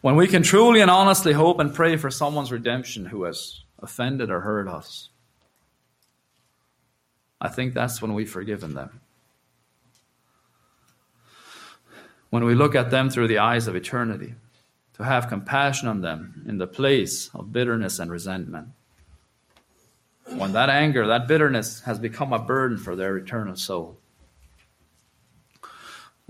When 0.00 0.16
we 0.16 0.28
can 0.28 0.42
truly 0.42 0.80
and 0.80 0.90
honestly 0.90 1.32
hope 1.32 1.60
and 1.60 1.74
pray 1.74 1.96
for 1.96 2.10
someone's 2.10 2.50
redemption 2.50 3.06
who 3.06 3.24
has 3.24 3.62
offended 3.82 4.30
or 4.30 4.40
hurt 4.40 4.66
us, 4.66 5.10
I 7.40 7.48
think 7.48 7.74
that's 7.74 8.00
when 8.00 8.14
we've 8.14 8.30
forgiven 8.30 8.74
them. 8.74 9.00
When 12.30 12.44
we 12.44 12.54
look 12.54 12.74
at 12.74 12.90
them 12.90 13.10
through 13.10 13.28
the 13.28 13.38
eyes 13.38 13.66
of 13.66 13.76
eternity, 13.76 14.34
to 14.94 15.04
have 15.04 15.28
compassion 15.28 15.88
on 15.88 16.02
them 16.02 16.44
in 16.46 16.58
the 16.58 16.66
place 16.66 17.30
of 17.34 17.52
bitterness 17.52 17.98
and 17.98 18.10
resentment. 18.10 18.68
When 20.26 20.52
that 20.52 20.68
anger, 20.68 21.06
that 21.06 21.26
bitterness 21.26 21.80
has 21.80 21.98
become 21.98 22.34
a 22.34 22.38
burden 22.38 22.76
for 22.76 22.94
their 22.94 23.16
eternal 23.16 23.56
soul. 23.56 23.99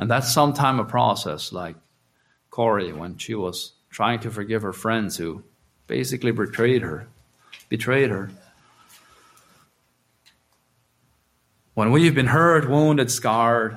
And 0.00 0.10
that's 0.10 0.32
sometime 0.32 0.80
a 0.80 0.84
process, 0.84 1.52
like 1.52 1.76
Corrie 2.48 2.94
when 2.94 3.18
she 3.18 3.34
was 3.34 3.74
trying 3.90 4.20
to 4.20 4.30
forgive 4.30 4.62
her 4.62 4.72
friends 4.72 5.18
who 5.18 5.44
basically 5.86 6.32
betrayed 6.32 6.80
her, 6.80 7.06
betrayed 7.68 8.08
her. 8.08 8.30
When 11.74 11.92
we've 11.92 12.14
been 12.14 12.28
hurt, 12.28 12.68
wounded, 12.68 13.10
scarred, 13.10 13.76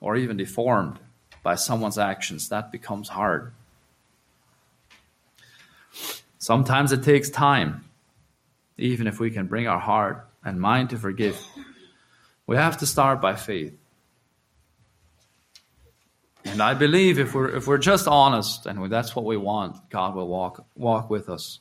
or 0.00 0.16
even 0.16 0.38
deformed 0.38 0.98
by 1.42 1.56
someone's 1.56 1.98
actions, 1.98 2.48
that 2.48 2.72
becomes 2.72 3.10
hard. 3.10 3.52
Sometimes 6.38 6.92
it 6.92 7.02
takes 7.02 7.28
time, 7.28 7.84
even 8.78 9.06
if 9.06 9.20
we 9.20 9.30
can 9.30 9.46
bring 9.46 9.68
our 9.68 9.80
heart 9.80 10.26
and 10.42 10.58
mind 10.58 10.90
to 10.90 10.96
forgive. 10.96 11.38
We 12.46 12.56
have 12.56 12.78
to 12.78 12.86
start 12.86 13.20
by 13.20 13.36
faith. 13.36 13.77
And 16.50 16.62
I 16.62 16.74
believe 16.74 17.18
if 17.18 17.34
we're 17.34 17.56
if 17.56 17.66
we're 17.66 17.78
just 17.78 18.08
honest 18.08 18.66
and 18.66 18.90
that's 18.90 19.14
what 19.14 19.24
we 19.24 19.36
want, 19.36 19.90
God 19.90 20.14
will 20.14 20.28
walk 20.28 20.64
walk 20.74 21.10
with 21.10 21.28
us. 21.28 21.60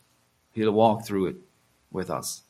He'll 0.52 0.72
walk 0.72 1.06
through 1.06 1.28
it 1.28 1.36
with 1.92 2.10
us. 2.10 2.42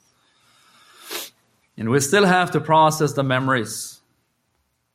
And 1.77 1.89
we 1.89 1.99
still 1.99 2.25
have 2.25 2.51
to 2.51 2.59
process 2.59 3.13
the 3.13 3.23
memories. 3.23 3.99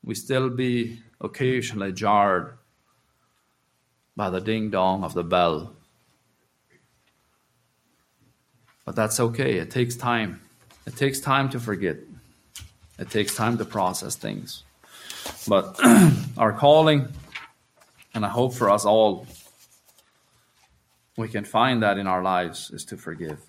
We 0.04 0.14
still 0.14 0.50
be 0.50 1.00
occasionally 1.20 1.92
jarred 1.92 2.58
by 4.16 4.30
the 4.30 4.40
ding 4.40 4.70
dong 4.70 5.04
of 5.04 5.14
the 5.14 5.22
bell. 5.22 5.74
But 8.84 8.96
that's 8.96 9.20
okay. 9.20 9.58
It 9.58 9.70
takes 9.70 9.94
time. 9.94 10.40
It 10.86 10.96
takes 10.96 11.20
time 11.20 11.48
to 11.50 11.60
forget. 11.60 11.98
It 12.98 13.10
takes 13.10 13.34
time 13.34 13.58
to 13.58 13.64
process 13.64 14.16
things. 14.16 14.64
But 15.46 15.78
our 16.36 16.52
calling, 16.52 17.08
and 18.14 18.24
I 18.24 18.28
hope 18.28 18.54
for 18.54 18.70
us 18.70 18.84
all, 18.84 19.26
we 21.16 21.28
can 21.28 21.44
find 21.44 21.82
that 21.82 21.98
in 21.98 22.06
our 22.06 22.22
lives, 22.22 22.70
is 22.70 22.84
to 22.86 22.96
forgive. 22.96 23.40